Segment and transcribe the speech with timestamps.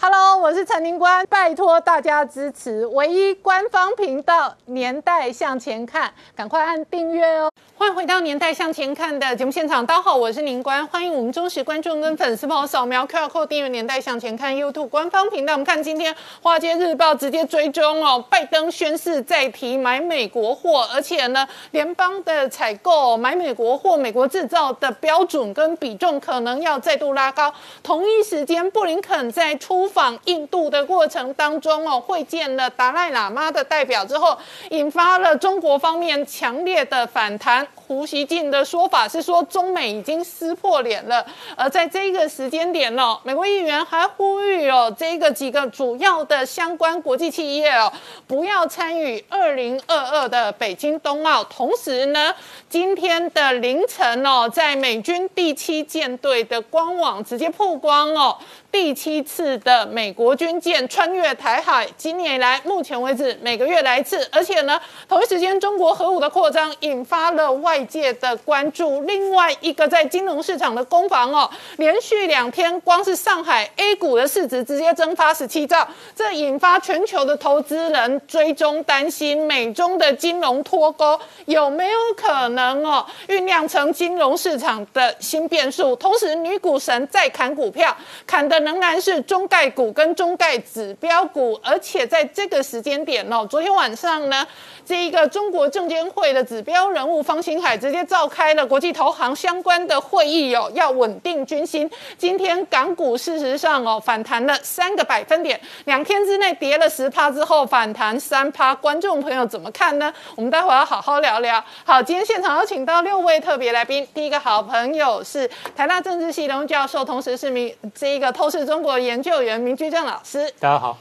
[0.00, 7.50] Hello，我是陈宁官，拜托大家支持唯一官方频道《年代向前看》，赶快按订阅哦！
[7.76, 15.54] 欢迎回到《年代向前看》的节目现场，大家好，我是宁官，欢迎我们忠实观众跟粉丝朋友扫描 QR Code 订阅《年代向前看》YouTube 官方频道。
[15.54, 27.52] 我们看今天《华尔街日报》直接追踪哦，拜登宣誓再提买美国货，而且呢，联邦的采购买美国货、美国制造的标准跟比重可能要再度拉高。
[27.82, 34.36] 同一时间，布林肯在出访印度的过程当中哦，会见了达赖喇嘛的代表之后，
[34.70, 37.66] 引发了中国方面强烈的反弹。
[37.74, 41.24] 胡锡进的说法是说，中美已经撕破脸了。
[41.56, 47.90] 而在这个时间点哦，美国议员还呼吁哦，这个几个主要的相关国际企业哦，
[48.26, 51.42] 不要参与二零二二的北京冬奥。
[51.44, 52.34] 同时呢，
[52.68, 58.36] 今天的凌晨哦，在美军第七舰队的官网直接曝光哦。
[58.70, 69.00] 第七次的美国军舰穿越台海，今年以来目前为止每个月来一次，而且呢，同一时间中国核武的扩张引发了外界的关注。
[69.02, 85.96] 另外一个在金融市场的攻防哦，连续两天光是上海 A 股的市值直接蒸发十七兆，这引发全球的投资人追踪担心美中的金融脱钩有没有可能哦酝酿成金融市场的新变数。
[85.96, 88.57] 同时，女股神在砍股票，砍的。
[88.60, 94.46] 仍然是中概股跟中概指标股，而且在这个时间点哦，昨天晚上呢，
[94.84, 101.88] 这一个中国证监会的指标人物方星海直接召开了国际投行相关的会议哦，要稳定军心。
[102.16, 110.12] 今天港股事实上哦反弹了三个百分点，两天之内跌了十趴之后反弹三趴，观众朋友怎么看呢？
[110.34, 111.64] 我们待会要好好聊聊。
[111.84, 118.47] 好，今天现场有请到六位特别来宾，第一个好朋友是台大政治系荣教授，同时是名这一个透。
[118.50, 120.96] 是中国研究员明居正老师，大家好。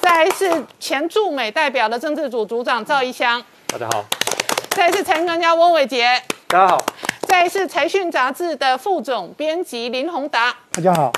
[0.00, 4.04] 再一次前驻美代表的政治组组长赵一香，大家好。
[4.70, 6.84] 再一次财经专家翁伟杰，大家好。
[7.22, 11.12] 再一次财讯杂志的副总编辑林宏达，大家好。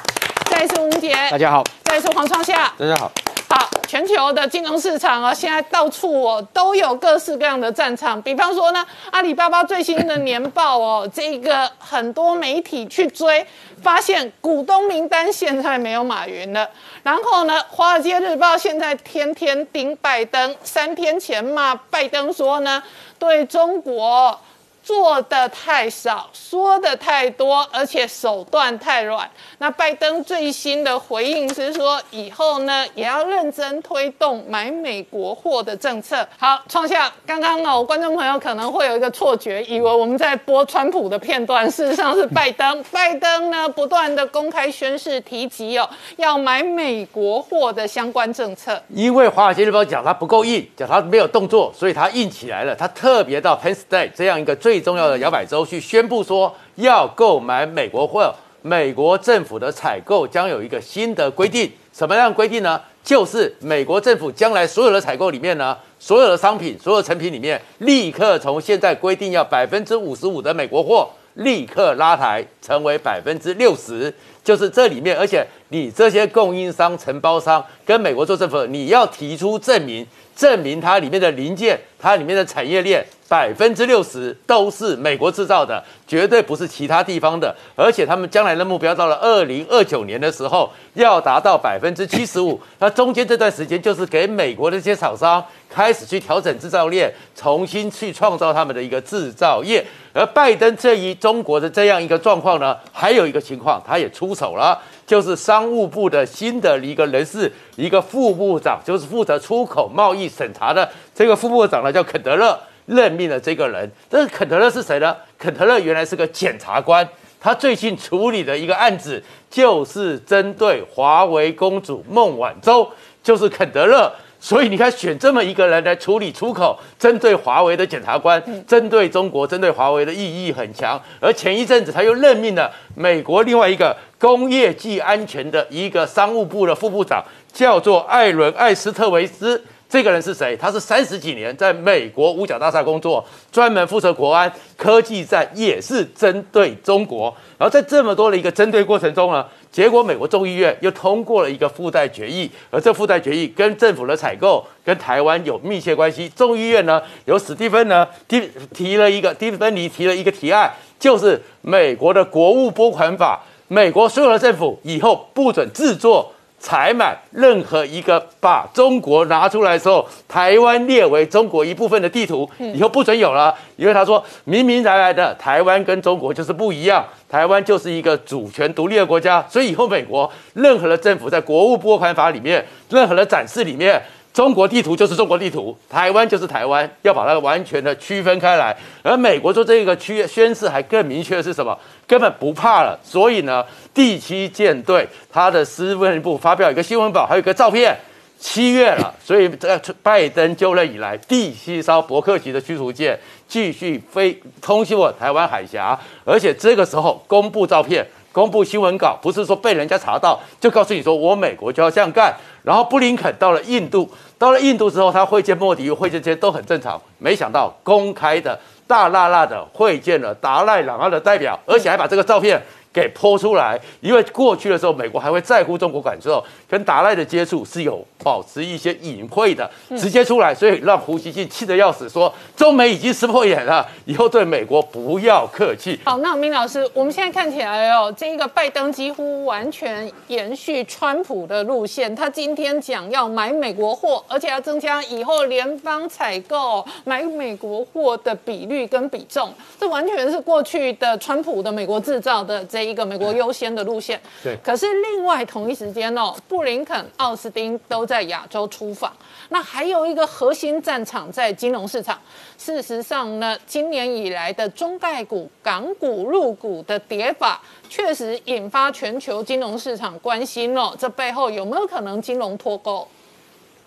[0.51, 1.65] 再一次吴杰，大家好。
[1.85, 3.11] 再一次黄创夏，大家好。
[3.55, 8.21] 好，全球的金融市场啊，现在到处哦都有各式各样的战场。
[8.23, 13.47] 比方说呢，阿里巴巴最新的年报哦， 这个很多媒体去追，
[13.83, 16.67] 发现股东名单现在没有马云了。
[17.03, 22.83] 然后呢，华尔街日报现在天天盯拜登，三天前嘛拜登说呢，
[23.19, 24.41] 对中国。
[24.83, 29.31] 做的太少，说的太多，而且手段太软。
[29.59, 36.27] 那拜登最新的回应是说，以后呢也要认真推动买美国货的政策。
[36.37, 42.83] 好，创下刚刚哦，观众朋友可能会有一个错觉，以为我们在播川普的片段，事实上是拜登。
[42.91, 48.83] 拜登呢不断的公开宣誓提及哦，要买美国货的相关政策。
[48.89, 52.75] 因为华尔街日报讲他不够硬，讲他没有动作，所以他硬起来了。
[52.75, 62.81] 他特别到 Penn State 这样一个最最重要的摇摆州去宣布说要购买美国货，美国政府的采购将有一个新的规定，什么样规定呢？
[63.05, 74.11] 就是美国政府将来所有的采购里面呢，所有的商品、所有成品里面，立刻从现在规定要百分之五十五的美国货，立刻拉抬成为百分之六十，
[74.43, 83.05] 就是这里面，而且你这些供应商、承包商跟美国做政府，你要提出证明，证明它里面的零件，它里面的产业链。
[83.33, 87.57] 百分之六十都是美国制造的，绝对不是其他地方的。
[87.75, 92.61] 而且他们将来的目标到了二零二九年的时候，要达到百分之七十五。
[92.79, 99.83] 那中间这段时间就是给美国的这些厂商开始去调整制造链，重新去创造他们的一个制造业。
[100.13, 112.61] 而拜登这一中国的这样一个状况呢，还有一个情况，他也出手了，就是商务部的新的一个人事，一个副部长，就是负责出口贸易审查的这个副部长呢，叫肯德勒。
[112.87, 115.17] 任命了这个人，但是肯特勒是谁呢？
[115.39, 117.09] 肯特勒原来是个检察官，
[117.41, 122.89] 他最近处理的一个案子就是针对华为公主孟晚舟，
[123.23, 124.13] 就是肯德勒。
[124.41, 131.01] 所以你看，选这么一个人来处理出口，针对华为的检察官，针对中国、针对华为的意义很强。
[131.21, 139.63] 而前一阵子他又任命了美国另外一个工业及安全的一个商务部的副部长，叫做艾伦·艾斯特维斯。
[139.93, 140.57] 这个人是谁？
[140.57, 147.25] 他是三十几年在美国五角大厦工作，专门负责国安科技战，也是针对中国。
[147.59, 156.27] 然后在这么多的一个针对过程中呢，结果美国众议院又通过了一个附带决议，而这附带决议跟政府的采购跟台湾有密切关系。
[156.35, 166.33] 众议院呢，由史蒂芬呢提提了一个，蒂芬尼提了一个提案，就是美国的国务拨款法，美国所有的政府以后不准制作。
[166.63, 184.01] 采买任何一个把中国拿出来的时候，台湾列为中国一部分的地图，以后不准有了，因为他说明明白白的，台湾跟中国就是不一样，台湾就是一个主权独立的国家，所以以后美国任何的政府在国务拨款法里面，任何的展示里面。
[184.33, 188.75] 中国地图就是中国地图，台湾就是台湾，要把它完全的区分开来。
[189.03, 191.79] 而美国做这个区宣誓还更明确的是什么？
[192.07, 192.99] 根本不怕了。
[193.05, 197.97] 所以呢，第七舰队它的司令部发表一个新闻稿，还有一个照片。
[198.39, 208.05] 七月了，所以这拜登就任以来，第七艘伯克级的驱逐舰继续飞通过台湾海峡，而且这个时候公布照片。
[208.33, 222.63] 公布新闻稿不是说被人家查到就告诉你说我美国就要这样干，然后布林肯到了印度，到了印度之后他会见莫迪，会见这些都很正常，没想到公开的大辣辣的会见了达赖喇嘛的代表，而且还把这个照片。
[222.93, 235.99] 给泼出来，因为过去的时候，美国还会在乎中国感受，跟达赖的接触是有保持一些隐晦的，直接出来，所以让胡锡进气得要死，说中美已经撕破眼了， 以后对美国不要客气。
[236.05, 249.51] 好，那明老师，我们现在看起来哦，这个拜登几乎完全延续川普的路线，他今天讲要买美国货，而且要增加以后联邦采购买美国货的比率跟比重，
[249.81, 252.82] 这完全是过去的川普的美国制造的这。
[252.83, 254.57] 一个美国优先的路线，对。
[254.63, 259.13] 可是另外同一时间哦，布林肯、奥斯汀都在亚洲出访。
[259.49, 262.19] 那还有一个核心战场在金融市场。
[262.57, 270.95] 事实上呢，今年以来的中概股、港股入股的跌法，确实引发全球金融市场关心哦。
[270.99, 273.07] 这背后有没有可能金融脱钩？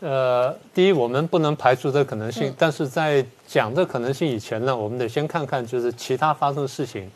[0.01, 2.53] 呃，第一，我们不能排除这可能性。
[2.59, 7.09] 但是在讲这可能性以前呢，我们得先看看就是其他发生的事情。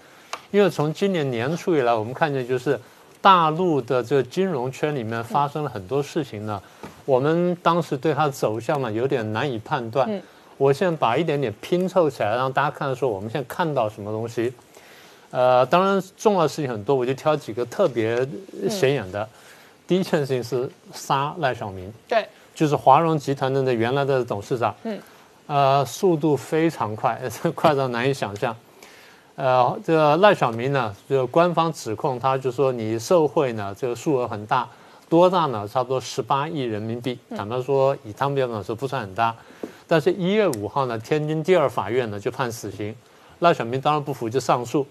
[0.51, 2.79] 因为从今年年初以来，我们看见就是
[3.21, 6.61] 大陆的这个金融圈里面发生了很多事情呢。
[7.05, 10.09] 我们当时对它的走向呢有点难以判断。
[10.57, 14.53] 我现在把一点点拼凑起来，让大家看说我们现在看到什么东西。
[15.31, 18.27] 呃，当然重要的事情很多，我就挑几个特别
[18.69, 19.27] 显眼的。
[19.87, 24.75] 第一件事情是杀赖小民，对，就是华融集团的那原来的董事长。
[24.83, 24.99] 嗯，
[25.47, 27.21] 呃，速度非常快，
[27.55, 28.55] 快到难以想象。
[29.39, 34.67] 呃，这个赖小民呢，这个官方指控他，就说你受贿呢，这个数额很大，
[35.07, 35.65] 多大呢？
[35.65, 37.17] 差不多十八亿人民币。
[37.37, 39.33] 坦白说，以他们标准说不算很大。
[39.87, 42.93] 但是，一月五号呢，天津第二法院呢就判死刑，
[43.39, 44.85] 赖小民当然不服，就上诉，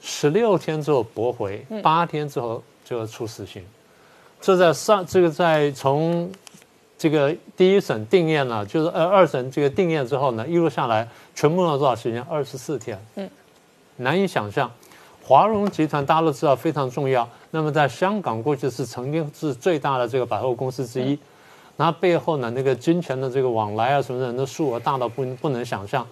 [0.00, 3.62] 十六天之后驳回，八天之后就要处死刑。
[4.40, 6.32] 这在上这个在从
[6.96, 12.22] 这个第一审定验了，就是呃二审这个定验之后呢，一路下来，全部用了多少时间？
[12.22, 12.98] 二十四天。
[13.16, 13.28] 嗯。
[14.00, 14.70] 难以想象，
[15.22, 17.28] 华融集团大家都知道非常重要。
[17.50, 21.18] 那么在香港过去是曾经是最大的这个百货公司之一，
[21.76, 26.06] 那背后呢那个金钱的这个往来啊什么的，那数额大到不不能想象。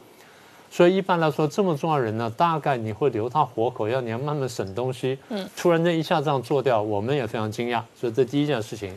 [0.70, 5.18] 所以一般来说，这么重要人呢，大概你会留他活口，要你要慢慢省东西。
[5.30, 7.80] 嗯，突然间一下这样做掉，我们也非常惊讶。
[7.98, 8.92] 所以这第一件事情，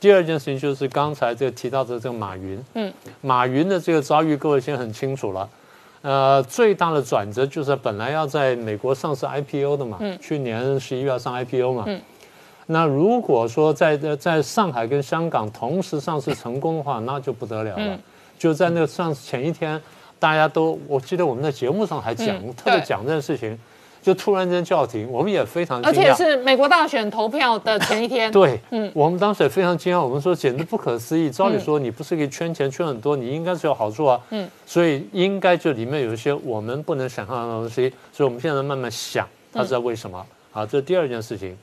[0.00, 2.58] 第二件事情就是刚才这个提到的这个马云。
[2.72, 5.46] 嗯，马云的这个遭遇，各位先很清楚了。
[6.04, 11.86] 呃，最大的转折就是本来要在美国上市 IPO 的嘛，去年十一月要上 IPO 嘛。
[12.66, 17.98] 那如果说在在上海跟香港同时上市成功的话，那就不得了了。
[18.38, 19.80] 就在那个上市前一天，
[20.18, 23.58] 大家都我记得我们在节目上还讲，特别讲这件事情。
[24.04, 28.30] 就突然间叫停，我们也非常惊讶，而且是美国大选投票的前一天。
[28.32, 31.30] 对，嗯，我们当时也非常惊讶，我们说简直不可思议。
[31.30, 34.20] 照理说，你不是可以圈钱圈很多，你应该是有好处啊。
[34.28, 40.22] 嗯，所以应该就里面有一些我们不能想象的东西，所以我们现在慢慢想，他知道为什么。
[40.52, 41.56] 好，这是第二件事情。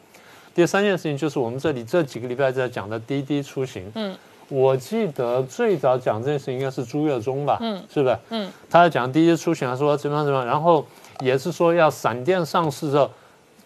[0.55, 3.83] 第三件事情就是我们这里这几个礼拜在讲的滴滴出行。
[3.93, 4.17] 嗯，
[4.49, 7.59] 我记得最早讲这件事应该是朱月忠吧？
[7.61, 8.17] 嗯，是不是？
[8.31, 10.83] 嗯，他在讲滴滴出行，他说怎么样怎么样，然后。
[11.21, 13.09] 也是说要闪电上市之后，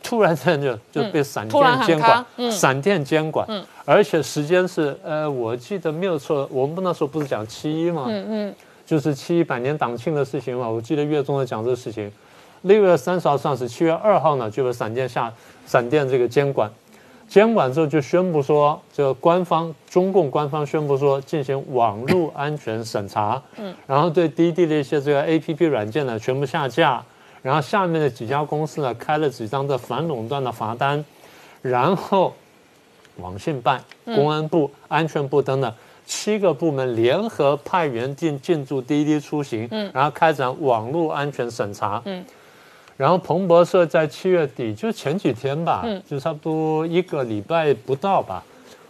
[0.04, 3.48] 突然间就就被闪电监管，闪电监管，
[3.84, 12.12] 而且时间是呃，我记得没有错，我们那时候不是讲七一嘛，嗯嗯，就是七一百年党庆的事情嘛，我记得月中在讲这个事情，
[12.62, 15.34] 六月三十号上市，七月二号呢就被闪电下
[15.66, 16.70] 闪电这个监管，
[17.28, 27.04] 监管之后就宣布说，这个官方中共官方宣布说进行网络安全审查，嗯，然后对滴滴的一些这个 A P P 软件呢全部下架。
[27.46, 31.06] 然后下面的几家公司呢，开了几张的反垄断的罚单，
[31.62, 32.34] 然后
[33.18, 35.72] 网信办、公安部、安全部等等
[36.08, 42.02] 七个部门联合派员进进驻滴滴出行，然后开展网络安全审查。
[42.06, 42.26] 嗯，
[42.98, 48.44] 然后彭博社在七月底，就前几天吧，就差不多一个礼拜不到吧，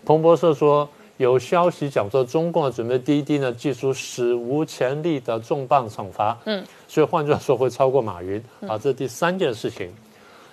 [0.05, 6.37] 彭博社说有消息讲说，中共准备滴滴呢祭出史无前例的重磅惩罚。
[6.45, 8.41] 嗯，所以换句话说，会超过马云。
[8.67, 9.91] 啊，这是第三件事情。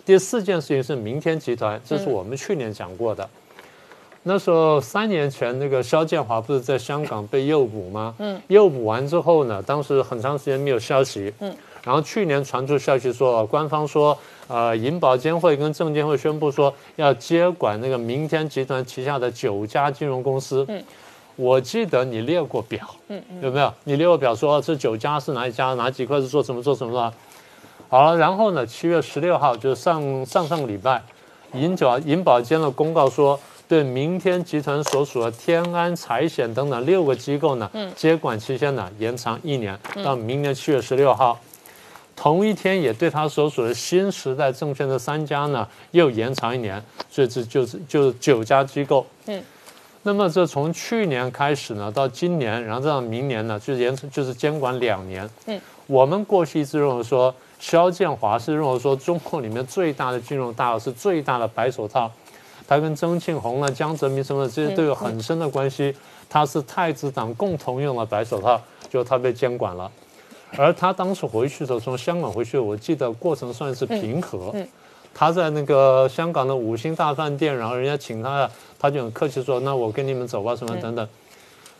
[0.04, 3.28] 第四件事情是明天集团，这是我们去年讲过的。
[4.24, 8.14] 那时候三年前，那个肖建华不是在香港被诱捕吗？
[8.18, 11.32] 嗯，诱捕完之后呢，当时很长时间没有消息。
[11.40, 11.52] 嗯，
[11.84, 20.64] 然后去年传出消息说，官方说，呃，银保监会跟证监会宣布说要接管那个明天集团旗下的九家金融公司。
[20.68, 20.82] 嗯，
[21.36, 23.72] 我记得你列过表，嗯嗯，有没有？
[23.84, 27.14] 你列过表说这九家是哪一家，哪几块是做什么做什么的？
[27.88, 31.02] 好了，然后呢，七月十六号就是上上上个礼拜，
[31.54, 33.38] 银保银保监的公告说。
[33.68, 41.40] 对明天集团所属的天安财险等等六个机构呢，接管期限呢延长一年，到明年七月十六号。
[42.14, 49.06] 同一天也对他所属的新时代证券的三家呢又延长一年，所以这就是就是九家机构。
[49.24, 49.42] 嗯，
[50.04, 55.28] 那么这从去年开始呢，到今年，然后到明年呢，就延就是监管两年。
[55.46, 62.10] 嗯，我们过去一直认为说，肖建华是认为说，中共里面最大的金融大佬是最大的白手套。
[62.66, 65.94] 他跟曾庆红呢、江泽民什么的，这些都有很深的关系。
[66.28, 69.90] 他是太子党共同用的白手套，就他被监管了。
[70.56, 74.54] 而他当时回去的时候，从香港回去，我记得过程算是平和。
[75.14, 81.06] 他在那个香港的五星大饭店，然后人家请他，他就很客气说：“那我跟你们走吧，什么等等。”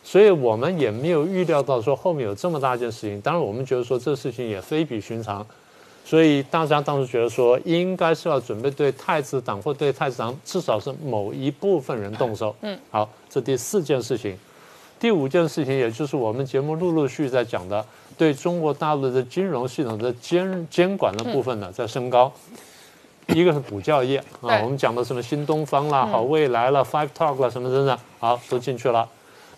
[0.03, 3.21] 所以我们也没有预料到说后面有这么大一件事情。
[3.21, 5.45] 当然，我们觉得说这事情也非比寻常。
[6.05, 12.53] 所以大家当时觉得说，应该是要准备对太子党或对太子党至少是某一部分人动手。
[12.59, 14.37] 嗯，好，这第四件事情，
[14.99, 17.83] 第五件事情，也就是我们节目陆陆续续在讲的，
[18.17, 22.29] 对中国大陆的金融系统的监监管的部分呢，在升高。
[23.27, 29.07] 一个是补教业啊，我们讲的什么新东方啦、好未来了、Five Talk 啦什么等等，好都进去了。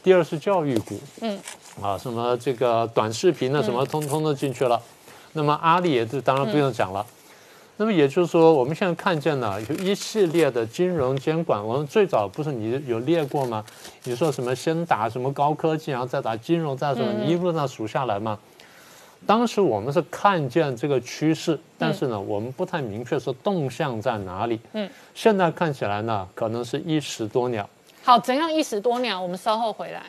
[0.03, 1.39] 第二是教育股，嗯，
[1.81, 4.79] 啊，什么这个短视频呢，什么通通都进去了。
[5.33, 7.05] 那么阿里也是，当然不用讲了。
[7.77, 11.61] 那么也就是说，我们现在看见呢，有一系列的金融监管。
[11.61, 13.65] 我们最早不是你有列过吗？
[14.03, 18.39] 你说什么先打什么高科技，然后再打金融，再什么，你一路上数下来嘛。
[19.25, 24.59] 当时我们是看见这个趋势，但是呢，我们不太明确说动向在哪里。
[24.73, 24.89] 嗯。
[25.13, 27.67] 现在看起来呢，可能是一石多鸟。
[28.03, 29.19] 好，怎样一石多鸟？
[29.19, 30.03] 我们稍后回来。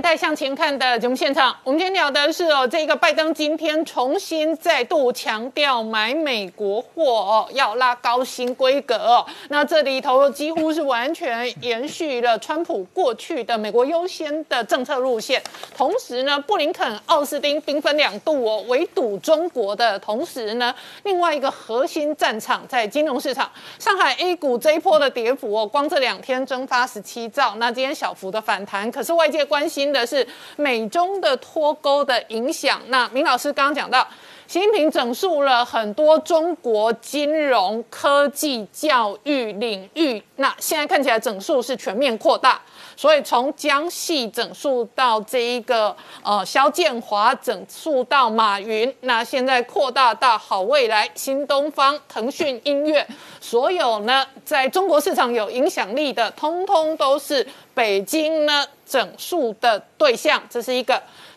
[0.00, 9.26] 在向前看的节目现场，我们今天聊的是哦，这个拜登今天重新再度强调买美国货哦，要拉高新规格哦。
[9.48, 15.42] 那这里头几乎是完全延续了川普过去的美国优先的政策路线。
[15.76, 23.50] 同时呢，布林肯、奥斯汀兵分两度哦，围堵中国的同时呢，另外一个核心战场在金融市场，
[23.80, 29.98] 上海 A 股这一波的跌幅哦，光这两天蒸发十七兆，那今天小幅的反弹，可是外界关心的。
[29.98, 32.80] 的是美中的脱钩的影响。
[32.86, 34.06] 那明老师刚刚讲到，
[34.46, 40.22] 习近平整数了很多中国金融、科技、教育领域。
[40.36, 42.60] 那现在看起来整数是全面扩大，
[42.96, 53.04] 所以从江系整数到这一个呃肖建华整数到马云，那现在扩大到好未来、新东方、腾讯音乐，
[53.40, 58.64] 所有呢在中国市场有影响力的，通通都是北京呢。
[58.88, 60.94] 整数的对象，这是一个；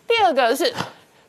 [0.07, 0.73] 第二个是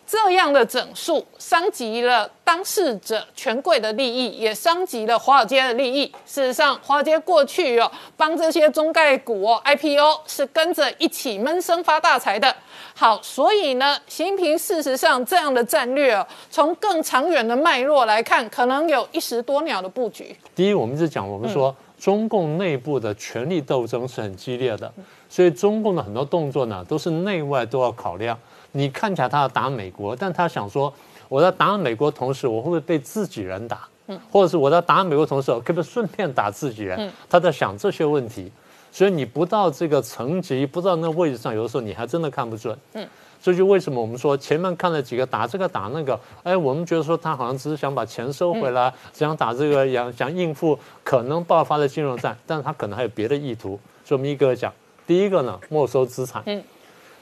[0.06, 6.06] 这样的整数伤及了当事者权贵的利益，也伤及了华尔街的利益。
[6.26, 12.54] 事实上，华尔街过去哦帮这些中概股哦 IPO 是跟着一起闷声发大财的。
[12.94, 20.36] 好，所以呢，习近平事实上这样的战略哦，从更长远的脉络来看，可能有一石多鸟的布局。
[20.54, 24.92] 第一，我们一直讲，我们说中共内部的权力斗争是很激烈的。
[25.32, 28.38] 所以中共的很多动作呢，都是内外都要考量。
[28.72, 30.92] 你看起来他要打美国，但他想说，
[31.26, 33.88] 我在打美国同时，我会不会被自己人打？
[34.08, 36.98] 嗯，或者是我在打美国同时，可不可以顺便打自己人？
[36.98, 38.52] 嗯，他在想这些问题。
[38.90, 42.78] 所以你不到这个层级，不到那位置上，有的时候你还真的看不准。
[42.92, 43.08] 嗯，
[43.40, 53.80] 这就为什么我们说前面看了几个打这个打那个，哎，我们觉得说他好像只是想把钱收回来，想打这个，想想应付可能爆发的金融战，但是他可能还有别的意图。
[54.04, 54.70] 所以我们一个个讲。
[55.06, 56.42] 第一个呢，没收资产。
[56.46, 56.62] 嗯。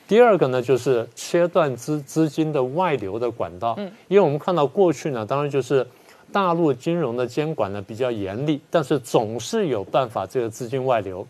[0.06, 3.74] 第二个呢，就是切断资资金的外流的管道。
[3.78, 3.90] 嗯。
[4.08, 5.86] 因为我们看到过去呢，当然就是
[6.32, 11.26] 大陆金融的监管呢比较严厉，但是总是有办法这个资金外流。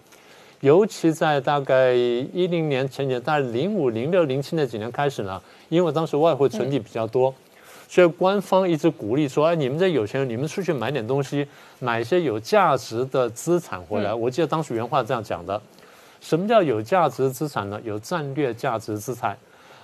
[0.61, 5.40] 尤其在大概一零年前年，大概零五、零六、零七那几年开始呢，
[5.71, 7.35] 因为当时外汇存底比较多，
[7.88, 11.47] 所以官方一直鼓励说：“哎，你们这有钱人，你们出去买点东西，
[11.78, 15.61] 买一些有价值的资产回来。”我记得当时原话这样讲的。
[16.20, 17.80] 什么叫有价值资产呢？
[17.84, 19.36] 有战略价值资产，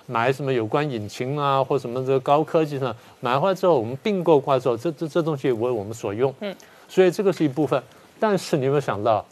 [0.05, 2.95] 买什么有关引擎啊，或什么这个高科技呢？
[3.19, 6.33] 买回来之后，我们并购过来之后，这这这东西为我们所用。
[6.41, 6.55] 嗯，
[6.87, 7.81] 所以这个是一部分。
[8.19, 9.25] 但是你有没有想到？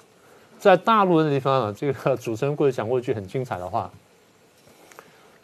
[0.58, 3.92] 在大陆那地方呢，这个 主持人过去讲过一句很精彩的话。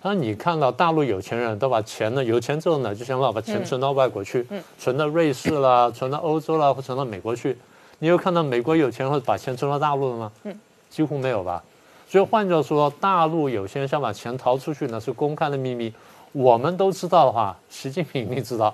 [0.01, 4.43] 他说：“你看到大陆有钱人都把钱呢，有钱之后呢，就想办法把钱存到外国去，
[4.79, 7.55] 存到瑞士啦，存到欧洲啦，或存到美国去。
[7.99, 10.31] 你有看到美国有钱人会把钱存到大陆了吗？
[10.45, 10.59] 嗯，
[10.91, 11.63] 几乎没有吧。
[12.07, 15.91] 所以换句话说，大陆有些人想把钱逃出去呢，是公开的秘密。
[16.33, 18.71] 我们都知道的话，习近平一定知道。”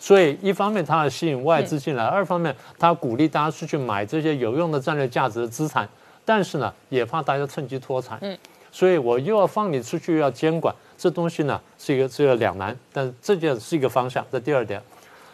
[0.00, 5.88] 所以，一方面他要吸引外资进来，二方面他鼓励大家出去买这些有用的战略价值的资产，
[6.24, 8.16] 但是呢，也怕大家趁机脱产。
[8.22, 8.38] 嗯，
[8.70, 12.76] 所以我又要放你出去，又要监管这东西呢，是一个是一个两难。
[12.92, 14.24] 但这件是一个方向。
[14.30, 14.80] 这第二点，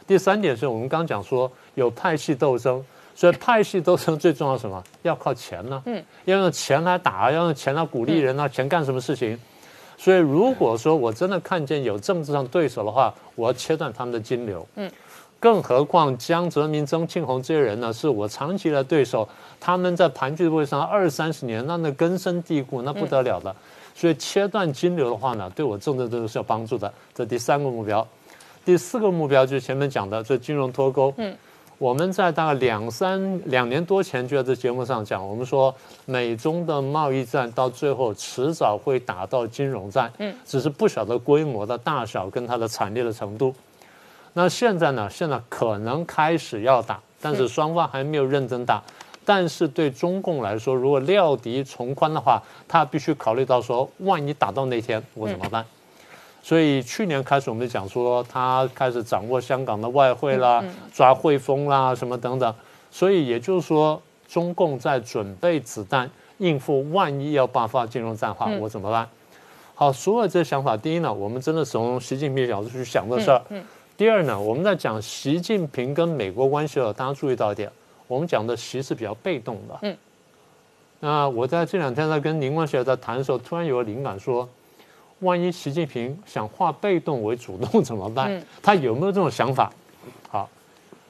[0.07, 2.83] 第三点是我们刚讲说有派系斗争，
[3.15, 4.83] 所以派系斗争最重要什么？
[5.03, 5.81] 要靠钱呢？
[5.87, 9.39] 嗯，要用钱来打，要用钱来鼓励人啊，钱干什么事情？
[9.97, 14.67] 所以，如果说我真的看见有政治上对手的话，我要切断他们的金流。
[14.75, 14.91] 嗯，
[15.39, 19.27] 更何况江泽民、曾庆红这些人呢，是我长期的对手，
[19.61, 23.55] 他们在盘踞位上二三十年，那那根深蒂固，那不得了的。
[23.95, 26.93] 所以，切断金流的话呢，对我政治都是有帮助的。
[27.15, 28.07] 这第三个目标，
[28.65, 31.15] 第四个目标就是前面讲的这金融脱钩。
[31.17, 31.35] 嗯。
[31.85, 35.75] 我们在大概两三两年多前就在这节目上讲，我们说
[36.07, 43.55] 美中的贸易战到最后迟早会打到金融战，嗯，只是不晓得规模的大小跟它的惨烈的程度。
[44.33, 45.11] 那现在呢？
[45.11, 48.83] 现在可能开始要打，但是双方还没有认真打。
[49.27, 55.63] 但是对中共来说，如果料敌从宽的话，他必须考虑到说，万一打到那天，我怎么办？
[56.45, 62.55] 所以去年开始，我们就讲说，他开始掌握香港的外汇啦，抓汇丰啦，什么等等。
[62.91, 69.09] 所以也就是说，中共在准备子弹，应付万一要爆发金融战话，我怎么办？
[69.75, 73.41] 好，所有这些想法，第一呢，我们真的从习近平角度去想这事儿。
[73.97, 77.73] 第二呢，我们在讲习近平跟美国关系的时候，大家注意到一点，
[78.07, 79.79] 我们讲的习是比较被动的。
[79.81, 79.97] 嗯。
[81.01, 84.47] 那我在这两天在跟宁冠学在谈的时候，突然有个灵感说。
[85.25, 88.41] 万一习近平想化被动为主动怎么办？
[88.63, 89.73] 他有没有这种想法？
[90.29, 90.49] 好，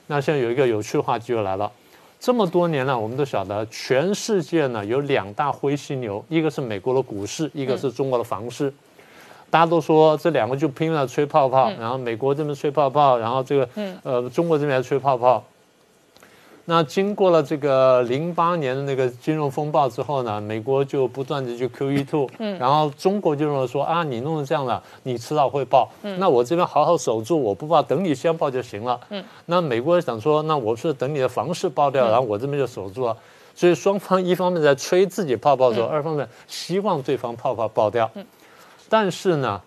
[0.07, 1.71] 那现在有一个有趣的话题又来了。
[2.21, 8.73] 这么多年了，我们都晓得，全世界呢有两大灰犀牛，一个是美国的股市，一个是中国的房市。
[9.51, 13.69] 大家都说这两个就拼了吹泡泡，然后美国这边吹泡泡，然后这个
[14.03, 15.45] 呃中国这边吹泡泡。
[16.67, 33.15] 那经过了这个零八年的那个金融风暴之后呢，美国就不断的就 QE two，嗯，然后中国就认为说啊，你弄成这样了，你迟早会爆，嗯，那我这边好好守住，我不爆，等你先爆就行了，嗯，那美国想说，那我是等你的房市爆掉，然后我这边就守住了，
[33.55, 38.25] 所以双方一方面在吹自己泡泡的时候，二方面希望对方泡泡爆掉，嗯，
[38.89, 39.61] 但是呢，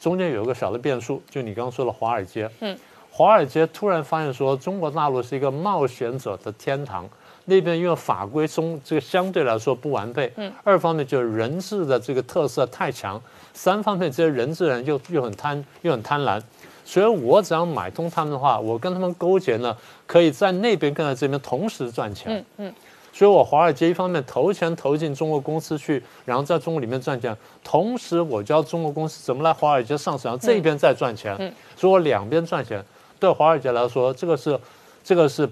[0.00, 2.76] 中间有一个小的变数，就你刚刚说的华尔街，嗯。
[3.14, 7.06] 华尔街突然发现说，中国大陆是一个冒险者的天堂。
[7.44, 13.20] 那边因为法规中这个相对来说不完备，嗯，二方面就是人质的这个特色太强，
[13.52, 16.40] 三方面这些人质人又又很贪又很贪婪，
[16.84, 22.74] 所以我只要买通他们的话，我跟他们勾结呢，可以在那边跟在这边同时赚钱，嗯嗯，
[23.12, 32.80] 所以我华尔街一方面投钱投进中国公司去，然后在中国里面赚钱，同时我教中国公司怎么来华尔街上市，然后这边再赚钱，嗯，所以我两边赚钱。
[33.22, 34.58] 对华尔街来说，这个是，
[35.04, 35.48] 这个是，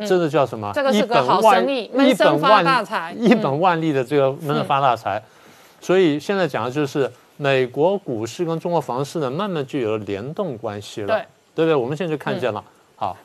[0.00, 0.70] 真的叫什么？
[0.74, 5.22] 这个是个好生意，一本万大财，一本万利的这个能发大财。
[5.80, 11.74] 所以现在讲的就是美国股市跟中国房市呢，慢慢就有了联动关系了，对对不对？
[11.74, 12.62] 我们现在就看见了。
[12.96, 13.16] 好，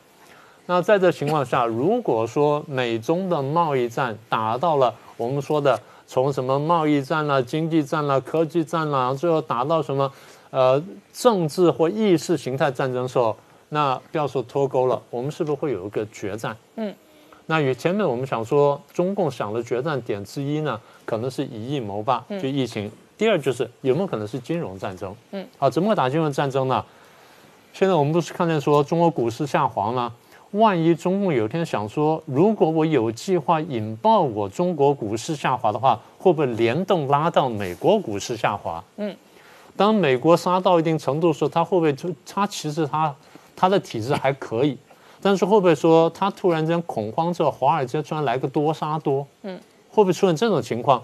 [0.67, 10.09] 那在这情况下，如果说美中的贸易战打到了我们说的从什么贸易战啦、经济战啦、科技战啦，最后打到什么
[10.51, 10.81] 呃
[11.12, 13.35] 政治或意识形态战争时候。
[13.69, 16.58] 那不要说脱钩了，我们是不是会有一个决战？
[16.75, 16.93] 嗯，
[17.45, 25.15] 那与前面我们想说，中共想的决战点之一呢，可能是以疫谋霸，就疫情；第二就是有没有可能是金融战争？
[25.32, 26.84] 嗯，啊，怎么打金融战争呢？
[27.71, 30.12] 现在我们不是看见说中国股市下滑吗？
[30.51, 38.84] 万一中共有一天想说，如果我有计划引爆我中国股市下滑的话，会不会联动拉到美国股市下滑？
[38.97, 39.15] 嗯，
[39.75, 43.15] 当美国杀到一定程度的时候，它会不会就它其实它？
[43.59, 44.77] 他的体质还可以，
[45.21, 49.27] 但是会不会说他突然间恐慌之后，华尔街突然来个多杀多？
[49.41, 51.03] 嗯，会不会出现这种情况？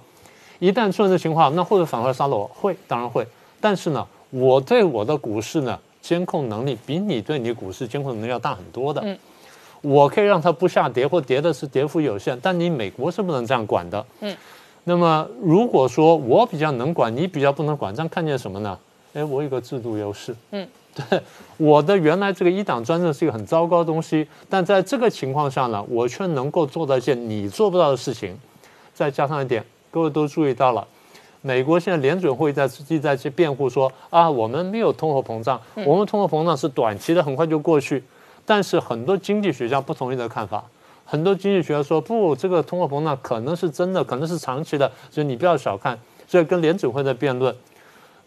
[0.60, 2.50] 一旦出现这情况，那会不会反过来杀了我？
[2.54, 3.28] 会，当然会。
[3.60, 9.02] 但是呢，我对我的股市呢监控能力比你对你股市监控能力要大很多的。
[9.04, 9.18] 嗯
[9.82, 14.04] 我可以让它不下跌，或跌的是跌幅有限，但你美国是不能这样管的。
[14.22, 14.36] 嗯。
[14.84, 18.80] 那么如果说我比较能管，你比较不能管，这样看见什么呢？
[19.14, 20.36] 哎，我有个制度优势。
[20.50, 20.68] 嗯。
[21.10, 21.22] 对，
[21.58, 28.38] 我的原来这个一党专政是一个很糟糕的东西，但在这个情况下呢，我却能够做到一件你做不到的事情。
[28.94, 30.88] 再加上一点，各位都注意到了，
[31.42, 38.02] 美国现在联准会在一在去辩护说啊，我们没有通货膨胀，我们通货膨胀是短期的，很快就过去。
[38.46, 40.64] 但是很多经济学家不同意的看法，
[41.04, 46.00] 很多经济学家说不，这个通货膨胀可能是真的，可能是长期的，所以你不要小看。
[46.28, 47.54] 所以跟联准会在辩论。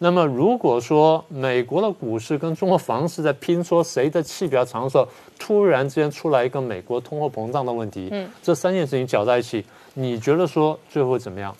[0.01, 5.05] 那么如果说美国的股市跟中国房市在拼说谁的气比较长的时候，
[5.37, 11.53] 突然之间出来一个美国通货膨胀的问题，嗯这三件事情搅在一起，你觉得说最后会怎么样？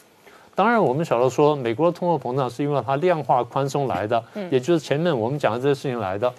[0.56, 6.34] 当然，我们晓得说，美国的通货膨胀是因为它量化宽松来的，嗯也就是前面我们讲的这些事情来的。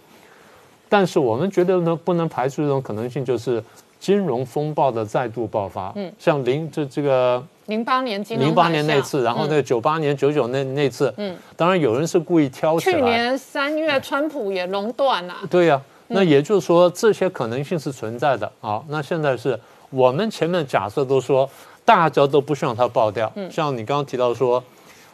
[0.88, 3.62] 但是我们觉得呢，不能排除一种可能性，就是
[4.00, 5.92] 金融风暴的再度爆发。
[5.94, 12.96] 嗯像零这这个零八年金融零八年那次，然后那个九八年、九九那那次，嗯当然有人是故意挑起来。
[12.96, 15.36] 去年三月川普也垄断了。
[15.48, 18.82] 对呀、那也就是说这些可能性是存在的啊。
[18.88, 19.58] 那现在是
[19.90, 21.48] 我们前面假设都说
[21.84, 24.62] 大家都不希望它爆掉，嗯像你刚刚提到说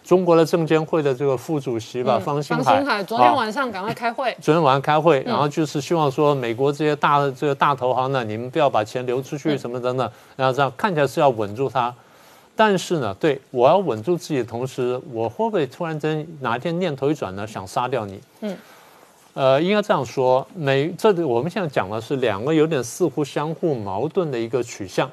[0.06, 4.34] 中国的证监会的这个副主席吧，方兴方海，星海昨天啊晚上赶快开会。
[4.40, 11.92] 昨天晚上开会，嗯然后就是希望说美国这些大的这个大投行呢，你们不要把钱流出嗯去什么等等，然后这样看起来是要稳住它。
[12.54, 18.20] 但是呢，对我要稳住自己的同时，我会不会突然间哪一天念头一转呢，想杀掉你？
[18.42, 18.56] 嗯，
[19.34, 25.10] 呃，应该这样说，美这里我们现在讲的是两个有点似乎相互矛盾的一个取向。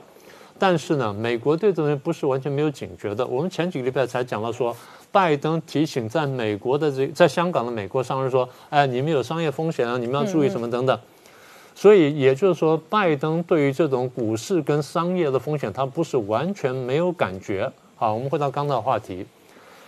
[0.64, 3.28] 但是呢，美国对这东西不是完全没有警觉的。
[3.28, 4.74] 我们前几个礼拜才讲到说，
[5.12, 10.98] 拜登提醒在美国的这在香港的美国商人说，哎，你们有商业风险啊，你们要注意什么等等。
[11.76, 17.70] 所以也就是说，拜登对于这种股市跟商业的风险，他不是完全没有感觉。
[17.98, 19.26] 好，我们回到刚才的话题。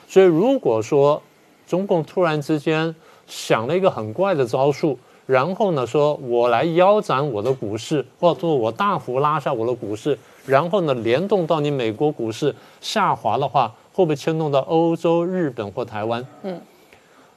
[0.10, 1.22] 所以如果说
[1.66, 2.94] 中共突然之间
[3.28, 16.26] 想了一个很怪的招数，然后呢，说我来腰斩我的股市，或者说我大幅拉下我的股市，然后呢，联动到你美国股市下滑的话，会不会牵动到欧洲、日本或台湾？
[16.44, 16.62] 嗯，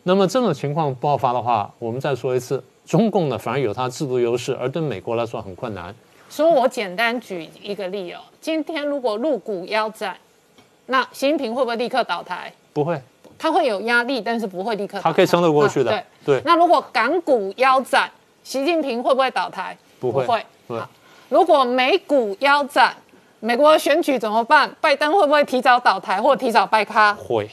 [0.02, 5.94] 那么这种情况爆发的话，我们再说一次，中共呢反而有它制度优势，而对美国来说很困难。
[6.28, 10.16] 所以我简单举一个例哦，今天如果入股腰斩，
[10.86, 12.52] 那习近平会不会立刻倒台？
[12.74, 13.00] 不会，
[13.38, 15.10] 他会有压力，但是不会立刻倒台。
[15.10, 16.40] 他可以撑得过去的啊对。
[16.40, 18.10] 对，那如果港股腰斩，
[18.44, 19.74] 习近平会不会倒台？
[19.98, 20.44] 不会会。
[20.66, 20.88] 不会好
[21.28, 22.94] 如果美股腰斩，
[23.40, 24.70] 美国选举怎么办？
[24.80, 27.12] 拜登会不会提早倒台或提早败咖？
[27.14, 27.48] 会。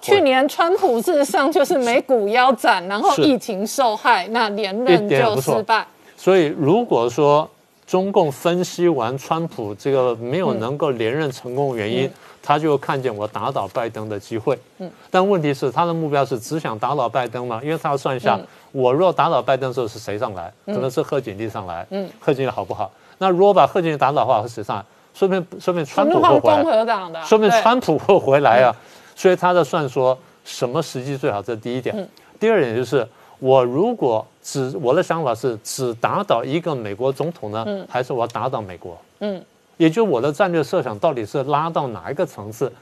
[0.00, 5.86] 去年川普事实上就是美股腰斩，然后疫情受害，那连任就失败。
[6.16, 7.48] 所以如果说
[7.86, 12.10] 中共分析完川普这个没有能够连任成功的原因，
[12.42, 14.58] 他就看见我打倒拜登的机会。
[14.78, 17.60] 嗯但问题是他的目标是只想打倒拜登吗？
[17.62, 20.52] 因为他要算一下，嗯我若打倒拜登的时候是谁上来？
[20.66, 21.86] 可能是贺锦丽上来。
[21.90, 22.90] 嗯贺锦丽好不好？
[23.22, 24.84] 那如果把贺锦丽打倒的话，是谁上来？
[25.14, 26.72] 说明说明川普会回来共。
[26.72, 28.74] 和党的，说明对川普会回来啊，
[29.14, 31.96] 所以他在算说什么时机最好，这是第一点。
[31.96, 32.08] 嗯
[32.40, 33.06] 第二点就是，
[33.38, 38.98] 我如果只我的想法是只打倒一个美国总统呢，嗯还是我要打倒美国？
[39.20, 39.40] 嗯，
[39.76, 42.72] 也就我的战略设想到底是拉到哪一个层次？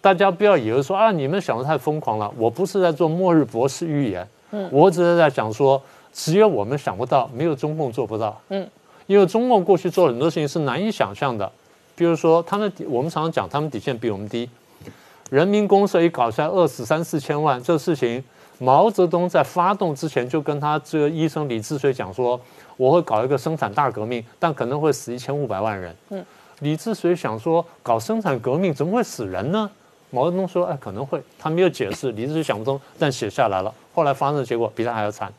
[0.00, 5.80] 大家不要以为说啊，你们想的太疯狂了，我不是在做末日博士预言，嗯我只是在想说，
[6.12, 8.68] 只有我们想不到，没有中共做不到，嗯，
[9.06, 11.50] 因为中共过去做了很多事情是难以想象的，
[11.94, 14.48] 比如说他们底，我们常常讲他们底线比我们低，
[15.30, 18.22] 人民公社一搞下来饿死三四千万，这事情
[18.58, 22.40] 毛泽东在发动之前就跟他这个医生李志水讲说，
[22.76, 25.94] 我会搞一个生产大革命，但可能会死一千五百万人。
[26.10, 26.24] 嗯，
[26.60, 29.70] 李志水想说搞生产革命怎么会死人呢？
[30.10, 33.74] 毛泽东说，哎，可能会，他没有解释，李志水想不通，但写下来了。
[33.92, 35.32] 后来发生的结果比他还要惨。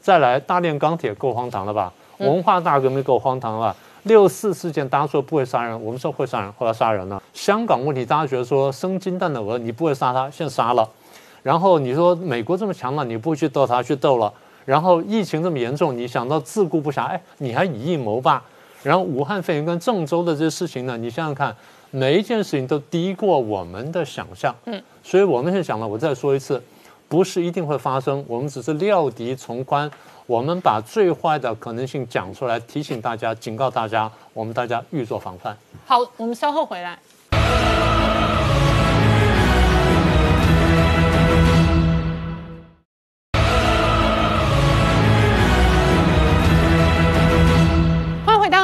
[0.00, 1.92] 再来，大炼钢铁够荒唐了吧？
[2.18, 3.74] 文化大革命够荒唐了？
[4.04, 7.22] 六四事件，大家说不会杀人，我们说会杀人，后来杀人了。
[7.34, 10.88] 香港问题，大家觉得说生金蛋的鹅你不会杀它，现在杀了。
[11.42, 14.32] 然后你说美国这么强了，你不会去斗它，去斗了。
[14.64, 18.42] 然后疫情这么严重，你想到自顾不暇，哎，你还以疫谋霸。
[18.82, 21.54] 然后武汉肺炎跟郑州的这些事情呢，你想想看，
[21.90, 24.54] 每一件事情都低过我们的想象。
[24.66, 26.62] 嗯，所以我们现在讲了，我再说一次，
[27.08, 29.90] 不是一定会发生，我们只是料敌从宽，
[30.28, 35.56] 我们把最坏的可能性讲出来，提醒大家，警告大家，我们大家预做防范。
[35.86, 36.98] 好，我们稍后回来。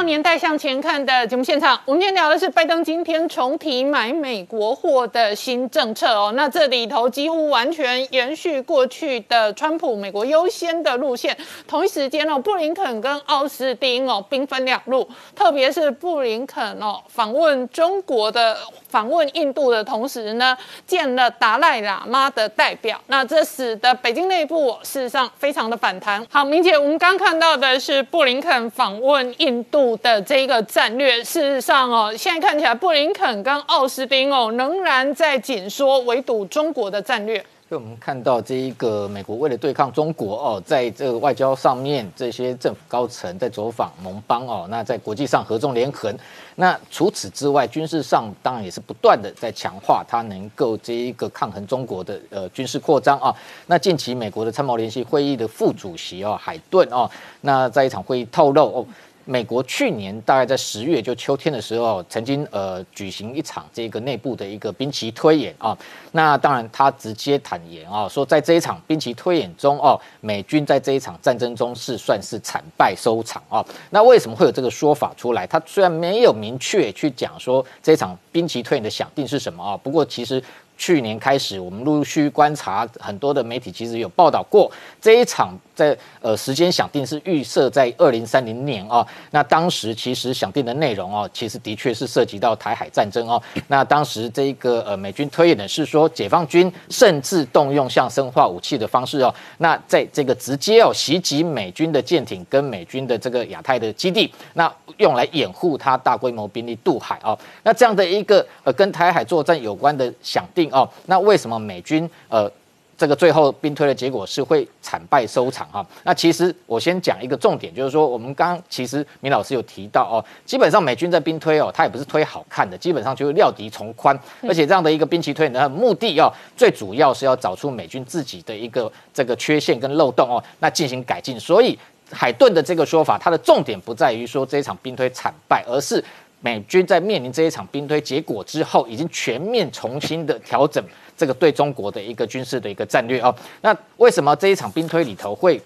[0.05, 6.31] 年代向前看的节目现场，我们今天聊的是拜登今天重提买美国货的新政策哦。
[6.35, 11.35] 那这里头几乎完全延续过去的川普美国优先的路线。
[11.67, 18.55] 同一时间哦，布林肯跟奥斯汀哦兵分两路，特别是布林肯哦访问中国的、
[18.95, 22.97] 访问印度的同时呢，见了达赖喇嘛的代表。
[23.07, 26.25] 那这使得北京内部事实上非常的反弹。
[26.31, 31.21] 好，明姐，我们刚看到的是布林肯访问印度的这个战略。
[31.21, 37.45] 事实上哦，现在看起来布林肯跟奥斯汀哦仍然在紧缩围堵中国的战略。
[37.75, 46.15] 我们看到这一个美国为了对抗中国哦，在这个外交上面，这些政府高层在走访盟邦哦，那在国际上合纵连横。
[46.55, 53.35] 那除此之外，军事上当然也是不断的在强化它能够这一个抗衡中国的呃军事扩张啊。
[53.67, 57.09] 那近期美国的参谋联席会议的副主席哦海顿哦，
[57.41, 58.85] 那在一场会议透露哦。
[59.25, 65.77] 美国去年大概在十月，就秋天的时候，曾经呃举行一场这个内部的一个兵棋推演啊。
[66.11, 73.65] 那当然，他直接坦言啊，说在这一场兵棋推演中哦，美军在这一场战争中是算是惨败收场啊。
[73.89, 75.47] 那为什么会有这个说法出来？
[75.47, 80.41] 他虽然没有明确去讲说这一场兵棋推演的想定是什么啊，不过其实。
[80.77, 89.05] 去年开始，我们陆续观察很多的媒体，其实有报道过这一场在呃时间想定是预设在二零三零年啊。
[89.31, 93.41] 那当时其实想定的内容哦，其实的确是涉及到台海战争哦。
[93.67, 107.37] 那当时这个呃美军推演的是说，解放军甚至动用像生化武器的方式哦，那在这个直接哦袭击美军的舰艇跟美军的这个亚太的基地，那用来掩护它大规模兵力渡海哦。
[107.63, 110.69] 那这样的一个呃跟台海作战有关的想定。
[110.71, 112.51] 哦，那为什么美军呃
[112.97, 115.85] 这个最后兵推的结果是会惨败收场哈？
[116.03, 131.39] 那其实我先讲一个重点，就是说我们刚其实明老师有提到哦，基本上美军在兵推哦，它也不是推好看的，基本上就是料敌从宽，而且这样的一个兵棋推呢目的哦，最主要是要找出美军自己的一个这个缺陷跟漏洞哦，那进行改进。
[131.39, 131.77] 所以
[132.11, 136.03] 海顿的这个说法，它的重点不在于说这一场兵推惨败，而是。
[136.41, 140.83] 美军在面临这一场兵推结果之后，已经全面重新的调整
[141.17, 143.33] 这个对中国的一个军事的一个战略哦。
[143.61, 145.61] 那为什么这一场兵推里头会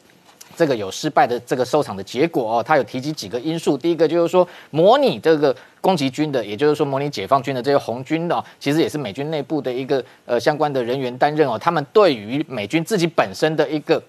[0.56, 2.64] 这个有失败的这个收场的结果哦？
[2.64, 14.02] 他有提及几个因素，第一个就是说模拟这个攻击军的，也就是说模拟解放军的这些红军哦，其实也是美军内部的一个呃相关的人员担任哦，他们对于美军自己本身的一个。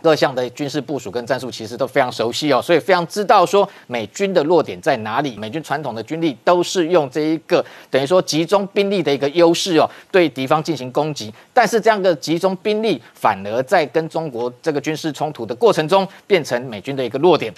[0.00, 5.36] 各项的军事部署跟战术其实都非常熟悉哦，所以非常知道说美军的弱点在哪里。
[5.36, 11.32] 美军传统的军力都是用这一个等于说集中兵力的一个优势哦，对敌方进行攻击。
[11.52, 17.52] 但是这样的集中兵力反而在跟中国这个军事冲突的过程中，变成美军的一个弱点。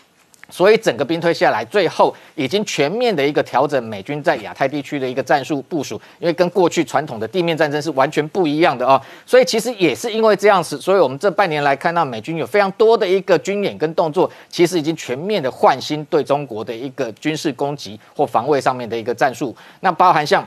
[0.50, 9.00] 所以整个兵推下来，最后已经全面的一个调整美军在亚太地区的一个战术部署，因为跟过去传统的地面战争是完全不一样的哦。
[9.24, 20.46] 所以其实也是因为这样子，所以我们这半年来看到美军有非常多的一个军演跟动作，其实已经全面的换新对中国的一个军事攻击或防卫上面的一个战术，那包含像。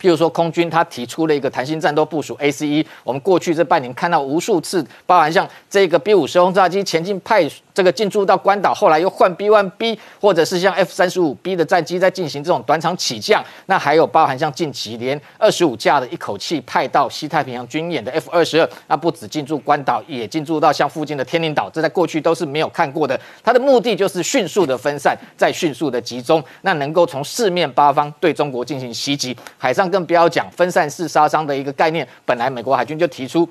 [0.00, 23.18] 譬如说，空军他提出了一个弹性战斗部署 ACE，我们过去这半年看到无数次，包含像这个 B 五十轰炸机前进派这个进驻到关岛，后来又换 B one B，或者是像 F 三十五 B 的战机在进行这种短场起降，那还有包含像近期连二十五架的一口气派到西太平洋军演的 F 二十二，那不止进驻关岛，也进驻到像附近的天宁岛，这在过去都是没有看过的。
[23.44, 29.81] 它的目的就是迅速的分散，再迅速的集中，那能够从四面八方对中国进行袭击，海上。
[29.90, 33.48] 更不要讲分散式杀伤的一个概念，本来美国海军就提出，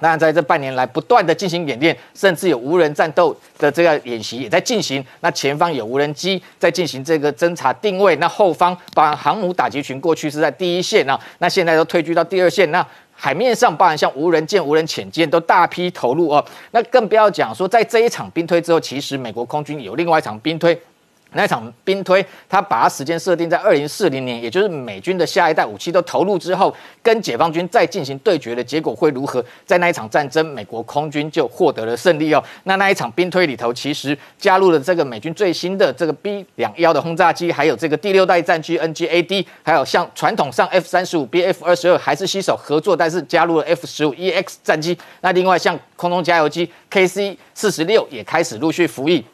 [0.00, 5.04] 那在这半年来不断的进行演练，甚至有无人战斗的这个演习也在进行。
[5.20, 12.70] 那前方有无人机在进行这个侦察定位，那后方把航母打击群过去是在第一线啊，那现在都退居到第二线。
[12.70, 12.84] 那
[13.16, 16.44] 海面上包含像无人舰、无人潜舰都大批投入哦。
[16.72, 20.76] 那更不要讲说，在这一场兵推之后，其实美国空军有另外一场兵推。
[21.34, 29.44] 那一场兵推，他把他时间设定在二零四零年，也就是美军的下一代武器都投入之后，跟解放军再进行对决的结果会如何？
[29.66, 32.42] 在那一场战争，美国空军就获得了胜利哦。
[32.64, 44.96] 那那一场兵推里头，其实加入了这个美军最新的这个 B 两幺的轰炸机，还有这个第六代战机 NGAD，还有像传统上 F 三十五、B F 二十二还是携手合作，但是加入了 F 十五 EX 战机。
[45.20, 49.24] 那另外像空中加油机 KC 四十六也开始陆续服役。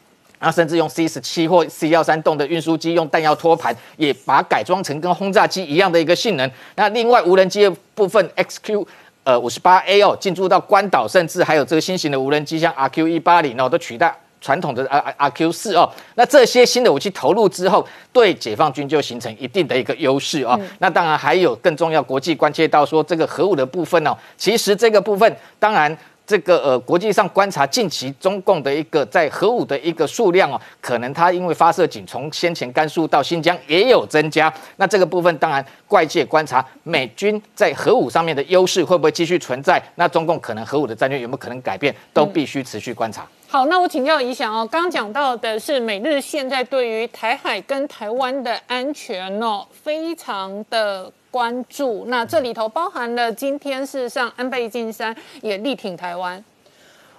[0.43, 6.51] 那甚至用 C 十七或 C 幺三栋的运输机，用弹药托盘，也把它改装成跟轰炸机一样的一个性能。
[6.77, 8.87] 那另外无人机的部分，XQ
[9.23, 20.59] 呃五十八 A 哦，进驻到关岛，甚至还有这个新型的无人机，像 RQ 一八零哦，都取代传统的 R R Q 四哦，那这些新的武器投入之后，对解放军就形成一定的一个优势哦。
[20.79, 25.95] 那当然还有更重要，国际关切到说这个核武的部分哦，其实这个部分当然。
[26.31, 34.53] 这个呃，国际上观察近期中共的一个在核武的一个数量哦，可能它因为发射井从先前甘肃到新疆也有增加。
[34.77, 39.83] 那这个部分当然外界观察美军在核武上面的优势会不会继续存在？
[39.97, 41.93] 那中共可能核武的战略有没有可能改变？
[42.15, 43.27] 都必须持续观察。
[43.49, 51.13] 好，那我请教一下哦，刚刚讲到的是美日现在对于台海跟台湾的安全哦，非常的。
[51.31, 56.43] 关注那这里头包含了今天事实上安倍晋三也力挺台湾。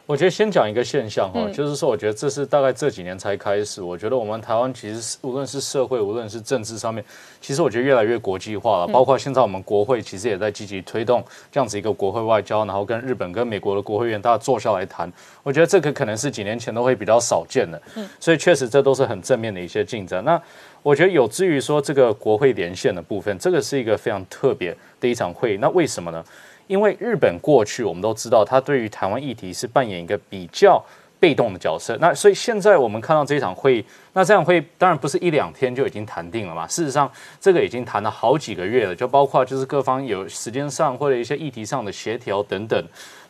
[0.07, 3.81] 我觉得先讲一个现象哈，就是说我觉得这是大概这几年才开始。
[3.81, 7.01] 我觉得我们台湾其实无论是社会，无论是政治上面，
[7.39, 8.87] 其实我觉得越来越国际化了。
[8.87, 15.09] 包括现在我们国会其实也在积极推动这样子一个国会外交，然后跟日本跟美国的国会议员大家坐下来谈。
[15.43, 17.81] 我觉得这个可能是几年前都会比较少见的，
[18.19, 20.21] 所以确实这都是很正面的一些进展。
[20.25, 20.41] 那
[20.83, 25.57] 我觉得有至于说这个国会连线的部分，这个是一个非常特别的一场会议。
[25.57, 26.23] 那为什么呢？
[26.67, 30.81] 因为日本过去我们都知道，他对于台湾议题是扮演一个比较
[31.19, 31.97] 被动的角色。
[31.99, 36.65] 那所以现在我们看到这一场会议，那这样会当然不是一两天就已经谈定了嘛。
[36.65, 42.81] 事实上，这个已经谈了好几个月了，就包括就是各方有时间上或者一些议题上的协调等等。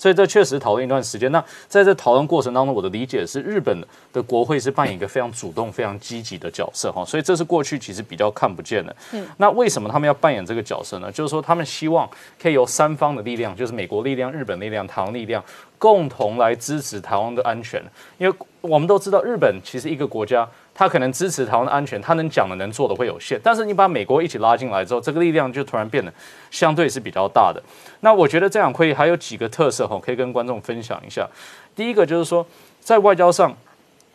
[0.02, 1.32] 所以这确实讨论一段时间。
[1.32, 3.80] 那在这讨论过程当中，我的理解是，日本
[4.12, 7.06] 的国会是扮演一个非常主动、非常积极的角色哈。
[7.06, 8.96] 所以这是过去其实比较看不见的。
[9.12, 9.28] 嗯。
[9.38, 11.12] 那为什么他们要扮演这个角色呢？
[11.12, 12.10] 就是说他们希望
[12.42, 15.44] 可以由三方的力量，就是美国力量、日本力量、台湾力量，
[15.78, 17.80] 共同来支持台湾的安全。
[18.18, 20.50] 因为我们都知道，日本其实一个国家。
[20.74, 23.40] 他可能支持台湾的安全，他能讲的、能做的会有限。
[23.44, 26.14] 但是你把美国一起拉进来之后，这个力量就突然变得
[26.50, 27.62] 相对是比较大的。
[28.00, 31.28] 那我觉得这场会议还有几个特色哈，可以跟观众分享一下。
[31.76, 32.46] 第一个就是说，
[32.80, 33.56] 在外交上。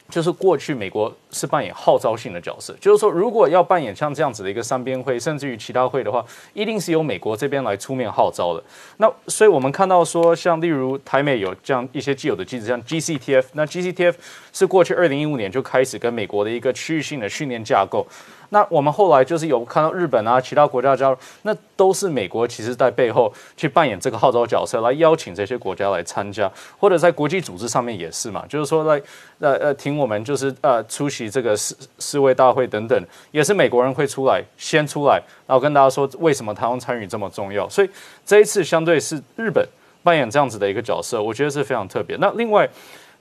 [0.09, 8.63] 就是过去美国是扮演号召性的角色，就是说，如果要扮演像这样子的一个三边会，甚至于其他会的话，一定是由美国这边来出面号召的。
[8.99, 14.15] 那所以我们看到说，像例如台美有这样一些既有的机制，像 GCTF，那 GCTF
[14.53, 18.07] 是过去二零一五年就开始跟美国的一个区域性的训练架构。
[18.51, 29.03] 那我们后来就是有看到日本啊，其他国家加入，那都是美国其实在背后去扮演这个号召角色，来邀请这些国家来参加，或者在国际组织上面也是嘛，就是说来
[29.41, 37.91] 呃呃听我们就是呃出席这个世世卫大会等等，也是美国人会出来先出来，然后跟大家说为什么台湾参与这么重要，所以
[38.25, 39.67] 这一次相对是日本
[40.03, 42.17] 扮演这样子的一个角色，我觉得是非常特别。
[42.19, 42.69] 那另外。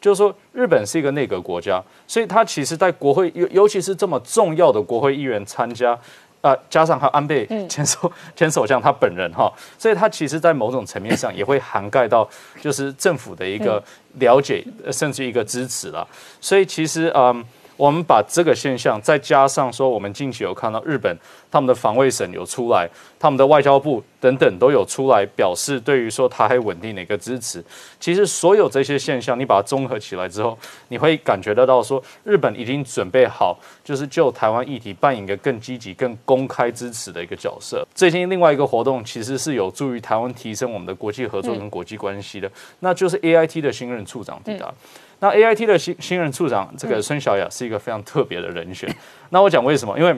[0.06, 6.00] 就是说，日本是一个内阁国家，所以他其实，在国会尤尤其是这么重要的国会议员参加，
[6.42, 12.30] 啊，加上还有安倍前首 前首相他本人哈，所以他其实，在某种层面上也会涵盖到，
[12.62, 13.84] 就是政府的一个
[14.20, 16.08] 了解，甚至一个支持了。
[16.40, 17.44] 所以其实，嗯，
[17.78, 21.18] 我们把这个现象再加上说，我们近期有看到日本。
[21.52, 22.86] 他们的防卫省有出来，
[23.18, 27.64] 他们的外交部等等都有出来表示，对于说台海稳定的一个支持。
[27.98, 30.58] 其实所有这些现象，你把它综合起来之后，
[30.90, 37.88] 你会感觉得到说，日本已经准备好，就是就台湾议题扮演一个更积极、更公开支持的一个角色。
[37.96, 44.74] 最近另外一个活动，其实是有助于台湾提升我们的国际合作跟国际关系的，那就是 A I T 的新任处长抵达。
[45.20, 48.94] 那 A I T 的新新任处长这个孙小雅是一个非常特别的人选。
[49.30, 49.98] 那我讲为什么？
[49.98, 50.16] 因为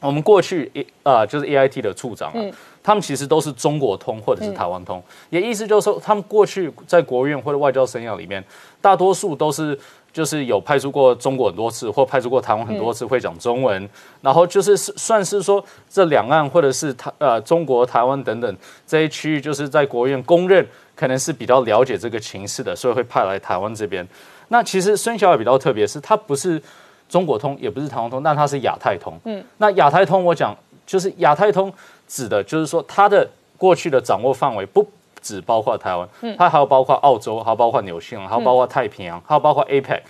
[0.00, 2.40] 我们过去一啊，就是 A I T 的处长啊，
[2.82, 8.42] 他们其实都是中国通或者是台湾通，也意思就是说，他们过去在国务院或者外交生涯里面，
[8.80, 9.76] 大多数都是
[10.18, 13.88] 就是有派出过中国很多次，或派出过台湾很多次，会讲中文，
[14.20, 24.04] 然后就是算是说这两岸或者是台呃中国台湾等等这些区域，就是在国务院公认可能是比较了解这个情势的，所以会派来台湾这边。
[24.48, 26.60] 那其实孙小也比较特别，是他不是。
[27.08, 29.18] 中国通也不是台湾通，但它是亚太通。
[29.24, 30.54] 嗯，那亚太通我讲
[30.86, 31.72] 就是亚太通
[32.06, 33.26] 指的就是说它的
[33.56, 34.86] 过去的掌握范围不
[35.20, 40.00] 只包括台湾，嗯，它还有包括澳洲，还有包括纽西兰，还有包括太平洋，还有包括 APEC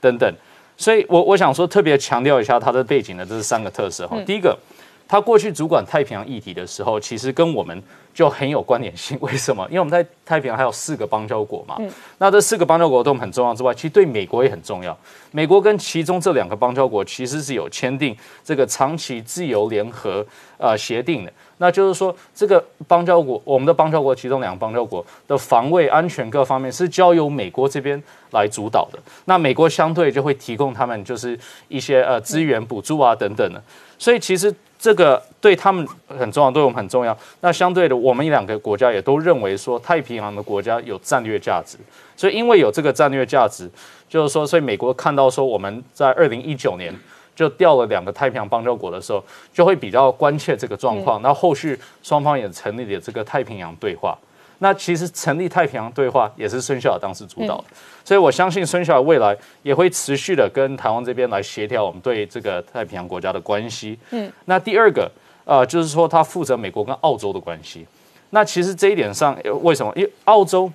[0.00, 0.34] 等等。
[0.76, 4.16] 所以我我想说特别强调一下它的背景的这是三个特色哈。
[4.26, 4.58] 第一个，
[5.06, 7.82] 它过去主管太平洋议题的时候，其实跟我们。
[8.14, 9.66] 就很有关联性，为什么？
[9.70, 11.78] 因为我们在太平洋还有四个邦交国嘛，
[12.18, 14.94] 那这四个邦交国都很重要之外，其实对美国也很重要。
[15.30, 20.22] 美国跟其中这两个邦交国其实是有签订这个长期自由联合
[20.58, 31.38] 呃协定的，那就是说这个邦交国，我们的邦交国其中两个邦交国的防卫安全各方面是交由美国这边来主导的，那美国相对就会提供他们就是
[31.68, 33.62] 一些呃资源补助啊等等的，
[33.98, 34.54] 所以其实。
[34.82, 37.16] 这个对他们很重要，对我们很重要。
[37.40, 41.78] 那相对的，我们两个国家也都认为说，太平洋的国家有战略价值，
[42.16, 43.70] 所以因为有这个战略价值，
[44.08, 46.92] 就是说，所以美国看到说我们在二零一九年
[47.34, 49.22] 就掉了两个太平洋邦交国的时候，
[49.52, 51.20] 就会比较关切这个状况。
[51.22, 54.16] 那后续双方也成立了这个太平洋对话。
[54.58, 57.64] 那其实成立太平洋对话也是孙小尔当时主导的，
[58.04, 63.98] 所以我相信孙小尔未来也会持续的跟台湾这边来协调我们对这个太平洋国家的关系。
[64.10, 65.10] 嗯，那第二个。
[65.44, 67.84] 呃，就是说他负责美国跟澳洲的关系。
[68.30, 69.92] 那其实这一点上，为什么？
[69.96, 70.70] 因为澳洲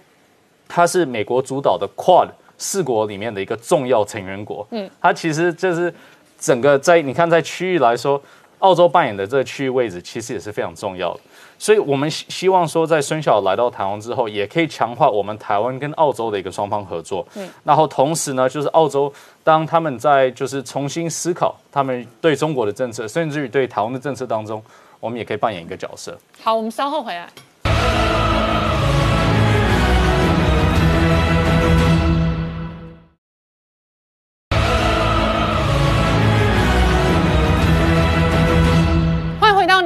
[0.67, 2.27] 它是美国主导的 Quad
[2.57, 4.67] 四国里面的一个重要成员国。
[4.71, 5.91] 嗯，它其实就是
[6.39, 8.21] 整个在你看在区域来说，
[8.59, 11.19] 澳洲扮演的这个区域位置其实也是非常重要的。
[11.59, 17.27] 所以我们希希望说，在孙晓来到台湾之后，也可以强化我们台湾跟澳洲的一个双方合作。
[17.35, 19.11] 嗯，然后同时呢，就是澳洲
[19.43, 24.61] 当他们在就是重新思考他们对中国的政策，甚至于对台湾的政策当中，
[24.99, 26.15] 我们也可以扮演一个角色。
[26.43, 27.27] 好，我们稍后回来。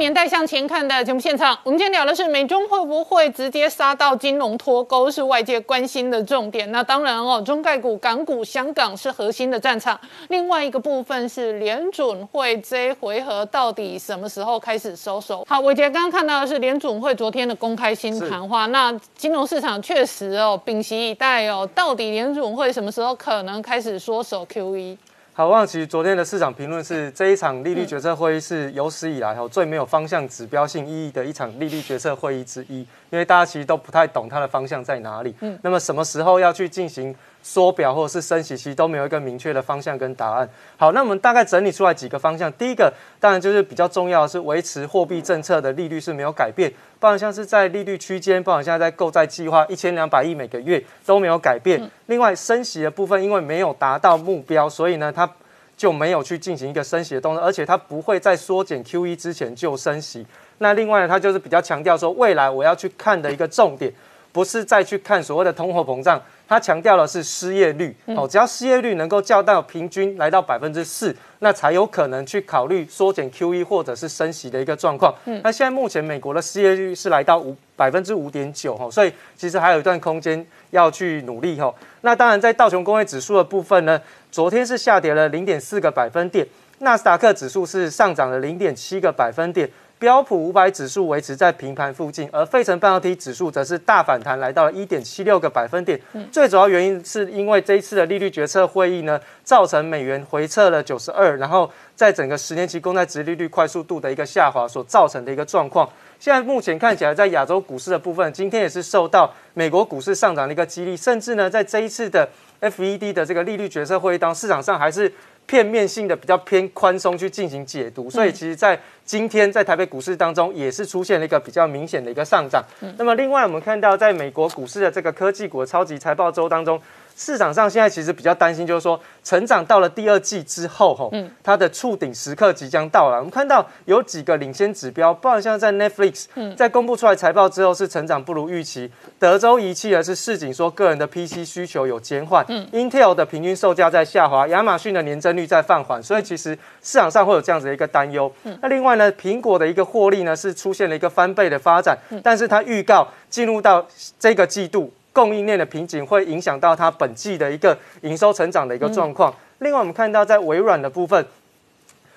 [0.01, 6.71] 年代向前看的节目现场，我们今天聊的是美中会不会直接杀到金融脱钩，是外界关心的重点。
[6.71, 9.99] 那当然哦，中概股、港股、香港是核心的战场。
[10.29, 15.45] 另外一个部分是联准会这一回合到底什么时候开始收手？
[15.47, 18.65] 好，伟杰刚刚看到的是联准会昨天的公开新谈话。
[18.65, 24.97] 那金融市场确实哦，屏息以待哦，到底联准会什么时候可能开始缩手 QE？
[25.33, 35.35] 好，望其昨天的市场评论是这一场利率决策会议是有史以来哈最没有方向指标性意义的一场利率决策会议之一，因为大家其实都不太懂它的方向在哪里。
[35.41, 37.15] 嗯，那么什么时候要去进行？
[37.43, 40.47] 缩表或者是升息，其实都没有一个明确的方向跟答案。
[40.77, 42.53] 好，那我们大概整理出来几个方向。
[42.53, 51.81] 第一个，当然就是比较重要的是维持货币政策的利率是没有改变，不然像是在利率区间，不然现在在购债计划一千两百亿每个月都没有改变。
[52.05, 55.27] 另外，升息的部分因为没有达到目标，所以呢，它
[55.75, 60.23] 就没有去进行一个升息的动作，而且它不会在缩减 QE 之前就升息。
[60.61, 63.91] 那另外呢，它就是比较强调说，未来我要去看的一个重点，
[64.31, 66.21] 不是再去看所谓的通货膨胀。
[66.47, 75.15] 他强调的是失业率哦，只要失业率能够降到平均来到百分之四，那才有可能去考虑缩减 QE 或者是升息的一个状况。
[75.43, 81.73] 那现在目前美国的失业率是来到五百分之五点九哈，所以其实还有一段空间要去努力哈。
[82.01, 83.99] 那当然在道琼工业指数的部分呢，
[84.29, 86.45] 昨天是下跌了零点四个百分点，
[86.79, 89.69] 纳斯达克指数是上涨了零点七个百分点。
[90.01, 96.01] 标普五百指数维持在平盘附近，而费城半导体指数则是大反弹，来到了一点七六个百分点。
[96.31, 105.87] 最主要原因是因为这一次的利率决策会议呢，造成美元回撤了九十二，然后在整个十年期公债值利率快速度的一个下滑所造成的一个状况。
[106.17, 112.27] 现在目前看起来，在亚洲股市的部分，今天也是受到美国股市上涨的一个激励，甚至呢，在这一次的
[112.59, 115.13] FED 的这个利率决策会议当市场上还是。
[115.51, 122.63] 片面性的比较偏宽松去进行解读，所以其实，在今天在台北股市当中，也是出现了一个比较明显的一个上涨。
[122.97, 126.81] 那么，另外我们看到，在美国股市的这个科技股的超级财报周当中。
[127.15, 133.17] 市场上现在其实比较担心，就是说成长到了第二季之后，吼，它的触顶时刻即将到来。
[133.17, 148.31] 我们看到有几个领先指标，包括像在 Netflix 在公布出来财报之后是成长不如预期，德州仪器呢是市井说个人的 PC 需求有减缓，Intel 的平均售价在下滑，亚马逊的年增率在放缓，所以其实市场上会有这样子的一个担忧。
[148.61, 153.85] 那另外呢，苹果的一个获利呢是出现了一个翻倍的发展，但是它预告进入到
[154.19, 154.91] 这个季度。
[155.13, 159.33] 供应链的瓶颈会影响到它本季的一个营收成长的一个状况。
[159.59, 161.25] 另外，我们看到在微软的部分，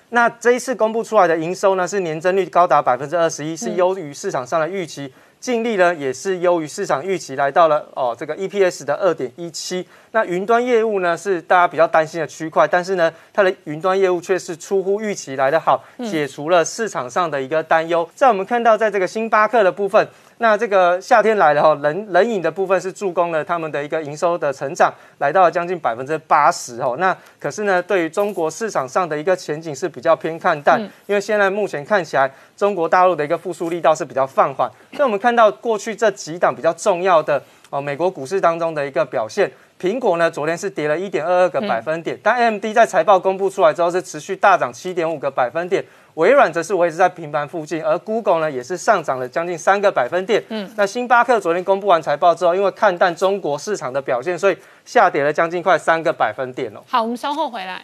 [0.09, 5.13] 那这一次公布出来的营收呢，是年增率高达百分之二十一，是优于市场上的预期。
[5.39, 9.85] 净利呢，也是优于市场预期，来到了哦这个 EPS 的二点一七。
[10.09, 18.09] 那云端业务呢，是大家比较担心的区块，但是呢，它的云端业务却是出乎预期来的好，解除了市场上的一个担忧。
[18.15, 20.07] 在我们看到，在这个星巴克的部分。
[20.37, 26.95] 那这个夏天来了哈，冷冷饮的部分是助攻了他们的一个营收的成长，来到了将近百分之八十哦。
[26.99, 34.69] 那可是呢，对于中国市场上的一个前景是比较偏看淡，因为现在目前看起来中国大陆的一个复苏力道是比较放缓。
[34.91, 45.81] 所以我们看到过去这几档比较重要的哦，美国股市当中的一个表现，苹果呢昨天是跌了一点二二个百分点，但 AMD 在财报公布出来之后是持续大涨七点五个百分点。
[46.15, 50.43] 微软则是维持在平盘附近，而 Google 呢也是上涨了将近三个百分点。
[50.49, 56.79] 嗯，那星巴克昨天公布完财报之后，因为看淡中国市场的表现，所以下跌了将近快三个百分点哦。
[56.87, 57.83] 好，我们稍后回来。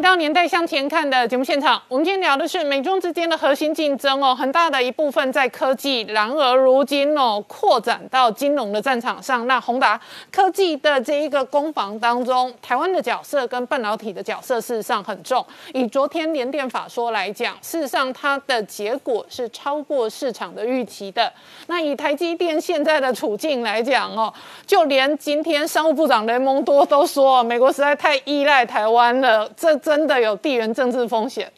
[0.00, 9.46] 到年代向前看的节目现场，我们今天聊的是美中之间的核心竞争哦，很大的一部分在科技，然而如今哦扩展到金融的战场上。
[9.48, 15.44] 那宏达科技的这一个攻防当中，台湾的角色跟半导体的角色事实上很重。
[15.72, 21.32] 以昨天联电法说来讲，事实上它的结果是超过市场的预期的。
[21.66, 24.32] 那以台积电现在的处境来讲哦，
[24.64, 31.50] 就连今天商务部长雷蒙多都说，美国实在太依赖台湾了，这真的有地缘政治风险。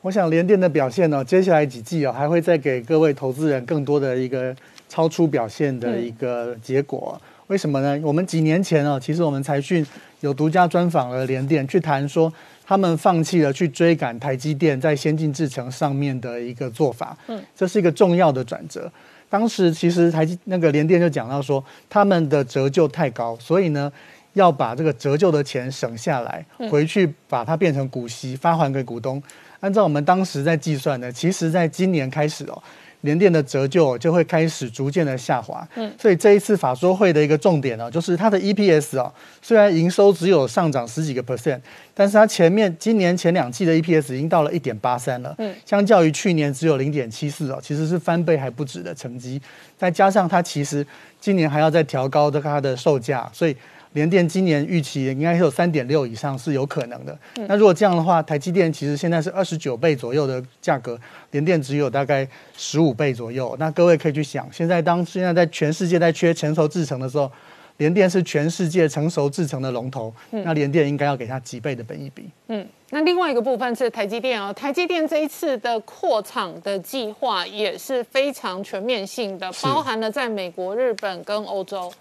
[0.00, 4.54] 我想联电的表现呢，接下来几季哦，还会再给各位投资人更多的一个
[4.88, 7.20] 超出表现的一个结果。
[7.48, 8.00] 为什么呢？
[8.04, 9.84] 我们几年前哦，其实我们财讯
[10.20, 12.32] 有独家专访了联电，去谈说
[12.64, 17.16] 他们放弃了去追赶台积电在先进制程上面的一个做法。
[17.26, 18.88] 嗯，这是一个重要的转折。
[19.28, 23.90] 当时其实台积那个联电就讲到说，他们的折旧太高，所以呢。
[24.34, 29.20] 要把这个折旧的钱省下来，回去把它变成股息发还给股东。
[29.60, 32.62] 按照我们当时在计算呢，其实在今年开始哦。
[33.00, 39.12] 联电的折旧就会开始逐渐的下滑，嗯，所以这一次法说会的一个重点呢，就是它的 EPS 哦，
[39.42, 41.60] 虽然营收只有上涨十几个 percent，
[41.92, 49.38] 但是它前面今年前两季的 EPS 已经到了一点八三了，嗯，相较于去年只有零点七四哦，其实是翻倍还不止的成绩。
[49.76, 50.86] 再加上它其实
[51.20, 53.54] 今年还要再调高的它的售价，所以。
[53.94, 57.18] 联电今年预期应该是有三点六以上是有可能的。
[57.48, 60.98] 那如果这样的话，台积电其实现在是二十九倍左右的价格，
[61.30, 63.56] 联电只有大概十五倍左右。
[63.58, 67.30] 那各位可以去想，现在当现在在全世界在缺成熟制程的时候，
[67.78, 72.28] 联电是全世界成熟制程的龙头，那联电应该要给它几倍的本益比。
[72.48, 72.66] 嗯。
[72.94, 81.92] 那另外一个部分是台积电哦，台积电这一次的扩厂的计划也是非常全面性的，包含了在美国、日本跟欧洲。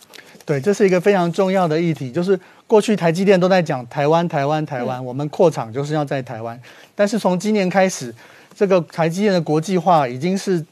[0.45, 6.61] 对，这是一个非常重要的议题，就是过去台积电都在讲台湾、台湾、台湾，我们扩厂就是要在台湾。
[6.93, 8.13] 但是从今年开始，
[8.55, 10.63] 这个台积电的国际化已经是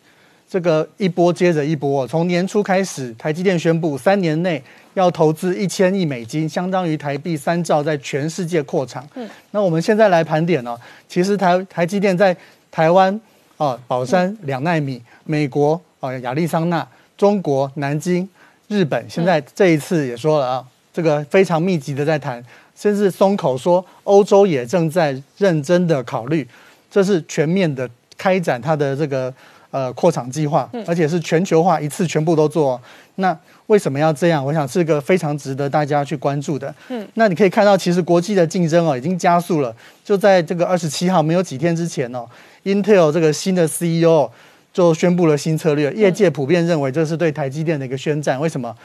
[0.52, 2.06] 这个一波接着一波。
[2.06, 4.62] 从年初开始，台积电宣布三年内。
[4.94, 9.08] 要投资一千亿美金，相当于台币三兆，在全世界扩厂。
[9.16, 10.78] 嗯，那我们现在来盘点哦，
[11.08, 12.36] 其实台台积电在
[12.70, 13.18] 台湾
[13.56, 16.86] 啊，宝山两纳米，美国啊，亚利桑那，
[17.18, 18.28] 中国南京，
[18.68, 22.44] 日本，现在这一次也说了啊，这个非常密集的在谈，
[22.76, 26.46] 甚至松口说欧洲也正在认真的考虑，
[26.92, 29.34] 这是全面的开展它的这个
[29.72, 32.80] 呃扩厂计划，而且是全球化，一次全部都做。
[33.16, 34.46] 那为什么要这样？
[34.46, 36.74] 我想是个非常值得大家去关注的。
[36.90, 39.76] 嗯，那你可以看到，其实国际的竞争哦已经加速了。
[40.04, 42.26] 就在这个二十七号，没有几天之前哦
[42.64, 44.30] ，Intel 这个新的 CEO
[44.74, 45.92] 就宣布了新策略。
[45.94, 48.40] 业界普遍认为这是对台积电的一个宣战。
[48.40, 48.76] 为什么？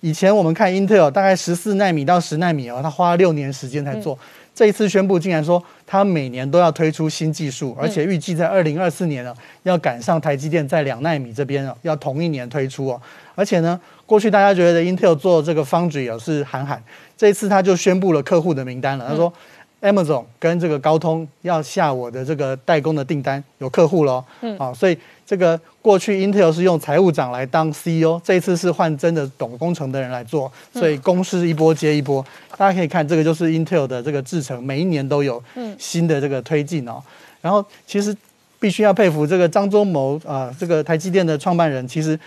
[0.00, 4.18] 以前我们看 Intel 大概十四纳米到十纳米哦，它花了六年时间才做。
[4.54, 9.34] 这一次宣布，竟然说它每年都要推出新技术，而且预计在二零二四年呢，
[9.64, 13.00] 要赶上台积电在两纳米这边哦，要同一年推出哦。
[13.34, 13.80] 而且呢。
[14.06, 16.84] 过去大家觉得 Intel 做这个 Foundry 也是喊喊，
[17.16, 19.08] 这一次他就宣布了客户的名单了。
[19.08, 19.32] 他说
[19.80, 24.22] ，Amazon 跟这个高通要下我的这个代工的订单，有客户喽。
[24.42, 32.24] 嗯，啊，所以这个过去 Intel 是用财务长来当 CEO，这一次是换真的懂工程的人来做，所以公司一波接一波。
[32.56, 35.42] 大家可以看这个就是 Intel 的这个制程，每一年都有
[35.78, 37.02] 新的这个推进哦。
[37.40, 38.16] 然后其实
[38.60, 42.18] 必须要佩服这个张忠谋啊，这个台积电的创办人，其实。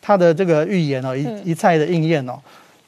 [0.00, 2.38] 他的这个预言哦，一一再的应验哦。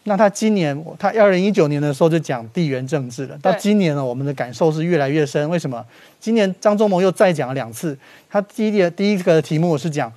[0.05, 3.37] 那他今年，他二零一九年的时候就讲地缘政治了。
[3.43, 5.49] 到今年呢，我们的感受是越来越深。
[5.51, 5.85] 为什么？
[6.19, 7.97] 今年张忠谋又再讲了两次。
[8.31, 10.11] 他第一点第一个题目是讲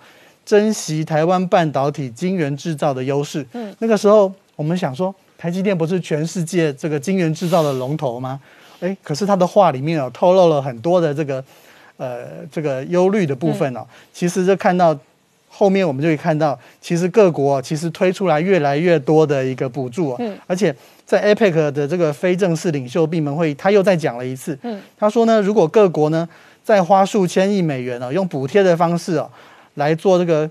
[0.45, 3.45] 珍惜台湾半导体晶圆制造的优势。
[3.51, 8.39] 嗯，那个时候我们想说，台积电不是全世界这个晶圆制造的龙头吗？
[8.79, 11.43] 哎，可是他的话里面有透露了很多的这个
[11.97, 13.85] 呃这个忧虑的部分哦。
[14.13, 14.97] 其实就看到。
[15.55, 20.75] 后面我们就可以看到，其实各国其实推出来越来越多的一个补助，嗯，而且
[21.05, 26.27] 在 APEC 的这个非正式领袖闭门会议，他又再讲了一次，嗯，他说呢，如果各国呢
[26.63, 29.29] 再花数千亿美元啊，用补贴的方式啊
[29.75, 30.49] 来做这个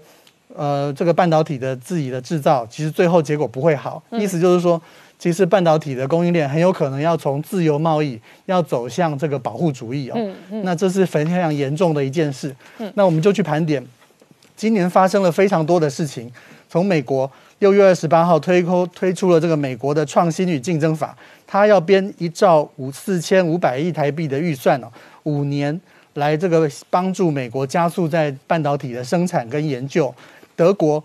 [0.54, 4.80] 呃这个半导体的自己的制造，其实最后结果不会好，意思就是说，
[5.18, 13.84] 其实半导体的供应链很有可能要从自由贸易要走向这个保护主义哦，嗯嗯，那这是非常严重的一件事，嗯，那我们就去盘点。
[14.56, 16.30] 今年发生了非常多的事情，
[16.68, 24.88] 从美国六月二十八号推出推出了这个美国的创新与竞争法，它要编一兆五四千五百亿台币的预算哦，
[25.24, 25.80] 五年
[26.14, 30.14] 来这个帮助美国加速在半导体的生产跟研究。
[30.54, 31.02] 德国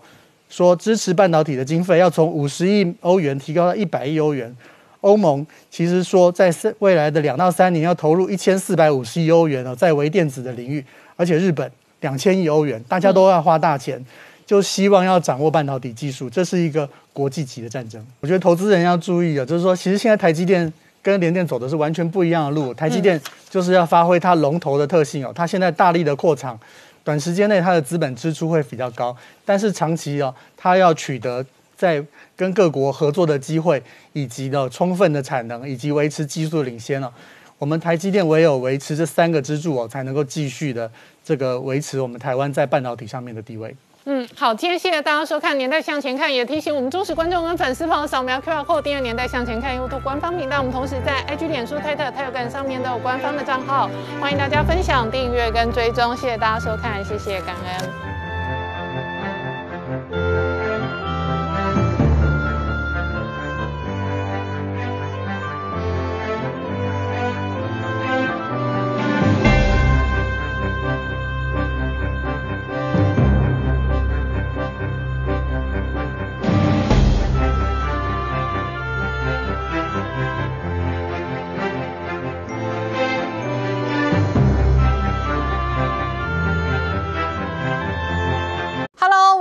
[0.48, 4.54] 说支持半导体的经费要从五十亿欧元提高到一百亿欧元。
[5.00, 10.84] 欧盟其实说在未来的两到三年要投入一千四百五十亿欧元哦，在微电子的领域，
[11.14, 11.70] 而且日本
[12.00, 14.04] 两千亿欧元，大家都要花大钱，
[14.46, 18.04] 就希望要掌握半导体技术，这是一个国际级的战争。
[18.20, 20.72] 我觉得投资人要注意啊，就是说，其实现在台积电
[21.02, 22.72] 跟联电走的是完全不一样的路。
[22.72, 23.20] 台积电
[23.50, 26.58] 就是要发挥它龙头的特性哦，它现在大力的扩厂，
[27.02, 31.44] 短时间内它的资本支出会比较高，但是长期哦，它要取得
[31.76, 32.04] 在
[32.36, 33.82] 跟各国合作的机会，
[34.12, 37.10] 以及的充分的产能，以及维持技术领先哦。
[37.58, 40.88] 我们台积电唯有维持这三个支柱哦，才能够继续的
[41.28, 43.76] 这个维持我们台湾在半导体上面的地位。
[44.06, 50.56] 嗯，好，今天谢谢大家收看《年代向前看》，也提醒我们忠实观众跟粉丝朋友扫描 QR Code 订阅《年代向前看》YouTube 官方频道。
[50.56, 56.16] 我们同时在 IG、脸书、推特、泰 a m 上面都有官方的账号，欢迎大家分享、订阅跟追踪。
[56.16, 58.17] 谢谢大家收看，谢谢，感恩。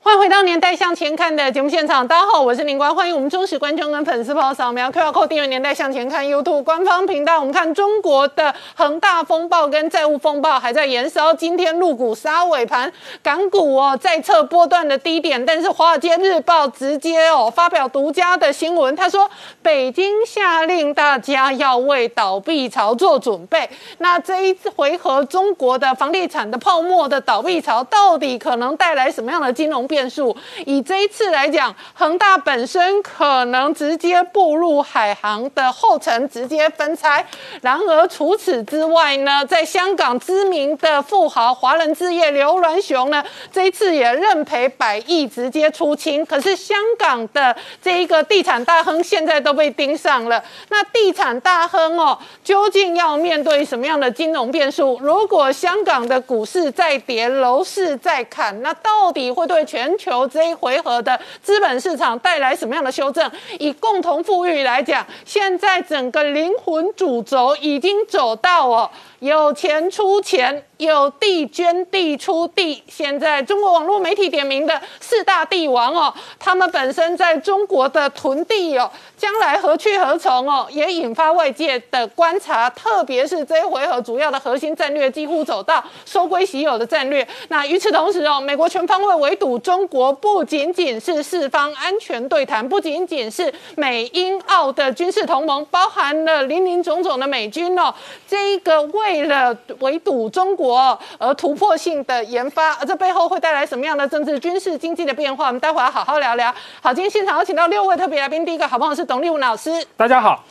[0.00, 7.40] 欢迎回到年代向前看的节目现场，大家好，我是林官，欢迎我们忠实观众跟粉丝朋友扫描 QR Code 订阅年代向前看 YouTube 官方频道。
[7.40, 12.90] 我们看中国的恒大风暴跟债务风暴还在延烧，今天陆股杀尾盘，
[13.24, 19.28] 港股哦再测波段的低点，但是华尔街日报直接哦发表独家的新闻，他说
[19.60, 23.68] 北京下令大家要为倒闭潮做准备。
[23.98, 30.08] 那这一回合中国的房地产的泡沫的倒闭潮，到底可能带来什么样的金融变？
[30.08, 30.34] 数，
[30.64, 37.22] 以这一次来讲，恒大本身可能直接步入海航的后尘，直接分拆。
[37.60, 43.22] 然而除此之外呢，在香港知名的富豪华人置业刘銮雄呢，
[43.52, 46.24] 这一次也认赔百亿，直接出清。
[46.24, 50.42] 可是香港的这一个地产大亨现在都被盯上了。
[50.70, 54.98] 那地产大亨哦，究竟要面对什么样的金融变数？
[55.02, 63.30] 如果香港的股市再跌，楼市再砍，那到底会对全全球这一回合的资本市场带来什么样的修正？
[63.60, 68.90] 以共同富裕来讲，现在整个灵魂主轴已经走到哦。
[69.20, 72.80] 有钱出钱，有地捐地出地。
[72.86, 82.70] 现在中国网络媒体点名的四大帝王哦，他们本身在中国的囤地哦，将来何去何从哦，也引发外界的观察。
[82.70, 87.26] 特别是这一回合主要的核心战略几乎走到收归喜有的战略。
[87.48, 97.92] 那与此同时哦，美国全方位围堵中国，不仅仅是四方安全对谈，不仅仅是美英澳的军事同盟，包含了林林总总的美军哦，
[98.28, 105.46] 这一个为为了围堵中国而突破性的研发，而这背后会带来什么样的政治、军事、经济的变化？
[105.46, 106.54] 我们待会要好好聊聊。
[106.82, 110.44] 好，今天现场有请到六位特别来宾，第一个好朋友是董立武老师，大家好；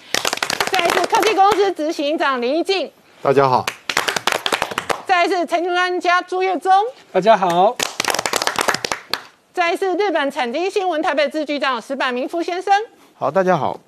[0.71, 2.91] 再一次科技公司执行长林一静，
[3.21, 3.63] 大家好；
[5.05, 6.73] 再一次财经专家朱月忠，
[7.11, 7.75] 大家好；
[9.53, 12.73] 再一次日本产经新闻台北支局长石柏明夫先生，
[13.13, 13.79] 好，大家好；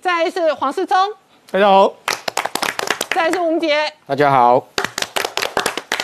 [0.00, 0.96] 再一次黄世聪。
[1.50, 1.92] 大家好，
[3.16, 4.62] 再是吴杰，大家好。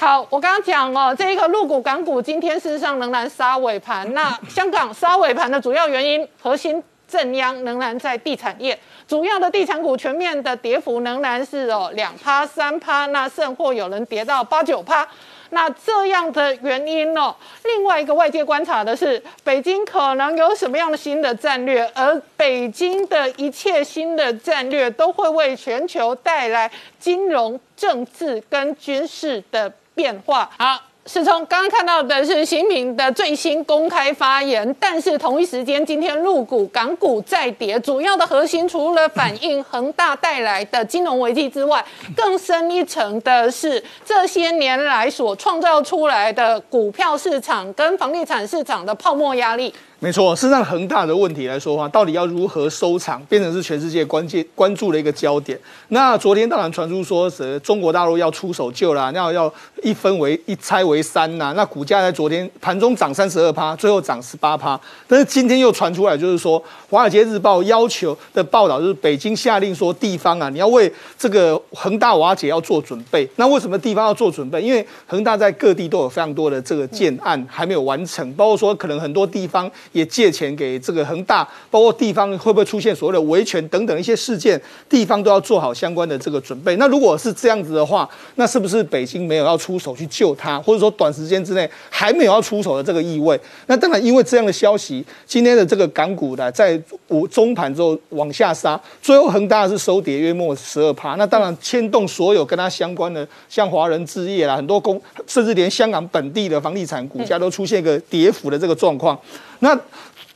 [0.00, 4.10] 好，我刚刚讲哦，这一个陆股港股今天事实上仍然杀尾盘。
[4.14, 15.06] 那香港杀尾盘的主要原因，核心正央仍然在地产业，主要的地产股全面的跌幅仍然是哦两趴三趴，那甚或有人跌到八九趴。
[15.54, 17.34] 那这样的原因呢？
[17.64, 30.50] 另外一个外界观察的是，北京可能有什么样的新的战略，而北京的一切新的战略都会为全球带来金融、政治跟军事的变化。
[30.58, 30.91] 好。
[31.04, 41.84] 是从刚刚看到的是习近平的最新公开发言，但是同一时间，今天入股、港股再跌，主要的核心除了反映恒大带来的金融危机之外，
[42.16, 49.74] 更深一层的是这些年来所创造出来的股票市场跟房地产市场的泡沫压力。
[50.02, 55.56] 没错，事实上恒大的问题来说的话，到底要如何收场，变成是全世界关键关注的一个焦点。
[55.90, 61.52] 那昨天当然传出说，是中国大陆要出手救啦，那要一分为一拆为三呐。
[61.54, 64.78] 那股价在昨天盘中涨三十二趴，最后涨十八趴。
[65.06, 73.28] 但是今天又传出来，就是说《华尔街日报》要求的报道，就是北京下令说，地方啊，你要为这个恒大瓦解要做准备。
[73.36, 74.60] 那为什么地方要做准备？
[74.60, 79.70] 因为恒大在各地都有非常多的这个建案还没有完成，包括说可能很多地方。
[79.92, 86.76] 也借钱给这个恒大，包括地方会不会出现所谓的维权等等一些事件，地方都要做好相关的这个准备。
[86.76, 93.38] 那如果是这样子的话，那是不是北京没有要出手去救他，或者说短时间之内还没有要出手的这个意味？
[93.66, 101.14] 那当然，因为这样的消息，今天的这个港股呢，在午中盘之后往下杀，最后恒大是收跌约莫十二趴。
[101.16, 109.18] 那当然牵动所有跟它相关的，像华人置业啦，很多公，甚至连香港本地的房地产股价都出现一个跌幅的这个状况。
[109.62, 109.78] 那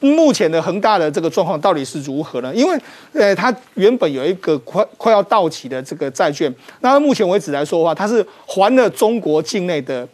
[0.01, 2.55] 目前的恒大的这个状况到底是如何呢？
[2.55, 2.79] 因为，
[3.13, 10.07] 呃，它原本有一个快快要到期的这个债券，那目前为止来说的话，它是还了中国境内的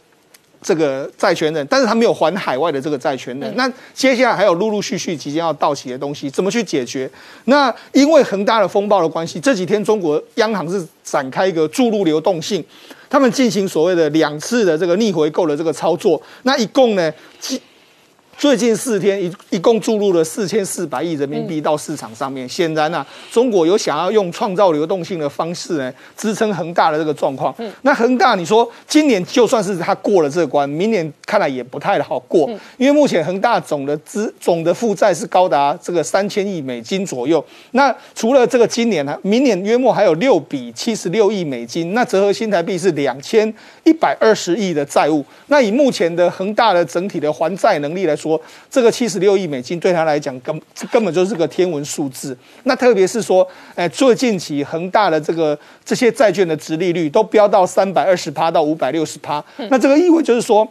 [0.62, 3.52] 这个债权人，但是他没有还海外的这个债权人。
[3.56, 7.10] 那接下来还有陆陆续续即将要到期的东西，怎么去解决？
[7.46, 12.64] 那因为恒大的风暴的关系，这几天中国央行是展开一个注入流动性，
[13.10, 17.12] 他们进行所谓的两次的这个逆回购的这个操作，那一共呢？
[18.42, 27.54] 最近四天一一共注入了四千四百亿人民币到市场上面，显然啊，中国有想要用创造流动性的方式呢，支撑恒大的这个状况。
[27.82, 37.44] 那恒大，你说今年就算是他过了这关，明年看来也不太好过，因为目前恒大总的资总的负债是高达这个三千亿美金左右。
[37.70, 45.24] 那除了这个今年呢，明年约莫还有六笔七十六亿美金，那折合新台币是两千一百二十亿的债务。
[45.46, 48.31] 那以目前的恒大的整体的还债能力来说，
[48.70, 50.60] 这个七十六亿美金对他来讲根
[50.90, 52.36] 根本就是个天文数字。
[52.64, 59.42] 那特别是说，哎，最近期恒大的这个这些债券的值利率都飙到三百二十趴到五百六十趴。
[59.70, 60.66] 那这个意味就是说，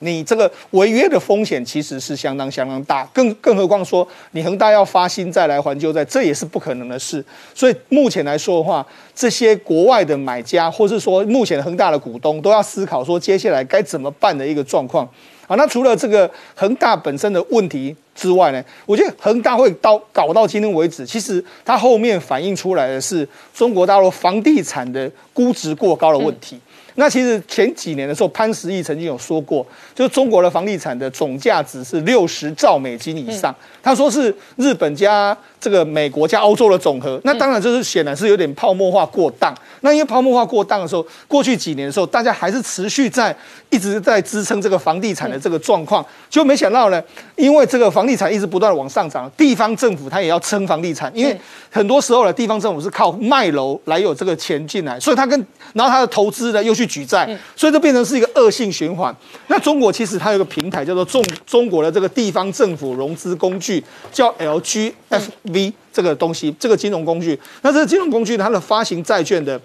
[0.00, 3.04] 你这个违约的风险其实是相当相当大。
[3.14, 7.24] 更更何况说，你恒大要发新债来还旧债，这也是不可能的事。
[7.54, 15.08] 所以目前来说的话，这些国外的买家，或是说目前恒大的股东，都要思考说接下来该怎么办的一个状况。
[15.46, 18.64] 好，那除了这个恒大本身的问题之外呢？
[18.84, 26.58] 我觉得恒大会到搞到今天为止，其实它后面反映出来的是中国大陆房地产的估值过高的问题。
[26.96, 33.54] 那其实前几年的时候，潘石屹曾经有说过，就是中国的房地产的总价值是六十兆美金以上。
[33.82, 37.20] 他说是日本加这个美国加欧洲的总和。
[37.22, 39.54] 那当然就是显然是有点泡沫化过当。
[39.82, 43.36] 那因为泡沫化过当的时候，过去几年的时候，大家还是持续在
[43.68, 46.04] 一直在支撑这个房地产的这个状况。
[46.30, 47.02] 就没想到呢，
[47.36, 51.38] 因为这个房地产一直不断的往上涨，地方政府它也要撑房地产，因为
[51.70, 55.38] 很多时候呢，地方政府是靠卖楼来有这个钱进来，所以它跟
[55.74, 56.85] 然后它的投资呢又去。
[56.86, 59.14] 举债，所以这变成是一个恶性循环。
[59.48, 63.82] 那中国其实它有个平台叫做中中国的这个地方政府融资工具，
[64.12, 67.38] 叫 LGFV 这个东西，这个金融工具。
[67.62, 69.60] 那这个金融工具它的发行债券的。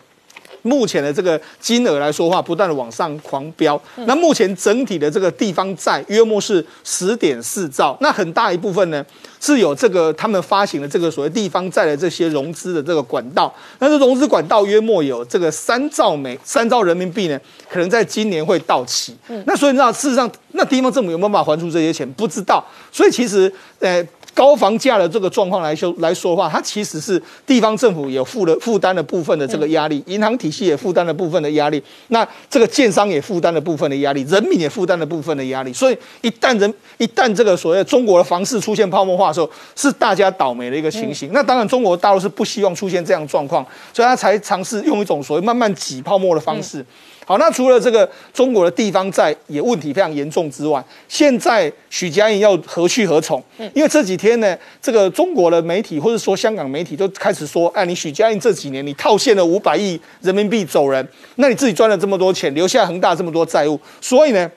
[0.64, 3.82] 目前的这个金额来说话，不断的往上狂飙。
[4.06, 9.06] 那目前整体的这个地方债约莫是十点四兆，那很大一部分呢
[9.40, 13.54] 是有这个他们发行的这个所谓地方债的这些融资的这个管道。
[13.80, 17.40] 那这融资管道约莫有这个三兆美三兆人民币呢，
[17.70, 19.16] 可能在今年会到期。
[19.46, 22.10] 那所以你知道，事实上那地方政府有没有办法还出这些钱？
[22.14, 22.64] 不知道。
[22.92, 24.06] 所以其实呃。
[24.34, 35.74] 高房价的这个状况来说来说的话，它其实是地方政府也负了负担了部分的这个压力，银行体系也负担了部分的压力，那这个建商也负担了部分的压力，人民也负担了部分的压力。
[35.74, 41.32] 所以一旦人一旦这个所谓中国的房市出现泡沫化的时候，是大家倒霉的一个情形。
[41.34, 46.86] 那当然，中国大陆是不希望出现这样状况，所以他才尝试用一种所谓慢慢挤泡沫的方式。
[47.32, 53.42] 好，那除了这个中国的地方债也问题非常严重之外，现在许家印要何去何从？
[53.74, 64.52] 因为这几天呢，这个中国的媒体或者说香港媒体就开始说，哎，你许家印这几年你套现了五百亿人民币走人，那你自己赚了这么多钱，留下恒大这么多债务，所以呢，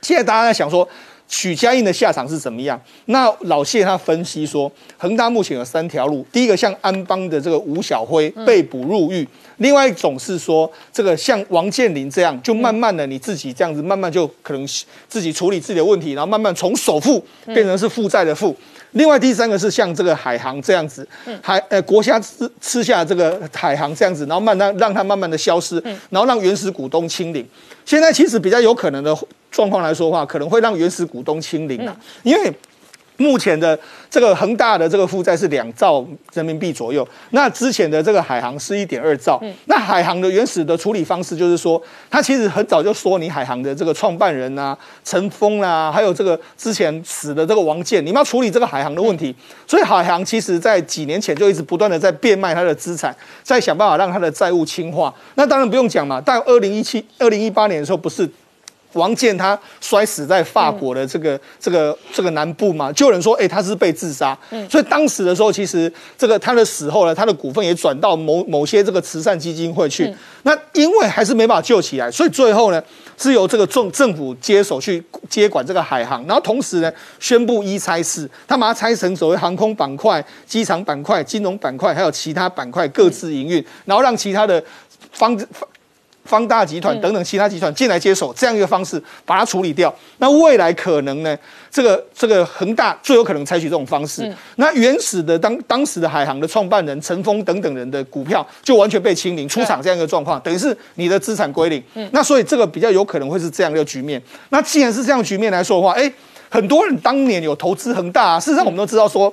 [0.00, 0.88] 现在大家在想说。
[1.28, 2.80] 许家印的下场是怎么样？
[3.06, 9.26] 那老谢他分析说，恒大目前有三条路：第一个像安邦的这个吴小辉被捕入狱；
[9.58, 14.66] 另外一种是说，这个像王健林这样，就慢慢的你自己这样子，慢慢就可能
[15.08, 18.54] 自己处理自己的问题，然后慢慢从首富变成是负债的富。
[18.92, 21.06] 另外第三个是像这个海航这样子，
[21.42, 27.46] 海呃国家吃吃下这个海航这样子，然后慢慢让它慢慢的消失，然后让原始股东清零。
[27.84, 29.14] 现在其实比较有可能的
[29.50, 32.52] 状况来说话，可能会让原始股东清零啊，因为
[33.16, 33.78] 目前的
[34.10, 39.42] 这个恒大的这个负债是两兆人民币左右，那之前的这个海航是一点二兆。
[39.66, 49.34] 那海航的原始的处理方式就是说，他其实很早就说你海航的这个创办人啊、陈峰啊，还有这个之前死的这个王健，你们要处理这个海航的问题。
[49.66, 55.14] 所以海航其实在几年前就一直不断的在变卖它的资产，在想办法让它的债务轻化。
[55.34, 58.28] 那当然不用讲嘛，但二零一七、二零一八年的时候不是。
[58.96, 64.36] 王健他摔死在法国的这个这个这个南部嘛，就有人说，哎，他是被自杀。
[64.68, 70.12] 所以当时的时候，其实这个他的死后呢，他的股份也转到某某些这个慈善基金会去。
[70.42, 72.82] 那因为还是没办法救起来，所以最后呢，
[73.18, 84.62] 是由这个政政府接手去接管这个海航，然后同时呢，宣布一拆四，他把它拆成所谓航空板块、机场板块、金融板块，还有其他板块各自营运，然后让其他的
[85.12, 85.36] 方
[86.26, 86.46] 方。
[86.46, 89.92] 大集团等等其他集团进来接手，这样一个方式把它处理掉。
[90.18, 91.36] 那未来可能呢？
[91.68, 94.32] 这个这个恒大最有可能采取这种方式。
[94.54, 101.82] 那原始的当当时的海航的创办人陈峰等等人的股票就完全被清零出场，这样一个状况，等于是你的资产归零。
[102.12, 104.22] 那所以这个比较有可能会是这样一个局面。
[104.50, 106.10] 那既然是这样局面来说的话，哎，
[106.48, 109.32] 很多人当年有投资恒大，事实上我们都知道说。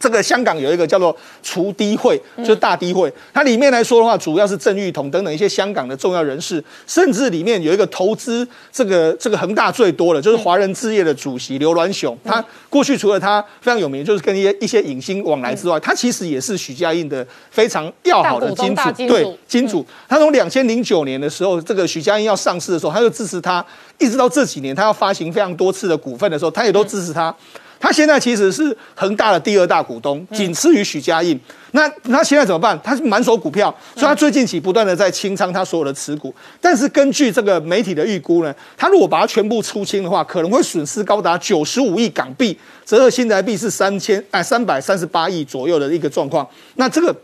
[0.00, 12.16] 这个香港有一个叫做除低会，就是大低会，它里面来说的话，主要是郑裕彤等等一些香港的重要人士，甚至里面有一个投资这个这个恒大最多的，就是华人置业的主席刘銮雄。
[12.24, 19.84] 他过去除了他非常有名，就是跟一些一些影星往来之外，他其实也是许家印的非常要好的金主，对金主。
[20.08, 23.62] 他从两千零九年的时候，这个许家印要上市的时候，他就支持他，
[23.98, 27.34] 一直到这几年他要发行非常多次的股份的时候，他也都支持他。
[27.80, 31.40] 他现在其实是恒大的第二大股东，仅次于许家印。
[31.72, 32.78] 那他现在怎么办？
[32.84, 36.34] 他是满手股票，所以他最近起不断的在清仓他所有的持股。
[36.60, 46.46] 但是根据这个媒体的预估呢，他如果把它全部出清的话，可能会损失高达九十五亿港币，折合新台币是三千哎三百三十八亿左右的一个状况。
[46.74, 47.16] 那这个。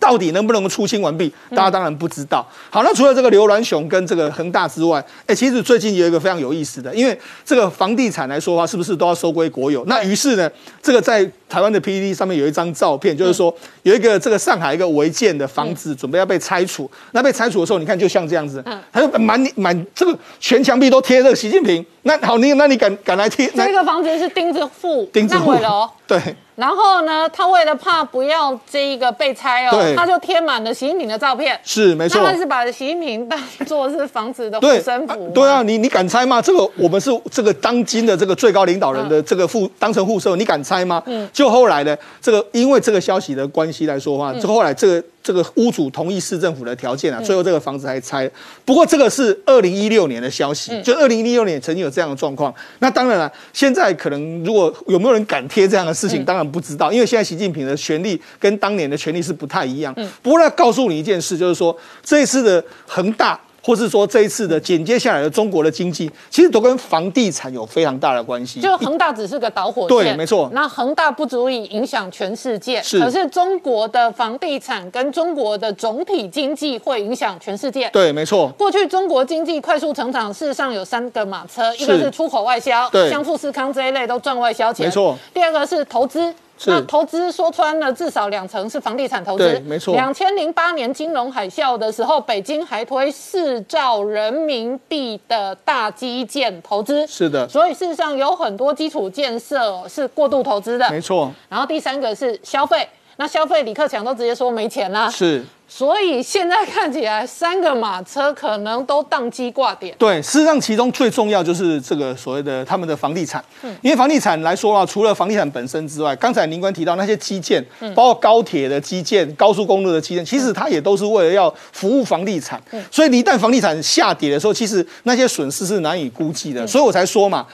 [0.00, 1.32] 到底能不能出清完毕？
[1.50, 2.44] 大家当然不知道。
[2.70, 9.84] 好，那除了这个刘銮雄跟这个恒大之外，哎，其实最近有一个非常有意思的，因为这个房地产来说的话，是不是都要收归国有？
[9.84, 10.50] 那于是呢，
[10.82, 16.90] 这个在台湾的 PPT 上面有一张照片，就是说有一个这个上海一个违建的房子准备要被拆除。
[17.12, 21.84] 那被拆除的时候，你看就像这样子，他就满满这个全墙壁都贴这个习近平。
[22.02, 23.46] 那好，你那你敢敢来贴？
[23.54, 26.36] 这个房子是钉子户烂尾楼，对。
[26.56, 31.58] 然后呢，他为了怕不要这一个被拆哦，他就贴满了习近平的照片。
[31.64, 35.30] 是没错，他是把习近平当做是房子的护身符。
[35.32, 36.42] 对啊，你你敢拆吗？
[36.42, 41.02] 这个我们是这个当今的这个最高领导人的这个护当成护身，你敢拆吗？
[41.06, 41.26] 嗯。
[41.32, 45.04] 就后来呢，这个因为这个消息的关系来说话，就后来这个。
[45.22, 48.30] 这个屋主同意市政府的条件啊，最后这个房子还拆。
[48.64, 52.54] 不过这个是二零一六年的消息，就二零一六年曾经有这样的状况。
[52.78, 59.94] 那当然了，现在可能如果有没有人敢贴这样的事情，当然不知道，因为现在习近平的权力跟当年的权力是不太一样。
[60.22, 63.38] 不过他，告诉你一件事，就是说这一次的恒大。
[63.62, 68.60] 或是说这一次的紧接下来的中国的经济，其实都跟房地产有非常大的关系。
[68.60, 70.48] 就恒大只是个导火线，对，没错。
[70.52, 72.98] 那恒大不足以影响全世界，是。
[72.98, 78.48] 可是中国的房地产跟中国的总体经济会影响全世界，对，没错。
[78.58, 85.16] 过去中国经济快速成长，事实上有三个马车，一个是出口外销，对，像富士康这一类都赚外销钱，没错。
[85.34, 86.34] 第二个是投资。
[86.66, 89.38] 那投资说穿了，至少两成是房地产投资。
[89.38, 89.94] 对，没错。
[89.94, 97.06] 两千零八年金融海啸的时候，北京还推四兆人民币的大基建投资。
[97.06, 97.48] 是的。
[97.48, 100.90] 所以事实上有很多基础建设是过度投资的。
[100.90, 101.32] 没错。
[101.48, 105.08] 然后第三个是消费，那消费李克强都直接说没钱啦。
[105.08, 105.42] 是。
[105.72, 109.94] 所以现在看起来，三个马车可能都宕机挂点。
[109.96, 113.42] 对，事实上其中最重要就是这个所谓的他们的房地产。
[113.62, 117.64] 嗯，因为房地产来说啊，除了房地产本身之外，刚才宁官提到那些基建，
[117.94, 122.60] 包括高铁的基建、高速公路的基建，其实它也都是为了要服务房地产。
[122.72, 126.66] 嗯，所以一旦房地产下跌的时候，其实那些损失是难以估计的。
[126.66, 127.46] 所以我才说嘛，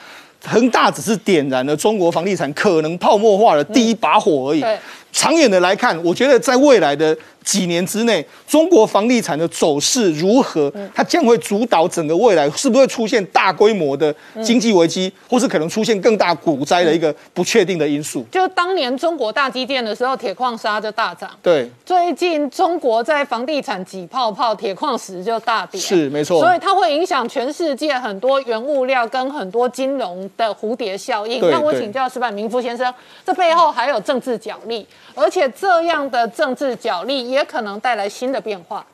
[0.43, 4.63] 恒大只是点燃了中国房地产可能泡沫化的第一把火而已。
[4.63, 4.79] 对，
[5.13, 7.15] 长远的来看，我觉得在未来的。
[7.47, 10.71] 几年之内，中国房地产的走势如何？
[10.93, 18.27] 它将会主导整个未来，是不是会出现大规模的经济危机，或是可能出现更大股灾的一个不确定的因素？
[18.33, 21.31] 就当年中国大基建的时候，铁矿砂就大涨。
[21.41, 25.81] 对，最近中国在房地产挤泡泡，铁矿石就大跌。
[25.81, 31.41] 是没错，所以它会影响全世界很多原物料跟很多金融的蝴蝶效应。
[31.49, 32.93] 那我请教石板明夫先生，
[33.25, 34.85] 这背后还有政治角力，
[35.15, 37.36] 而且这样的政治角力。
[37.37, 38.85] 也可能带来新的变化。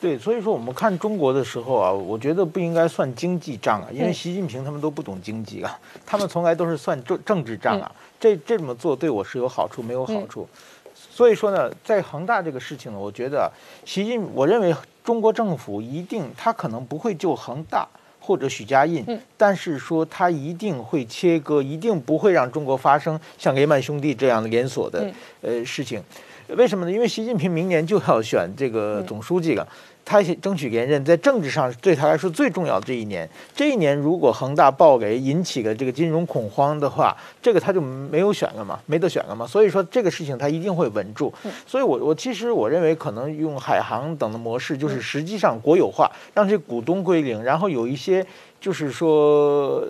[0.00, 7.92] 对，所以说我们看中国的时候啊，我觉得不应该算经济账啊，因为习近平他们都不懂经济啊，他们从来都是算政政治账啊。
[8.18, 10.48] 这这么做对我是有好处没有好处？
[10.94, 13.52] 所以说呢，在恒大这个事情呢，我觉得
[13.84, 14.74] 习近，我认为
[15.04, 17.86] 中国政府一定他可能不会救恒大
[18.18, 19.04] 或者许家印，
[19.36, 25.06] 但是说他一定会切割，一定不会让中国发生像雷曼兄弟这样的连锁的
[25.42, 26.02] 呃事情。
[26.56, 26.90] 为什么呢？
[26.90, 29.66] 因为习近平明年就要选这个总书记了，
[30.04, 33.28] 他争取连任，在政治上对他来说最重要的这一年。
[33.54, 39.46] 这一年如果恒大暴雷引起了这个金融恐慌的话，这个他就没有选了嘛，没得选了嘛。
[39.46, 41.32] 所以说这个事情他一定会稳住。
[41.66, 48.26] 所以我我其实我认为可能用海航等的模式，就是实际上国有化，让这股东归零，然后有一些
[48.60, 49.86] 就是说。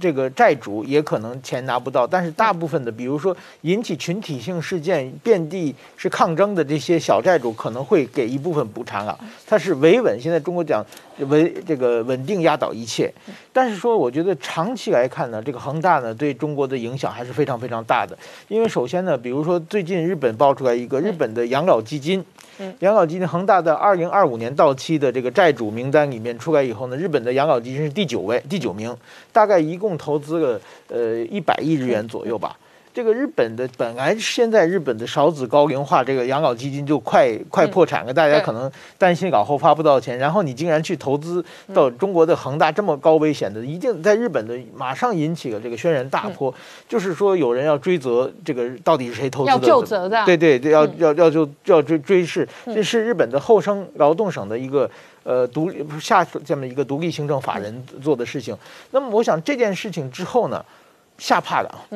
[0.00, 9.18] 这个债主也可能钱拿不到，但是大部分的，比如说引起群体性事件、遍地是抗争的这些小债主，可能会给一部分补偿啊。
[9.46, 10.84] 它是维稳，现在中国讲
[11.26, 13.12] 稳这个稳定压倒一切。
[13.52, 18.16] 但是说，我觉得长期来看呢，这个恒大呢对中国的影响还是非常非常大的。
[18.48, 22.24] 因为首先呢，比如说最近日本爆出来一个日本的养老基金。
[22.80, 28.92] 养老基金恒大的二零二五年到期的这个债主名单里面出来以后呢，日本的养老基金是第九位，第九名，
[29.32, 32.56] 大概一共投资了呃一百亿日元左右吧。
[32.98, 38.68] 这个日本的本来现在日本的少子高龄化，这个养老基金就快快破产了，大家可能
[38.98, 46.52] 担心老后发不到钱，然后你竟然去投资到中国的恒大这么高危险的，一定在日本的马上引起了这个轩然大波，
[46.88, 49.52] 就是说有人要追责这个到底是谁投资的？
[49.52, 50.24] 要就责的。
[50.24, 54.90] 对对对，要要要就要追追是，这是日本的厚生劳动省的一个
[55.22, 58.56] 呃独立下这么一个独立行政法人做的事情。
[58.90, 60.64] 那么我想这件事情之后呢，
[61.16, 61.86] 吓怕了啊。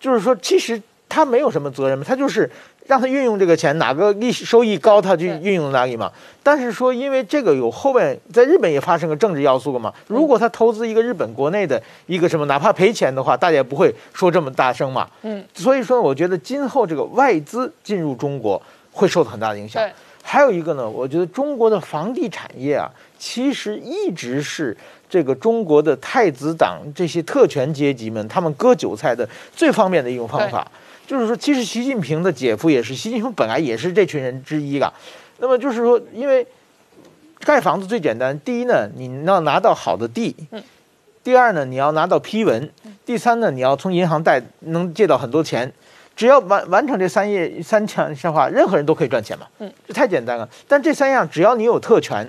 [0.00, 2.50] 就是说，其实他没有什么责任嘛，他就是
[2.86, 6.10] 让他运用这个钱，哪个利息收益高，他就运用哪里嘛。
[6.42, 9.92] 但是说，因为这个有后面在日本也发生个政治要素了嘛。
[10.06, 15.08] 如果他投资一个日本国内的一个什么，哪怕赔钱的话，大家也不会说这么大声嘛。
[15.22, 15.44] 嗯。
[15.54, 18.60] 所以说，我觉得今后这个外资进入中国
[18.92, 19.82] 会受到很大的影响。
[20.30, 24.76] 还有一个呢，我觉得中国的房地产业啊，其实一直是。
[25.10, 29.26] 这个中国的太子党这些特权阶级们，他们割韭菜的
[29.56, 30.70] 最方便的一种方法，
[31.06, 34.92] 就是说，其实习近平的姐夫也是，习近平本来也是这群人之一了。
[35.38, 36.46] 那么就是说，因为
[37.40, 40.34] 盖房子最简单，第一呢，你要拿到好的地；
[41.24, 42.68] 第二呢，你要拿到批文；
[43.06, 45.72] 第三呢，你要从银行贷能借到很多钱。
[46.18, 49.46] 只要完完成这三页三项的话，任何人都可以赚钱嘛。
[49.60, 50.48] 嗯，这太简单了。
[50.66, 52.28] 但这三样，只要你有特权。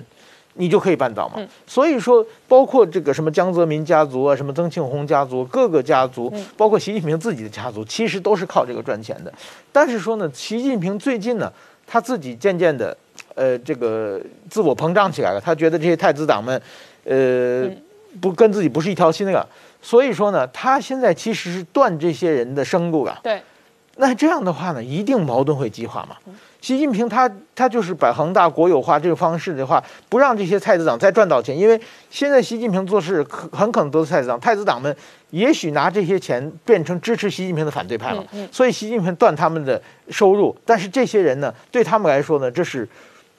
[0.54, 1.40] 你就可以办到嘛？
[1.64, 9.32] 所以说，包括这个什么江泽民家族啊，什么曾庆红家族，各个家族，包括习近平自己的家族，其实都是靠这个赚钱的。
[9.70, 11.50] 但是说呢，习近平最近呢，
[11.86, 12.94] 他自己渐渐的，
[13.36, 14.20] 呃，这个
[14.50, 15.40] 自我膨胀起来了。
[15.40, 16.60] 他觉得这些太子党们，
[17.04, 17.70] 呃，
[18.20, 19.48] 不跟自己不是一条心了。
[19.80, 23.18] 所以说呢，他现在其实是断这些人的生路了。
[23.22, 23.40] 对。
[24.00, 26.16] 那这样的话呢，一定矛盾会激化嘛？
[26.62, 31.78] 习近平他他就是把恒大国有化这个方式的话，不让这些太子党再赚到钱，因为
[32.10, 33.22] 现在习近平做事
[33.52, 34.94] 很可能都是太子党，太子党们
[35.30, 38.24] 也许拿这些钱变成支持习近平的反对派了。
[38.50, 39.80] 所以习近平断他们的
[40.10, 42.86] 收入，但是这些人呢，对他们来说呢，这是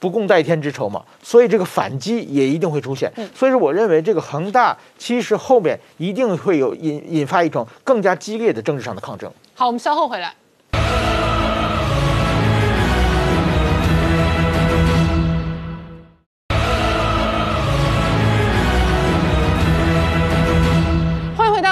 [0.00, 1.02] 不共戴天之仇嘛。
[1.22, 3.12] 所以这个反击也一定会出现。
[3.34, 9.30] 所以说，我认为这个恒大其实后面一定会有引引发一种更加激烈的政治上的抗争。
[9.54, 10.34] 好，我们稍后回来。
[10.74, 11.11] Oh!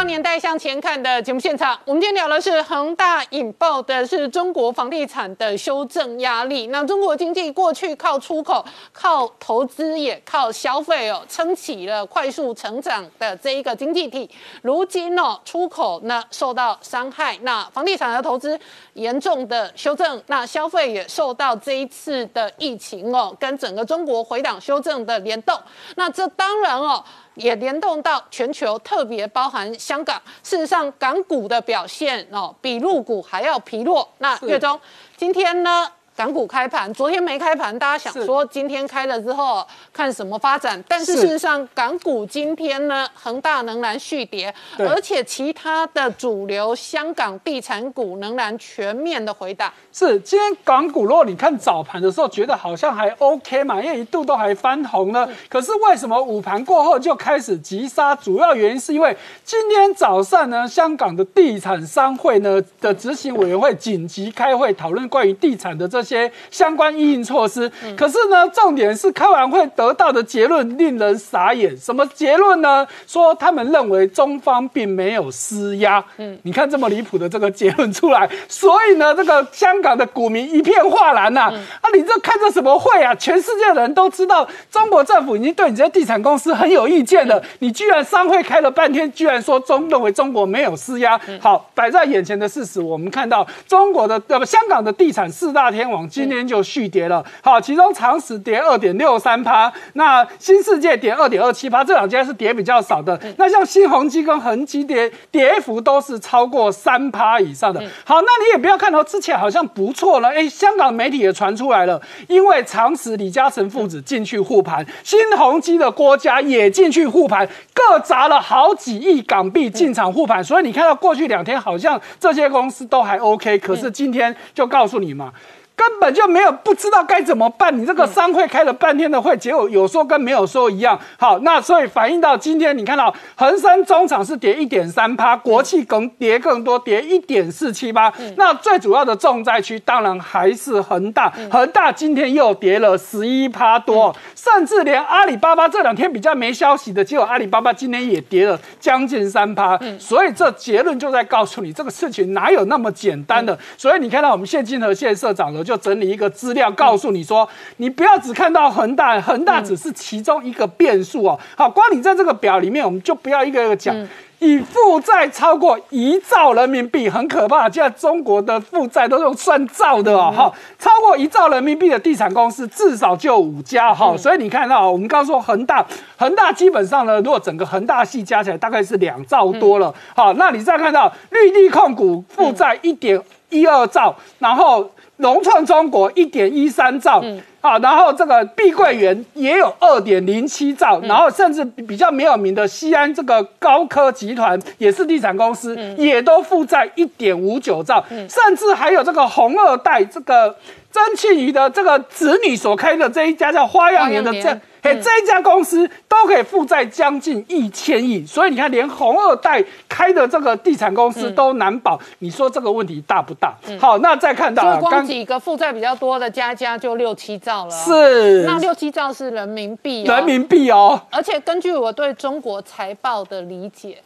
[0.04, 6.68] 年代向前看的节目现场，我们今天聊的是恒大引爆的是中国房地产的修正压力。
[6.68, 14.28] 那中国经济过去靠出口、靠投资也靠消费哦，撑起了快速成长的这一个经济体。
[14.62, 18.58] 如今哦，出口呢受到伤害，那房地产的投资
[18.94, 25.58] 严重的修正，那消费也受到这一次的疫情哦，跟整个中国回档修正的联动。
[25.96, 27.04] 那这当然哦。
[27.34, 30.20] 也联动到全球，特别包含香港。
[30.42, 34.08] 事实上，港股的表现哦，比陆股还要疲弱。
[34.18, 34.78] 那月中
[35.16, 35.90] 今天呢？
[36.20, 40.78] 港股开盘，昨天没开盘，大家想说今天开了之后看什么发展？
[40.86, 49.72] 但是事实上，港股今天呢，恒大仍然续跌，而且其他的主流香港地产股仍然全面的回档。
[49.90, 55.26] 是，今天港股如果你看早盘的时候，觉得好像还 OK 嘛，因为一度都还翻红呢。
[55.48, 58.14] 可是为什么午盘过后就开始急杀？
[58.14, 66.04] 主要原因是因为今天早上呢，香港的地产商会呢的执行委员会紧急开会讨论关于地产的这。
[66.10, 67.70] 这些相关应应措施。
[67.96, 71.76] 可是呢，重点是开完会得到的结论令人傻眼。
[71.76, 72.84] 什么结论呢？
[73.06, 76.04] 说他们认为中方并没有施压。
[76.16, 81.42] 嗯，你看这么离谱的这个结论出来，所以呢，这个香港的股民一片哗然呐。
[81.80, 83.14] 啊，你这开这什么会啊？
[83.14, 87.40] 全世界的人都知道，中国政府已经对你这些地产公司很有意见了。
[87.60, 91.20] 你居然商会开了半天，居然说中认为中国没有施压。
[91.40, 97.24] 好，摆在眼前的事实，我们看到中国的呃不，香港的地产四大天王今年就续跌了。
[97.42, 103.18] 好，其中长实跌二点六三趴，那新世界跌二点二七趴，这两家是跌比较少的。
[103.36, 107.80] 那像新鸿基跟恒基跌跌幅都是超过三趴以上的。
[108.04, 125.32] 好，那你也不要看到之前好像不错了，哎，香港媒体也传出来了，因为长实李嘉诚父子进去护盘，新鸿基的郭家也进去护盘，各砸了好几亿港币进场护盘，所以你看到过去两天好像这些公司都还 OK，可是今天就告诉你嘛。
[125.80, 127.74] 根本就没有不知道该怎么办。
[127.74, 131.00] 你这个商会开了半天的会，结果有说跟没有说一样。
[131.18, 138.12] 好，那所以反映到今天，你看到恒生中场是跌一点三趴，国企更跌更多，跌一点四七八。
[138.36, 149.80] 那最主要的重灾区当然还是恒大，恒大今天又跌了十一趴多，甚至连阿里巴巴这两天比较没消息的，结果阿里巴巴今天也跌了将近三趴。
[149.98, 153.58] 所以这结论就在告诉你，这个事情哪有那么简单的？
[153.78, 155.64] 所以你看到我们谢金河谢社长呢？
[155.70, 161.38] 就整理一个资料，告诉你说，你不要只看到恒大，恒大只是其中一个变数哦。
[161.56, 163.94] 好，光你在这个表里面，我们就不要一个一个讲。
[164.40, 167.68] 以负债超过一兆人民币，很可怕。
[167.68, 174.16] 现在中国的负债都用算兆的哦，哈，超过一兆人民币的地产公司至少就五家哈。
[174.16, 179.94] 所以你看到，我们刚说恒大，恒大基本上呢，如果整个恒大系加起来大概是两兆多了。
[180.16, 184.90] 好，那你再看到绿地控股负债一点一二兆，然后。
[185.20, 187.22] 融创中国一点一三兆，
[187.60, 200.54] 啊，然后这个碧桂园也有二点零七兆，然后甚至比较没有名的西安这个高科集团也是地产公司，也都负债一点五九兆，甚至还有这个红二代这个
[200.92, 204.60] 曾庆瑜的这个子女所开的这一家叫花样年的这。
[204.82, 212.00] 嘿，这一家公司都可以负债将近一千亿，所以你看，连红二代开的这个地产公司都难保。
[212.20, 213.54] 你说这个问题大不大？
[213.78, 217.70] 好，那再看到，就光几个负债比较多的家家就六七兆了。
[217.70, 220.98] 是，那六七兆是人民币，人民币哦。
[221.10, 223.98] 而且根据我对中国财报的理解。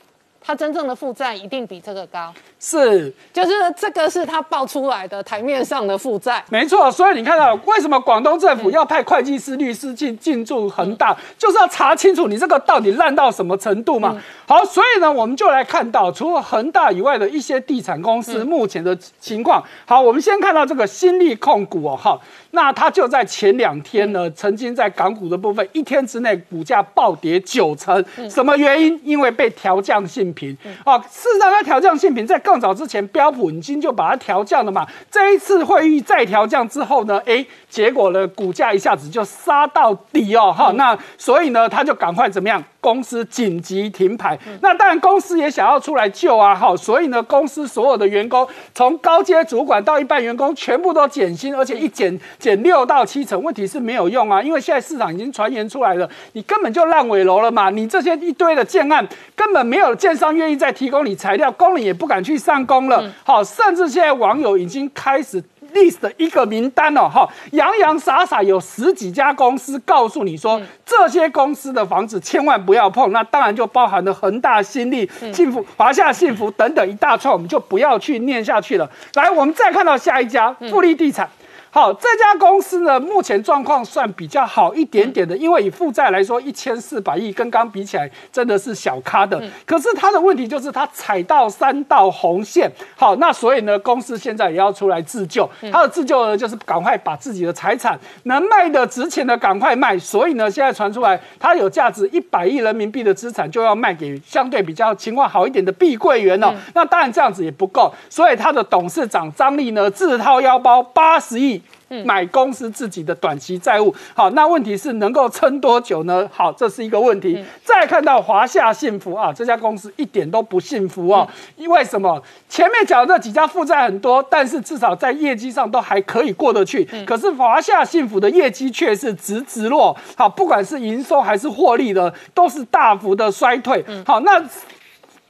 [0.46, 2.30] 它真正的负债一定比这个高，
[2.66, 6.90] 是，就是这个是他报出来的台面上的负债，没错。
[6.90, 14.16] 所以你看到为什么广东政府要派会计师、律师进进驻恒大，就是要查清楚你这个到底烂到什么程度嘛。
[14.46, 19.62] 好，所以呢，我们就来看到除了恒大以外的一些地产公司目前的情况。
[19.84, 22.18] 好，我们先看到这个新力控股哦，哈，
[22.50, 28.98] 那它就在前两天呢，曾经在港股的部分一天之内股价暴跌九成，什么原因？
[29.04, 30.24] 因为被调降性。
[30.34, 34.86] 平哦，事实上，它调降性平在更上早之前，标普已经就把它调降了嘛。
[35.10, 42.62] 这一次会议再调降之后呢，哎，结果呢，股价一下子就杀到底哦，哈，那所以呢，他就赶快怎么样？
[42.84, 44.38] 公司紧急停牌。
[44.60, 53.42] 那当然，公司也想要出来救啊，好，所以呢，公司所有的员工，从高阶主管到一般员工，全部都减薪，而且一减减六到七成。
[53.42, 60.34] 问题是没有用啊，因为现在市场已经传言出来了，你根本就烂尾楼了嘛，你这些一堆的建案根本没有建商。
[60.34, 63.08] 愿意再提供你材料，工人也不敢去上工了。
[63.22, 65.40] 好，甚至现在网友已经开始
[65.74, 67.08] list 一个名单哦。
[67.08, 73.12] 哈，洋洋洒洒有十几家公司告诉你说，这些公司的房子千万不要碰。
[73.12, 78.90] 那当然就包含了恒大、新力、幸福、华夏幸福等等一大串，我们就不要去念下去了。
[79.14, 81.28] 来，我们再看到下一家富力地产。
[81.74, 89.42] 好，这家公司呢，目前状况算比较好一点点的，因为以负债来说，一千四百亿跟刚比起来，真的是小咖的。
[89.66, 92.70] 可是它的问题就是它踩到三道红线。
[92.94, 95.50] 好，那所以呢，公司现在也要出来自救。
[95.72, 99.98] 它的自救呢，就是赶快把自己的财产能卖的值钱的赶快卖。
[99.98, 106.54] 所以呢，现在传出来，它有价值一百亿人民币的资产就要卖给相对比较情况好一点的碧桂园哦。
[106.72, 111.60] 那当然这样子也不够，所以它的董事长张力呢，自掏腰包八十亿。
[112.04, 116.28] 买公司自己的短期债务，好，那问题是能够撑多久呢？
[116.32, 117.44] 好，这是一个问题。
[117.62, 121.28] 再看到华夏幸福啊，这家公司一点都不幸福哦。
[121.56, 122.22] 因为什么？
[122.48, 126.84] 前面讲的这几家负债很多，但是至少在业绩上都还可以过得去。
[127.06, 133.84] 可是华夏幸福的业绩却是直直落，好，不管是营收还是获利的，都是大幅的衰退。
[134.06, 134.42] 好，那。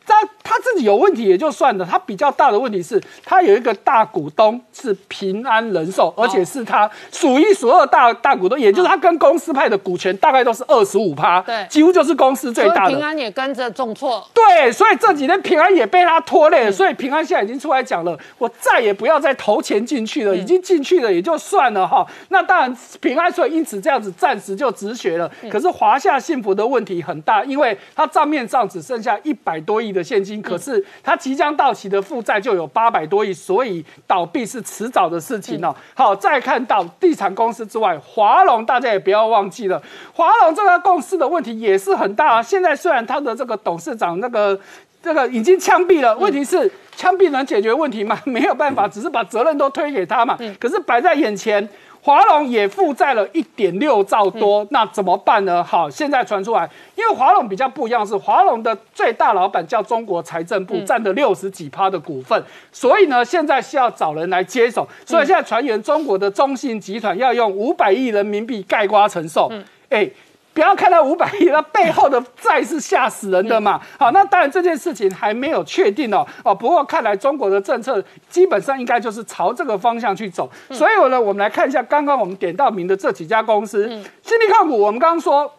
[0.06, 12.90] 他他自己有问题也就算了，他比较大的问题是，他有一个大股东是平安人寿，而且是他数一数二大大股东，也就是他跟公司派的股权大概都是二十五趴，对几乎就是公司最大的。
[12.90, 14.26] 平安也跟着重挫。
[14.35, 22.06] 对，所以这几天平安也被他拖累了，所以平安现在已经出来讲了，我再也不要再投钱进去了，已经进去了也就算了哈。
[22.28, 35.74] 那当然平安所以因此这样子暂时就止血了，可是华夏幸福的问题很大，因为它账面上只剩下一百多亿的现金，可是它即将到期的负债就有八百多亿，所以倒闭是迟早的事情哦。
[35.94, 39.80] 好，再看到地产公司之外，华龙大家也不要忘记了，
[40.12, 42.42] 华龙这个公司的问题也是很大啊。
[42.42, 44.58] 现在虽然它的这个董事长那个
[45.00, 48.20] 这个已经枪毙了，问题是枪毙能解决问题吗？
[48.26, 50.36] 没有办法，只是把责任都推给他嘛。
[50.58, 51.66] 可是摆在眼前。
[52.05, 55.64] 华龙也负债了一点六兆多，那怎么办呢？
[55.64, 69.51] 好，现在传出来，因为华龙比较不一样，是华龙的最大老板叫中国财政部，占了六十几趴的股份，所以呢，现在需要找人来接手，所以现在传言中国的中信集团要用五百亿人民币盖瓜承受，
[69.89, 70.06] 哎。
[70.55, 73.78] 不要看到五百亿，那背后的债是吓死人的嘛。
[73.98, 76.26] 好，那当然这件事情还没有确定哦。
[76.44, 80.48] 哦，不过看来中国的政策基本上应该就是朝这个方向去走。
[80.70, 83.89] 所以呢，我们来看一下刚刚我们点到名的这几家公司，
[84.22, 85.52] 新力控股，我们刚刚说。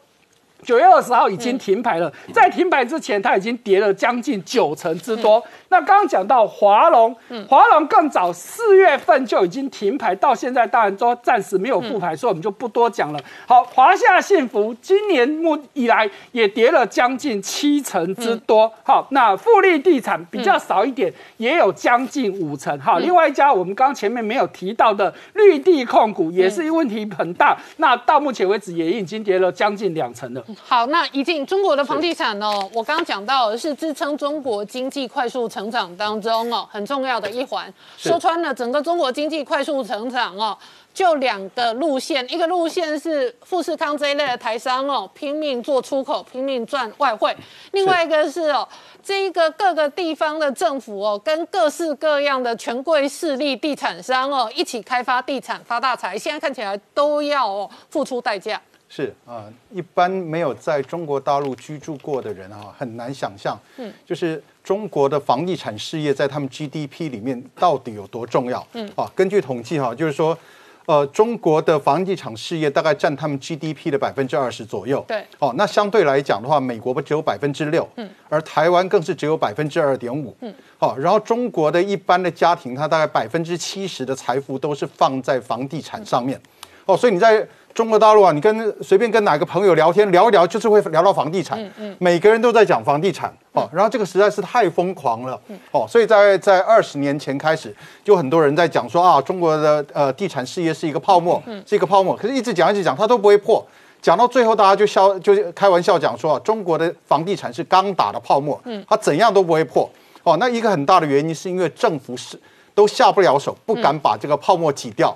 [0.65, 5.41] 九月二十号已经停牌了，在停牌之前，它已经跌了将近九成之多。
[5.69, 7.15] 那刚刚讲到华龙，
[7.47, 13.19] 华龙更早四月份就已经停牌，到现在当然都暂时没有复牌，所以我们就不多讲了。
[13.47, 18.71] 好，华夏幸福今年目以来也跌了将近七成之多。
[18.83, 22.77] 好，那富力地产比较少一点，也有将近五成。
[22.79, 30.43] 好，另外一家我们刚刚前面没有提到的绿地控股也是问题很大，那到目前为止也已经跌了将近两成了。
[30.63, 37.71] 好，那一进中国的房地产哦，我刚刚讲到是支撑中国经济快速成长当中哦很重要的一环。
[37.97, 40.57] 说穿了，整个中国经济快速成长哦，
[40.93, 47.31] 就两个路线，一个路线是富士康这一类的台商哦，拼命做出口，拼命赚外汇；
[47.71, 48.67] 另外一个是哦，
[49.03, 56.17] 这一个各个地方的政府哦，跟各式各样的权贵势力、地产商哦，一起开发地产发大财。
[56.17, 58.61] 现在看起来都要哦付出代价。
[58.95, 59.13] 是。
[59.25, 68.89] 啊，一般没有在中国大陆居住过的人啊，很难想象，嗯，就是中国的房地产事业在他们 GDP 里面到底有多重要，嗯。
[68.95, 70.37] 啊，根据统计哈，就是说，
[70.85, 86.39] 呃，中国的房地产事业大概占他们 GDP 的百分之二十左右，对，哦，那相对来讲的话，美国不只有百分之六，嗯，而台湾更是只有百分之二点五，嗯，好，然后中国的一般的家庭，它大概百分之七十的财富都是放在房地产上面，
[86.85, 87.47] 哦，所以你在。
[87.75, 91.61] 中国大陆啊，你跟随便跟哪个朋友聊天聊一聊，就是会聊到房地产。
[91.61, 93.69] 嗯嗯，每个人都在讲房地产哦。
[93.73, 95.37] 然后这个实在是太疯狂了
[95.71, 102.15] 哦，所以在在二十年前开始，就很多人在讲说啊，中国的呃地产事业是一个泡沫，是一个泡沫。
[102.15, 103.61] 可是一直讲一直讲，它都不会破。
[104.01, 108.57] 讲到最后，大家就笑，就开玩笑讲说啊，中国的房地产是刚打的泡沫，
[108.87, 109.91] 它怎样都不会破。
[110.23, 112.39] 哦，那一个很大的原因是因为政府是
[112.73, 115.13] 都下不了手，不敢把这个泡沫挤掉。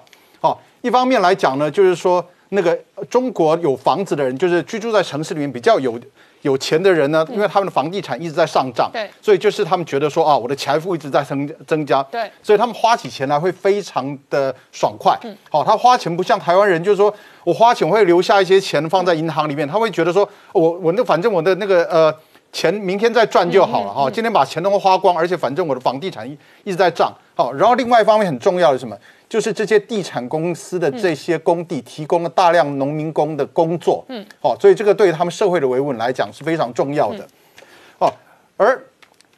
[0.79, 2.25] 好，一方面来讲呢，就是说。
[2.51, 2.75] 那个
[3.11, 5.99] 中国有房子的人，就是居住在城市里面比较有
[6.41, 22.11] 有钱的人呢，因为他们的房地产一直在上涨，对，所以就是他们觉得说啊，我的财富一直在增增加，对，所以他们花起钱来会非常的爽快，嗯，好，他花钱不像台湾人，就是说我花钱我会留下一些钱放在银行里面，他会觉得说我我那反正我的那个呃
[22.51, 28.97] 钱明天再赚就好了哈，今天把钱都花光，而且反正我的房地产一一直在涨，好，然后另外一方面很重要的什么？
[29.29, 37.27] 就是这些地产公司的这些工地提供了大量农民工的工作，嗯，哦，所以这个对他们社会的维稳来讲是非常重要的，
[37.99, 38.11] 哦，
[38.57, 38.83] 而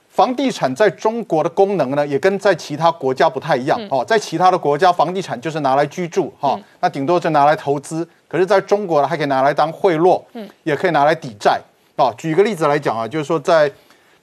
[0.08, 11.60] 房地产在中国的功能呢，也跟在其他国家不太一样，哦，在其他的国家，房地产就是拿来居住，哈，那顶多就拿来投资，可是在中国呢，还可以拿来当贿赂，嗯，也可以拿来抵债，
[11.98, 13.70] 啊，举个例子来讲啊，就是说在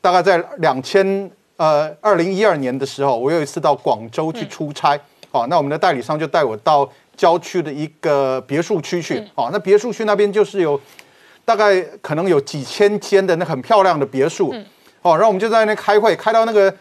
[0.00, 4.98] 大概在两千呃二零一二年的时候，我有一次到广州去出差。
[5.38, 9.24] 好，那我们的代理商就带我到郊区的一个别墅区去。
[9.36, 10.80] 好，那别墅区那边就是有
[11.44, 14.52] 大概可能有几千间的那很漂亮的别墅。
[15.02, 16.74] 哦，然后我们就在那开会，开到那个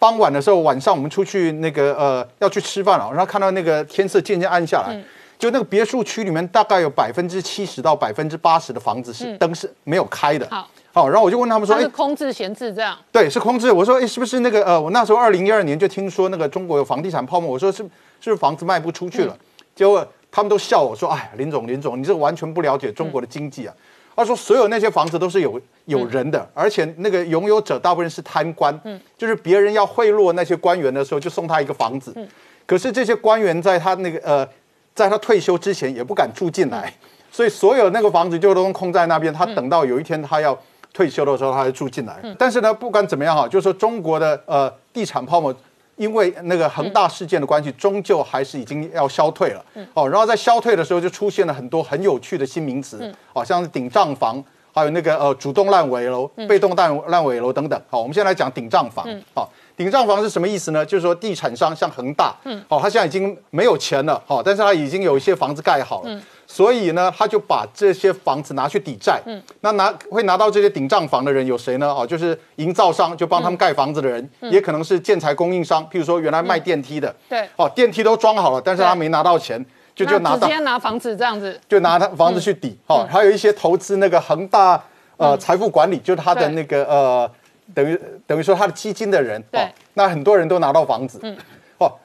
[0.00, 5.00] 傍晚的时候，晚上我们出去那个呃要去吃饭了，然后看到那个天色渐渐暗下来，
[5.38, 10.48] 就那个别墅区里面大概有百分之七十到百分之八十的房子是灯是没有开的。
[10.50, 10.68] 好。
[10.92, 13.72] 好，然后我就问他们说：“哎，空置闲置这样？”对，是空置。
[13.72, 17.50] 我说：“哎，是不是那个呃，我那时候二零一二年就听说那个中国有房地产泡沫。
[17.50, 17.84] 我说是，是
[18.24, 19.36] 不是房子卖不出去了？
[19.74, 23.74] 结果他们都笑我说：‘哎，林总，林总，你这完全不了解中国的经济啊！’
[24.14, 32.28] 他说所有那些房子都是有有人的，而且那个拥有者大部分是贪官，嗯，就是别人要贿赂那些官员的时候，就送他一个房子，嗯，
[32.66, 34.46] 可是这些官员在他那个呃，
[34.94, 36.92] 在他退休之前也不敢住进来，
[37.30, 40.56] 所以所有那个房子就都空在那边，他等到有一天他要
[40.92, 42.20] 退休的时候，他就住进来。
[42.38, 45.54] 但是呢，不管怎么样哈，就是说中国的呃地产泡沫。
[45.96, 49.62] 因为那个恒大事件的关系，终究还是已经要消退了。
[49.92, 54.42] 哦，然后在消退的时候，就出现了很多很有趣的新名词，哦，像是顶账房，
[54.72, 57.80] 还有那个呃主动烂尾楼、被动烂烂尾楼等等。
[57.90, 59.06] 好，我们先来讲顶账房。
[59.34, 60.84] 好，顶账房是什么意思呢？
[60.84, 62.34] 就是说地产商像恒大，
[62.68, 66.20] 好，他现在已经没有钱了，好，但是他已经有一些房子盖好了。
[66.52, 69.18] 所以呢，他就把这些房子拿去抵债。
[69.24, 71.90] 嗯，那拿会拿到这些顶账房的人有谁呢？
[71.90, 77.14] 哦，就是营造商，就帮他们盖房子的人，也可能是建材供应商，譬如说原来卖电梯的。
[77.26, 77.48] 对。
[77.56, 79.64] 哦，电梯都装好了，但是他没拿到钱，
[79.94, 81.58] 就就拿直接拿房子这样子。
[81.66, 82.78] 就拿他房子去抵。
[82.86, 84.78] 哦，还有一些投资那个恒大
[85.16, 87.30] 呃财富管理，就是他的那个呃
[87.72, 89.42] 等于等于说他的基金的人。
[89.52, 89.66] 哦。
[89.94, 91.18] 那很多人都拿到房子。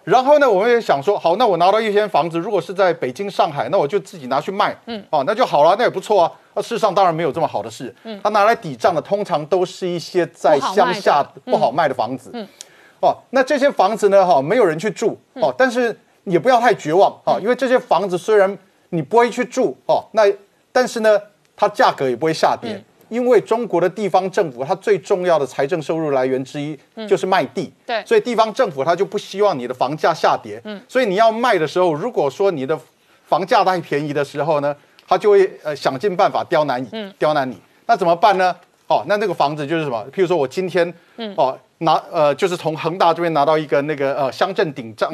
[0.06, 6.32] 然后呢，我们也想说，好，那我拿到一间房子，如果是在北京、上海，那我就自己拿去卖，嗯，哦，那就好了，那也不错啊。
[6.54, 11.98] 那事实上当然没有这么好的事，嗯，他拿来抵账的通常都是一些在乡下不好卖的。
[11.98, 12.48] 房子，嗯，
[13.00, 18.56] 哦，那这些房子呢，哈，没有人去住，哦，但是也不要太绝望，哦，因为这些房子虽然
[18.90, 20.22] 你不会去住，哦，那
[20.72, 21.20] 但是呢，
[21.56, 22.80] 它价格也不会下跌。
[23.10, 26.78] 因为中国的地方政府，它最重要的财政收入来源之一
[27.08, 32.80] 就是卖地，对，所以地方政府它就不希望你的房价下跌，嗯，所以你要卖的时候，如果说你的
[33.26, 34.76] 房价太便宜的时候呢，
[35.08, 38.56] 他就会呃想尽办法刁难你，嗯，刁难你，那怎么办呢？
[38.88, 40.06] 哦，那那个房子就是什么？
[40.12, 45.14] 譬如说我今天，嗯，哦拿呃就是从恒大这边拿到一个那个呃乡镇顶账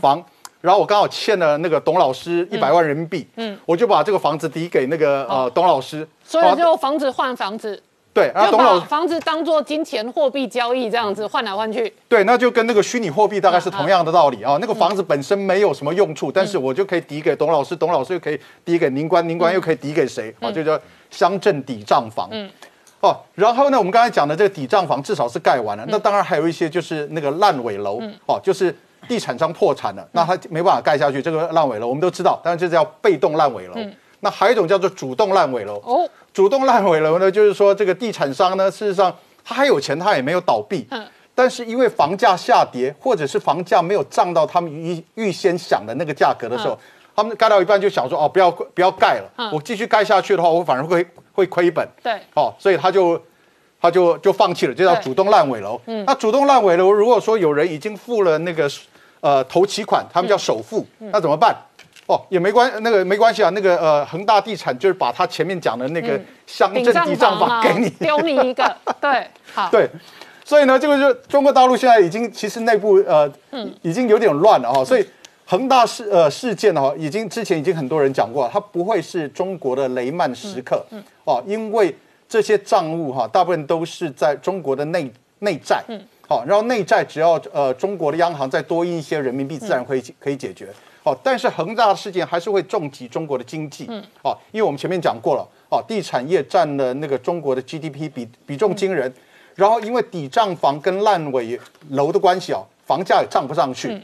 [0.00, 0.24] 房。
[0.66, 7.80] 然后我刚好欠了那个董老师一百万人民币，嗯，我就把这个房子抵给那个呃董老师，所以就房子换房子，
[8.12, 14.42] 对，然后董老房子当做金钱货币交易这样子换来换去，对，那就跟那个虚拟货币大概是同样的道理。
[14.42, 14.58] 啊。
[14.60, 20.34] 那个房子本身没有什么用处，但是我就可以抵给董老师，董老师又可以抵给宁官，宁官又可以抵给谁？
[20.40, 20.50] 啊？
[20.50, 20.76] 就叫
[21.12, 22.50] 乡镇抵账房，嗯，
[22.98, 28.74] 哦，然后呢，我们刚才讲的这个抵账房至少是盖完了，那当然还有一些就是那个烂尾楼，哦，就是。
[29.08, 33.74] 地产商破产了，那他没办法盖下去，这个烂尾楼我们都知道，但是这叫被动烂尾楼。
[34.20, 35.76] 那还有一种叫做主动烂尾楼。
[35.84, 39.14] 哦，主动烂尾楼呢， 就是说这个地产商呢，事实上
[39.44, 40.86] 他还有钱，他也没有倒闭。
[40.90, 41.06] 嗯。
[41.34, 46.76] 但是因为房价下跌，或者是房价没有涨到他们预预先想的那个价格的时候，
[47.14, 51.86] 他们盖到一半就想说：哦，不要不要盖了，我继续盖下去的话，我反而会会亏本。
[52.02, 52.18] 对。
[52.32, 53.22] 哦，所以他就
[53.80, 55.80] 他就就放弃了，就叫主动烂尾楼。
[55.86, 56.04] 嗯。
[56.06, 58.70] 那主动烂尾楼，如果说有人已经付了那个。
[59.22, 61.56] 呃，头期款他们叫首付，那怎么办？
[62.06, 63.50] 哦，也没关那个没关系啊。
[63.50, 69.88] 那个呃，恒大地产就是把他前面讲的那个乡镇地账房给你，丢你一个， 对，好，对。
[70.44, 73.28] 所以呢，这个就中国大陆现在已经其实内部呃，
[73.82, 74.84] 已经有点乱了哈。
[74.84, 75.04] 所以
[75.44, 81.92] 恒大事呃事件哈，已经之前已经很多人讲过，它不会是中国的雷曼时刻嗯哦，因为
[82.28, 85.84] 这些账务哈，大部分都是在中国的内内债。
[86.28, 90.68] 好，然后内债只要呃中国的央行再多印一些人民币，自然可以可以解决。
[91.04, 93.86] 好，但是恒大事件还是会重击中国的经济。
[93.88, 99.12] 嗯，好，因为我们前面讲过了，哦，地产业占了那个中国的 GDP 比比重惊人，
[99.54, 103.92] 然后因为抵账房跟烂尾楼的关系啊，房价也涨不上去。
[103.92, 104.02] 嗯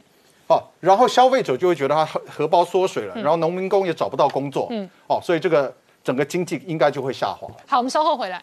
[0.49, 4.67] 好，然后消费者就会觉得他荷荷包缩水了，然后农民工也找不到工作。
[4.71, 7.49] 嗯，哦，所以这个整个经济应该就会下滑。
[7.67, 8.43] 好，我们稍后回来。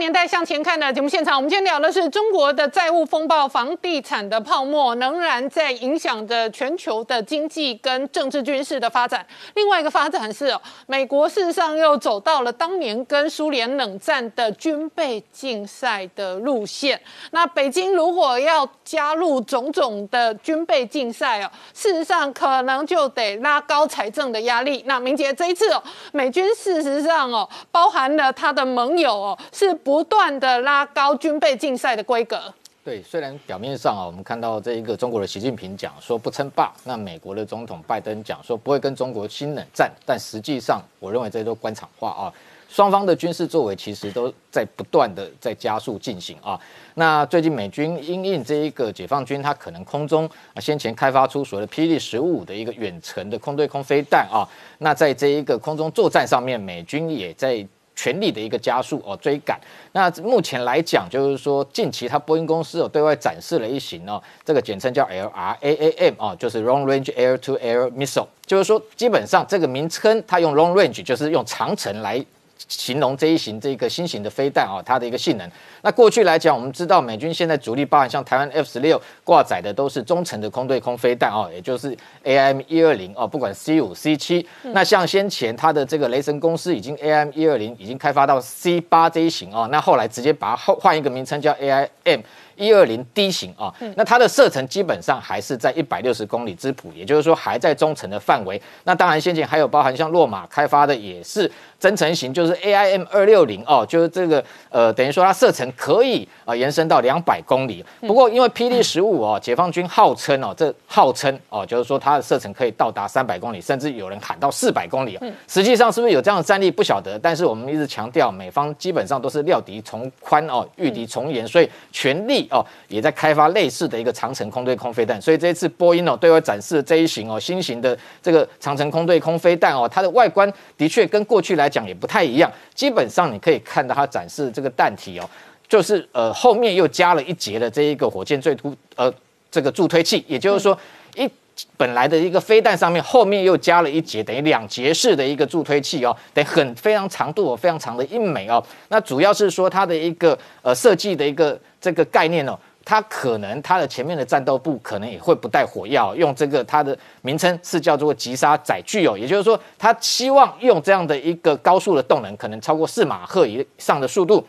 [0.00, 9.24] 年代向前看的节目现场，我们今天聊的是中国的债务风暴、房地产的泡沫，仍然在影响着全球的经济跟政治军事的发展。
[9.54, 10.56] 另外一个发展是，
[10.86, 16.98] 美国事实上又走到了当年跟苏联冷战的军备竞赛的路线。
[17.32, 24.82] 那北京如果要加入种种的军备竞赛哦，事实上可能就得拉高财政的压力。
[24.86, 25.82] 那明杰这一次哦，
[26.12, 29.76] 美军事实上哦，包含了他的盟友哦，是。
[29.90, 32.40] 不断的拉高军备竞赛的规格。
[32.84, 42.32] 对，虽然表面上啊，我们看到这一个中国的习近平讲说不称霸，那美国的总统拜登讲说不会跟中国新冷战，但实际上，我认为这都官场话啊。
[42.68, 46.58] 双方的军事作为其实都在不断的在加速进行啊。
[46.94, 54.46] 那最近美军因应这一个解放军，他可能空中啊先前开发出所谓的霹雳十五的一个远程的空对空飞弹啊，
[54.78, 57.66] 那在这一个空中作战上面，美军也在。
[58.00, 59.60] 全力的一个加速哦追赶。
[59.92, 72.24] 那目前来讲，就是说近期它波音公司有对外展示了一型哦，这个简称叫 LRAAM 哦，就是 Long Range Air to Air Missile，就是说基本上这个名称它用 Long Range 就是用长程来。
[72.68, 75.50] 形容这一型这个新型的飞弹啊，它的一个性能。
[75.82, 84.46] 那过去来讲，我们知道美军现在主力包含像台湾 F 十六挂载的都是中程的空对空飞弹哦，也就是 AM 一二零哦，不管 C 五 C 七。
[84.62, 92.22] 那像先前它的这个雷神公司已经 AM 一二零已经开发到 C 八这一型哦，那后来直接把它换换一个名称叫 AIM。
[92.60, 98.60] 一二零 D 型啊，那它的射程基本上还是在一百六十公里之谱，也就是说还在中程的范围。
[98.84, 107.82] 那当然，先前还有包含像洛马开发的也是增程型，就是 AIM 二六零哦，就是这个呃，等于说它射程可以啊延伸到两百公里。
[108.02, 115.18] 不过因为霹雳十五哦，解放军号称哦，这号称哦，就是说它的射程可以到达三百公里，甚至有人喊到四百公里。
[115.48, 122.48] 实际上是不是有这样的战力不晓得，但是我们一直强调，美方基本上都是料敌从宽哦，御敌从严，所以全力。
[122.50, 132.50] 哦，也在开发类似的一个长程空对空飞弹，所以这一次波音哦对外展示这一型哦新型的这个长程空对空飞弹哦，它的外观的确跟过去来讲也不太一样。
[132.74, 135.28] 基本上你可以看到它展示这个弹体哦，
[135.68, 139.12] 就是呃后面又加了一节的这一个火箭最突呃
[139.50, 140.76] 这个助推器，也就是说
[141.14, 141.30] 一
[141.76, 148.64] 本来的一个飞弹上面后面又加了一节，等于两节式的一个助推器哦，等很非常长度哦非常长的一枚哦。
[148.88, 151.58] 那主要是说它的一个呃设计的一个。
[151.80, 164.46] 这个概念哦，它可能它的前面的战斗部可能也会不带火药，用这个它的名称是叫做急刹载具哦，也就是说，它希望用这样的一个高速的动能，可能超过四马赫以上的速度。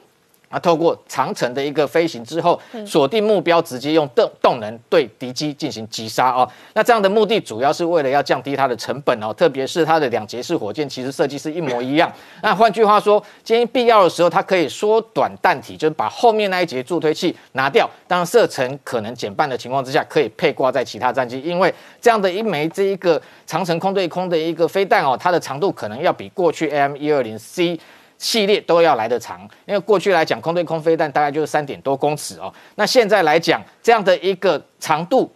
[0.51, 6.47] 啊，透过长程的一个飞行之后，锁定目标，直接用动动能对敌机进行击杀哦。
[6.73, 12.11] 那这样的目的主要是为了要降低它的成本哦，特别是它的两节式火箭，其实设计是一模一样。
[12.43, 17.89] 那换句话说，今天必要的时候，它可以缩短弹体，就是把后面那一节助推器拿掉。
[18.05, 27.79] 当射程可能减半的情况之下，可以配挂在其他战机，因为这样的一枚这一个长程空对空的一个飞弹哦，它的长度可能要比过去 AM 一二零 C。
[28.21, 32.53] 系列都要来得长，因为过去来讲，空对空飞弹大概就是三点多公尺哦。
[32.75, 35.29] 那现在来讲，这样的一个长度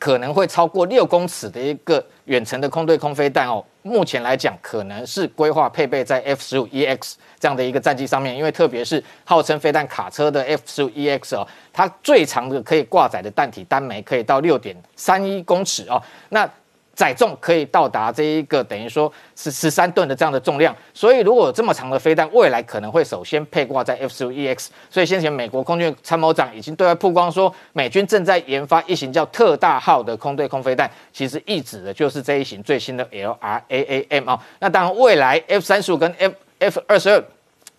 [0.00, 3.64] 可能会超过六公尺的一个远程的空对空飞弹哦。
[3.82, 16.02] 目前来讲，可能是规划配备在 F 十五 EX 这样的一个战机上面，因为特别是号称飞弹卡车的 F 十五 EX 哦，它最长的可以挂载的弹体单枚可以到六点三一公尺哦。
[16.30, 16.50] 那
[16.94, 24.68] 载重可以到达这一个等于说是十三吨的这样的重量，所以如果这么长的飞弹，未来可能会首先配挂在 F 十五 EX。
[24.88, 34.40] 所以先前美国空军参谋长已经对外曝光说，美军正在研发一型叫特大号的空对空飞弹，其实意指的就是这一型最新的 LRAAM 啊。
[34.60, 37.24] 那当然，未来 F 三十五跟 F F 二十二。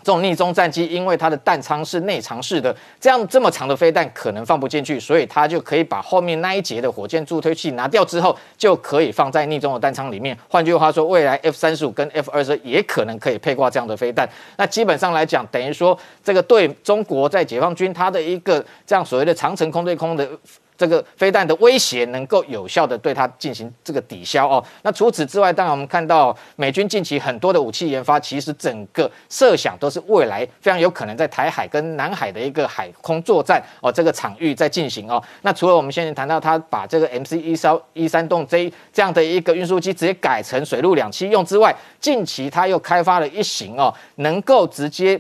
[0.05, 10.37] 这种逆中战机，因为它的弹仓是内藏式的，这样这么长的飞弹可能放不进去，所以它就可以把后面那一节的火箭助推器拿掉之后，就可以放在逆中的弹仓里面。
[10.47, 14.29] 换句话说，未来 F 三十五跟 F 二十也可能可以配挂这样的飞弹。
[14.57, 20.29] 那基本上来讲，等于说这个对中国在解放军它的一个这样所谓的长程空对空的。
[20.77, 24.63] 这个飞弹的威胁能够有效的对它进行这个抵消哦。
[24.81, 35.21] 那除此之外，当然我们看到美军近期很多的武器研发，其实整个设想都是未来非常有可能在台海跟南海的一个海空作战哦这个场域在进行哦。
[35.41, 45.19] 那除了我们现在谈到他把这个 MC 一三一三栋 J 这样的一个运输机直接改成水陆两栖用之外，近期他又开发了一型哦，能够直接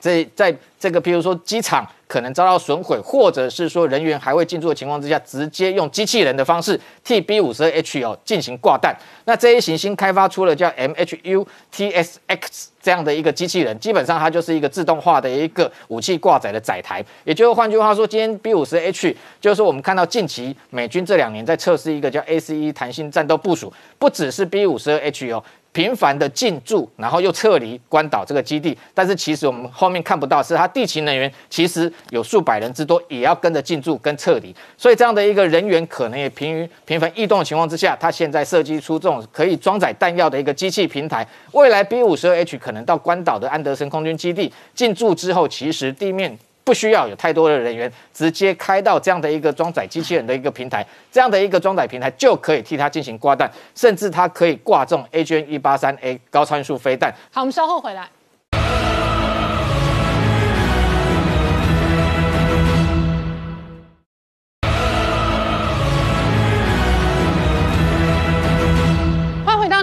[0.00, 1.86] 在在这个比如说机场。
[2.10, 8.92] 可能遭到损毁，或者是说人员还未进驻的情况之下，直接用机器人的方式替 B 五十二 H 哦进行挂弹。
[9.26, 17.00] 那这一行星开发出了叫 MHU TSX 这样的一个机器人，基本上它就是一个自动化的一个武器挂载的载台。
[17.22, 25.44] 也就是换句话说，今天 B 五十 H 就是说我们看到近期美军这两年在测试一个叫 ACE 弹性战斗部署，不只是 B 五十二 H 哦。
[25.72, 46.38] 频繁的进驻，然后又撤离关岛这个基地，但是其实我们后面看不到，是他地勤人员其实有数百人之多，也要跟着进驻跟撤离，所以这样的一个人员可能也频于频繁异动的情况之下，他现在设计出这种可以装载弹药的一个机器平台，未来 B 五十二 H 可能到关岛的安德森空军基地进驻之后，其实地面。
[46.70, 57.12] 不需要有太多的人员，直接开到这样的一个装载机器人的一个平台，这样的一个装载平台就可以替它进行挂弹，甚至它可以挂中 AGN 一八三 A 高参数飞弹。
[57.32, 58.08] 好，我们稍后回来。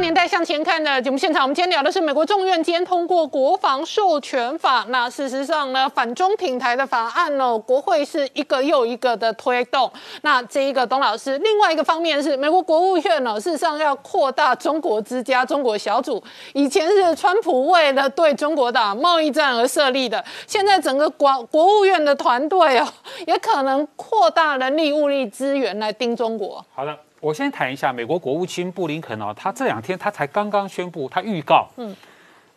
[0.07, 4.85] 年代向前看，的节目现场，我们今天聊的是美国众院今天通过国防授权法。
[4.87, 9.91] 那事实上呢，反中挺台的法案呢，国会是一个又一个的推动。
[10.21, 16.23] 那这一个董老师，另外一个方面是美国国务院呢，事实上要扩大中国之家、中国小组。
[16.53, 22.87] 以前是川普为了对中国打贸易战而设立的，现在整个国国务院的团队哦，
[23.25, 26.65] 也可能扩大人力物力资源来盯中国。
[26.73, 26.97] 好的。
[27.19, 31.95] 我先谈一下美国国务卿布林肯哦，他这两天他才刚刚宣布，他预告，嗯，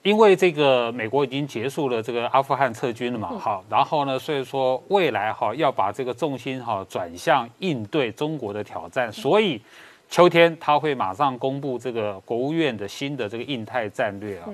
[0.02, 9.60] 因为这个美国已经结束了这个阿富汗撤军了嘛，好，然后呢，所以说未来哈要把这个重心哈转向应对中国的挑战，所以
[10.10, 14.48] 秋天他会马上公布这个国务院的新的这个印太战略啊，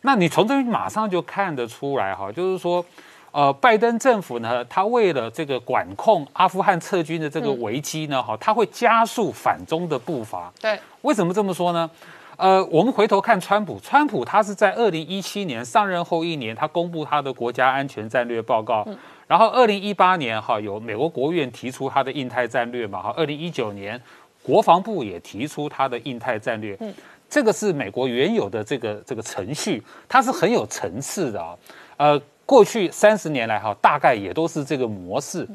[0.00, 2.84] 那你从这边马上就看得出来哈，就是说。
[3.30, 10.50] 呃，拜登政府呢，他为了这个管控阿富汗撤军的这个危机呢，哈，他会加速反中的步伐。
[10.60, 11.88] 对，为什么这么说呢？
[12.36, 18.86] 呃，我们回头看川普，川普他是在二零一七年上任后一年，他公布他的国家安全战略报告。
[19.26, 24.00] 然后二零一八年哈，有美国国务院提出他的印太战略嘛，哈，二零一九年
[24.42, 26.74] 国防部也提出他的印太战略。
[26.80, 26.94] 嗯，
[27.28, 31.54] 这个是美国原有的这个这个程序，它是很有层次的啊，
[31.98, 32.22] 呃。
[32.48, 35.46] 过去三十年来，哈，大概也都是这个模式，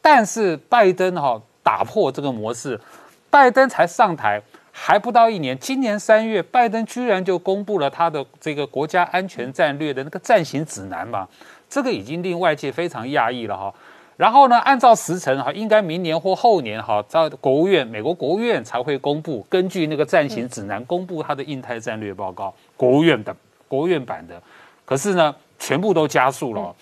[0.00, 2.80] 但是拜登哈打破这个模式，
[3.28, 4.40] 拜登才上台
[4.72, 11.28] 还不到一年，今年三月，拜登居然就公布了他的这个国家安全战略的那个暂行指南嘛，
[11.68, 13.74] 这个已经令外界非常讶异了哈。
[14.16, 23.36] 然后呢，按照时程哈，应该明年或后年哈，在国务院，美国国务院才会公布，根据那个暂行指南公布他的印太战略报告，国务院的
[23.68, 24.42] 国务院版的，
[24.86, 25.36] 可是呢。
[25.60, 26.74] 全部都加速了，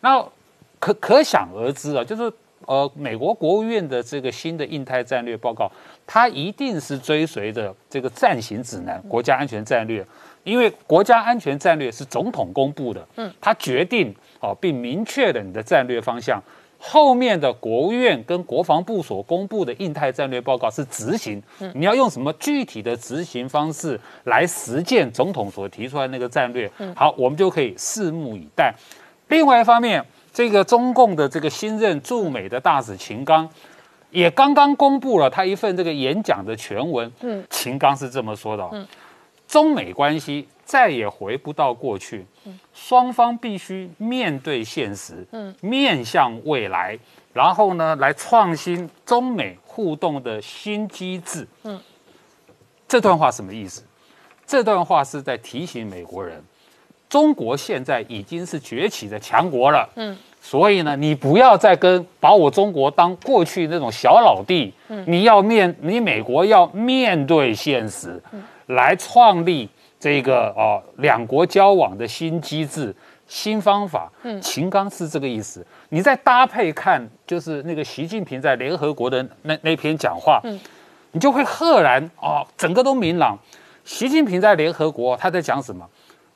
[0.00, 0.26] 那
[0.80, 2.32] 可可想而知啊，就是
[2.66, 5.70] 呃，美国国务院的这个新的印太战略报告，
[6.06, 10.04] 它一定是追随着这个暂行指南国家安全战略，
[10.44, 16.42] 因为国家安全战略是总统公布的，嗯，他决定哦，并明确了你的战略方向。
[16.84, 21.40] 后面的国务院跟国防部所公布的印太战略报告是执行，
[21.74, 26.68] 你要用什么具体的执行方式来实践总统所提出来那个战略？
[26.96, 28.74] 好，我们就可以拭目以待。
[29.28, 33.48] 另外一方面，这个中共的这个新任驻美的大使秦刚
[34.10, 37.10] 也刚刚公布了他一份这个演讲的全文。
[37.20, 38.84] 嗯，秦刚是这么说的：，嗯，
[39.46, 42.24] 中美关系再也回不到过去。
[42.74, 46.98] 双方必须面对现实，嗯，面向未来，
[47.32, 51.46] 然后呢，来创新中美互动的新机制。
[51.62, 51.80] 嗯，
[52.88, 53.84] 这段话什么意思？
[54.44, 56.42] 这段话是在提醒美国人，
[57.08, 59.88] 中国现在已经是崛起的强国了。
[59.94, 64.72] 嗯，所以呢，你不要再跟把我中国当过去那种小老弟。
[64.88, 68.20] 嗯，你要面，你美国要面对现实，
[68.66, 69.68] 来创立。
[70.02, 72.92] 这个哦，两国交往的新机制、
[73.28, 75.64] 新方法，嗯，秦刚是这个意思。
[75.90, 80.58] 你再搭配看，就是那个习近平在联合国的那那篇讲话，嗯，
[81.12, 83.38] 你就会赫然哦，整个都明朗。
[83.84, 85.88] 习近平在联合国他在讲什么？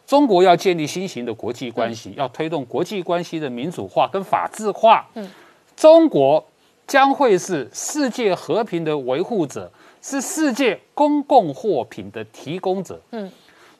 [0.06, 5.04] 中国要建立新型的国际关系，要推动国际关系的民主化跟法治化。
[5.14, 5.28] 嗯，
[5.74, 6.46] 中国
[6.86, 9.68] 将会是世界和平的维护者，
[10.00, 13.02] 是世界公共货品的提供者。
[13.10, 13.28] 嗯。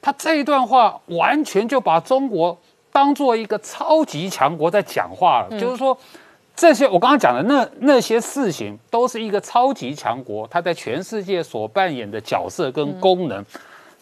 [0.07, 2.57] 他这一段话完全就把中国
[2.93, 5.99] 当做一个超级强国在讲话了，就是说
[6.55, 13.45] 这些我刚刚讲的那那些事情都是一个超级强国他在全世界所扮演的角色跟功能，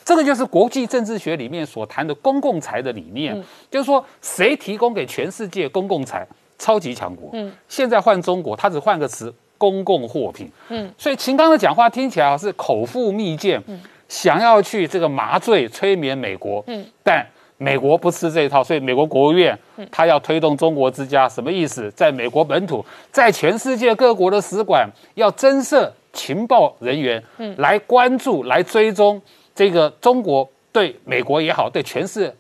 [0.05, 3.35] 这个就是国际政治学里面所谈的公共财的理念，
[3.71, 6.29] 就是说谁提供给全世界公共财，
[6.59, 7.31] 超级强国。
[7.33, 10.53] 嗯，现在换中国，他只换个词，公共货品。
[10.69, 13.59] 嗯，所以秦刚的讲话听起来是口腹蜜饯。
[13.67, 13.81] 嗯。
[14.15, 17.27] 想要去这个麻醉催眠美国，嗯，但
[17.59, 19.59] 美国不吃这一套，所以美国国务院
[19.91, 21.91] 他要推动中国之家，什么意思？
[21.91, 29.21] 在美国本土，在全世界各国的使馆要增设情报人员，嗯，来关注、来追踪
[29.53, 32.33] 这个中国对美国也好，对全世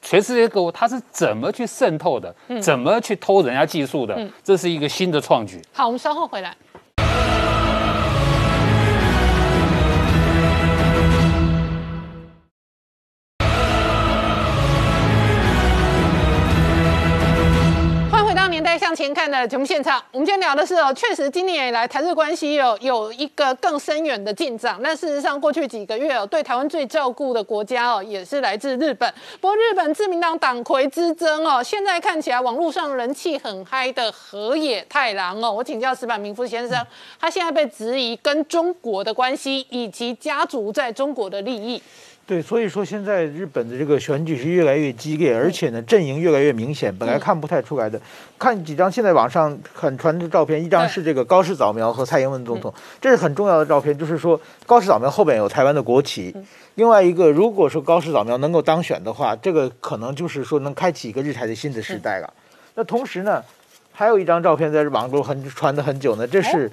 [0.00, 2.32] 全世界各国，他是怎么去渗透的，
[2.62, 4.16] 怎么去偷人家技术的？
[4.44, 5.60] 这是一个新的创举。
[5.72, 6.54] 好，我们稍后回来。
[18.78, 24.78] 向前看的节目现场，我们今天聊的是哦，确实今年以来台日关系有有一个更深远的进展。
[24.80, 29.12] 那事实上，过去几个月哦，对台湾最照顾的国家哦，也是来自日本。
[29.40, 36.86] 不过，日本自民党党魁之争哦，现在看起来网络上人气很嗨的河野太郎哦，我请教石板明夫先生，
[37.18, 41.82] 他现在被质疑跟中国的关系以及家族在中国的利益。
[42.28, 47.98] 对，所以说现在日本的这个选举是越来越激烈，而且呢阵营越来越明显，本来看不太出来的。
[48.38, 56.36] 看几张现在网上很传的照片，一张是这个高市早苗和蔡英文总统，这是很重要的照片，就是说高市早苗后边有台湾的国旗。
[56.74, 62.30] 另外一个，如果说高市早苗能够当选的话，这个可能就是说能开启一个日台的新的时代了。
[62.74, 63.42] 那同时呢，
[63.90, 66.70] 还有一张照片在网络很传的很久呢，这是。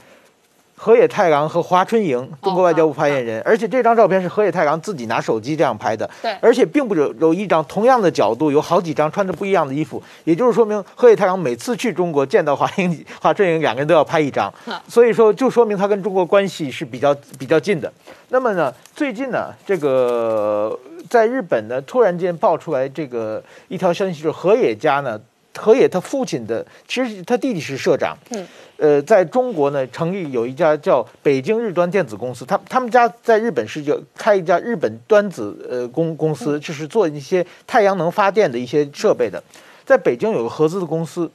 [0.78, 14.54] 河野太郎和华春莹，中国外交部发言人，而且这张照片是河野太郎自己拿手机这样拍的，对，而且并不有有一张同样的角度，有好几张穿着不一样的衣服，也就是说明河野太郎每次去中国见到华英、 华春莹两个人都要拍一张，
[14.88, 17.92] 所以说就说明他跟中国关系是比较比较近的。
[18.30, 20.78] 那么呢，最近呢，这个
[21.10, 25.20] 在日本呢，突然间爆出来这个一条消息，就是河野家呢，
[25.58, 28.48] 河野他父亲的，其实他弟弟是社长，嗯。
[28.78, 39.42] 呃，在中国呢，成立有一家叫北京日端电子公司，他他们家在日本是叫开一家日本端子呃公公司，就是做一些太阳能发电的一些设备的，
[39.86, 41.32] 在北京有个合资的公司，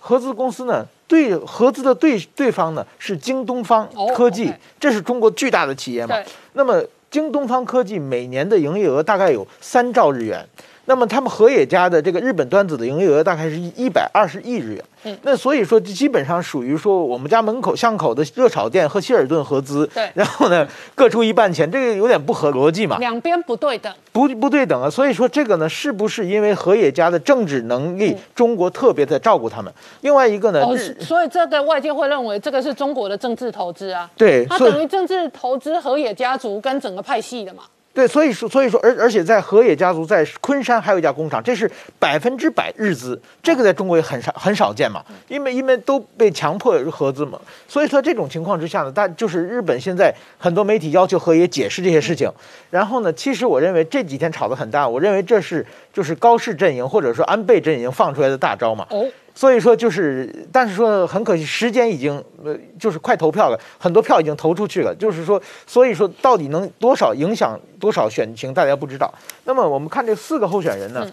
[0.00, 6.16] 合资公司呢对合资的对对方呢是京东方科技，这是中国巨大的企业嘛，
[6.54, 10.44] 那么京东方科技每年的营业额大概有三兆日元。
[10.90, 29.72] 那么他们河野家的这个日本端子的营业额大概是一百二十亿日元，嗯，那所以说基本上属于说我们家门口巷口的热炒店和希尔顿合资，对，然后呢各出一半钱，这个有点不合逻辑嘛，两边不对等，不不对等啊，所以说这个呢是不是因为河野家的政治能力，中国特别在照顾他们？
[30.00, 30.60] 另外一个呢，
[30.98, 37.62] 所以这个外界会认为这个是中国的政治投资啊，对，它等于政治投资河野家族跟整个派系的嘛。
[37.92, 41.68] 对，所以说，所以说，而而且在河野家族在昆山还有一家工厂，这是
[41.98, 52.30] 百分之百日资，这个在中国也很少很少见嘛，因为因为都被强迫合资嘛，所以说这种情况之下呢，但就是日本现在很多媒体要求河野解释这些事情，
[52.70, 58.86] 然后呢，其实我认为这几天吵得很大，我认为这是就是高市阵营或者说安倍阵营放出来的大招嘛。
[59.30, 59.34] 哦。
[59.34, 64.94] 所以说就是，但是说很可惜，时间已经呃，就是快投票了，很多票已经投出去了。
[64.94, 69.12] 就是说，所以说到底能多少影响多少选情，大家不知道。
[69.44, 71.06] 那么我们看这四个候选人呢，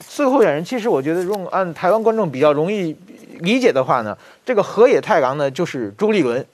[0.00, 2.96] 四个候选人其实我觉得用按台湾观众比较容易
[3.40, 6.44] 理解的话呢，这个河野太郎呢就是朱立伦，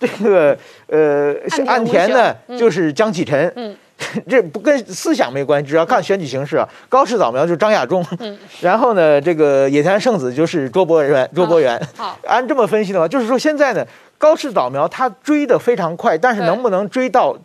[0.00, 0.56] 这个
[0.88, 1.34] 呃
[1.66, 3.76] 岸田呢就是江启臣。
[4.28, 6.68] 这不跟思想没关系，只要看选举形势啊。
[6.88, 8.04] 高市早苗就是张亚中，
[8.60, 11.28] 然后呢，这个野田圣子就是卓博元。
[11.34, 13.84] 卓博元，好， 按这么分析的话，就是说现在呢，
[14.18, 17.36] 高市早苗他追的非常快，但是能不能追到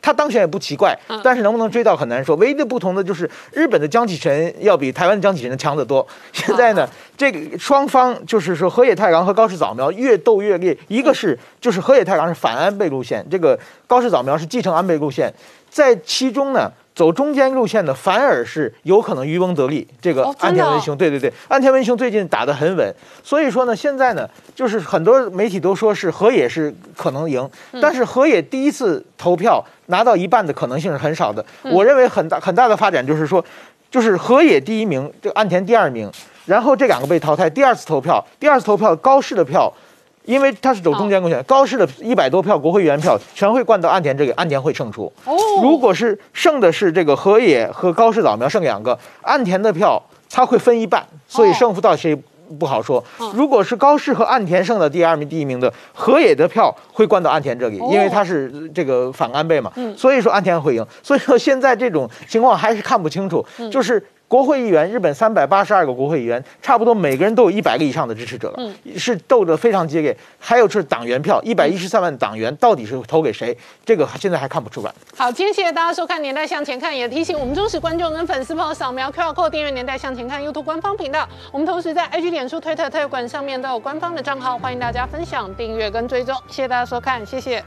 [0.00, 2.34] 他当选也不奇怪，但是能不能追到很难说。
[2.36, 6.06] 唯一的不同的就是日本的江启臣要比台湾的江启臣强得多。
[6.32, 15.32] 现在呢，这个双方就是说河野太郎和高市早苗越斗越烈，一个是就是河野太郎是反安倍路线，这个高市早苗是继承安倍路线。
[15.74, 19.84] 在其中呢，走中间路线的反而是有可能渔翁得利。
[20.00, 22.94] 这个安田文雄，对对对，安田文雄最近打得很稳，
[23.24, 24.24] 所以说呢，现在呢，
[24.54, 27.50] 就是很多媒体都说是河野是可能赢，
[27.82, 31.44] 但是河野第一次投票拿到一半的可能性是很少的。
[31.64, 33.44] 我认为很大很大的发展就是说，
[33.90, 36.08] 就是河野第一名，这个安田第二名，
[36.46, 39.74] 然后这两个被淘汰，第二次投票，第二次投票高市的票。
[40.24, 45.12] 因为他是走中间路线，高市的一百多票国会议员票全会灌到岸田这里，岸田会胜出。
[45.24, 52.16] 哦，如果是剩的是这个河野和高市早苗剩两个，岸田的票他会分一半，所以胜负到谁
[52.58, 53.02] 不好说。
[53.34, 60.86] 如果是高市和岸田胜的第二名、第一名的，河野的票会灌到岸田这里，因为他是这个反安倍嘛，所以说岸田会赢。
[61.02, 64.02] 所以说现在这种情况还是看不清楚，就是。
[64.26, 70.16] 国会议员，日本三百八十二个国会议员，差不多每个人都有一百个以上的支持者了，嗯是斗得非常激烈。
[70.38, 73.56] 还有是党员票，一百一十三万党员到底是投给谁？
[73.84, 74.92] 这个现在还看不出来。
[75.16, 81.28] 好，今天谢谢大家收看《年代向前看》，也提醒我们忠实观众跟粉丝朋友扫描 QR Code 订阅《年代向前看》YouTube 官方频道。
[81.52, 86.34] 我们同时在 IG、脸书、推特、特管上面都有官方的账号，欢迎大家分享、订阅跟追踪。
[86.48, 87.62] 谢谢大家收看，谢谢。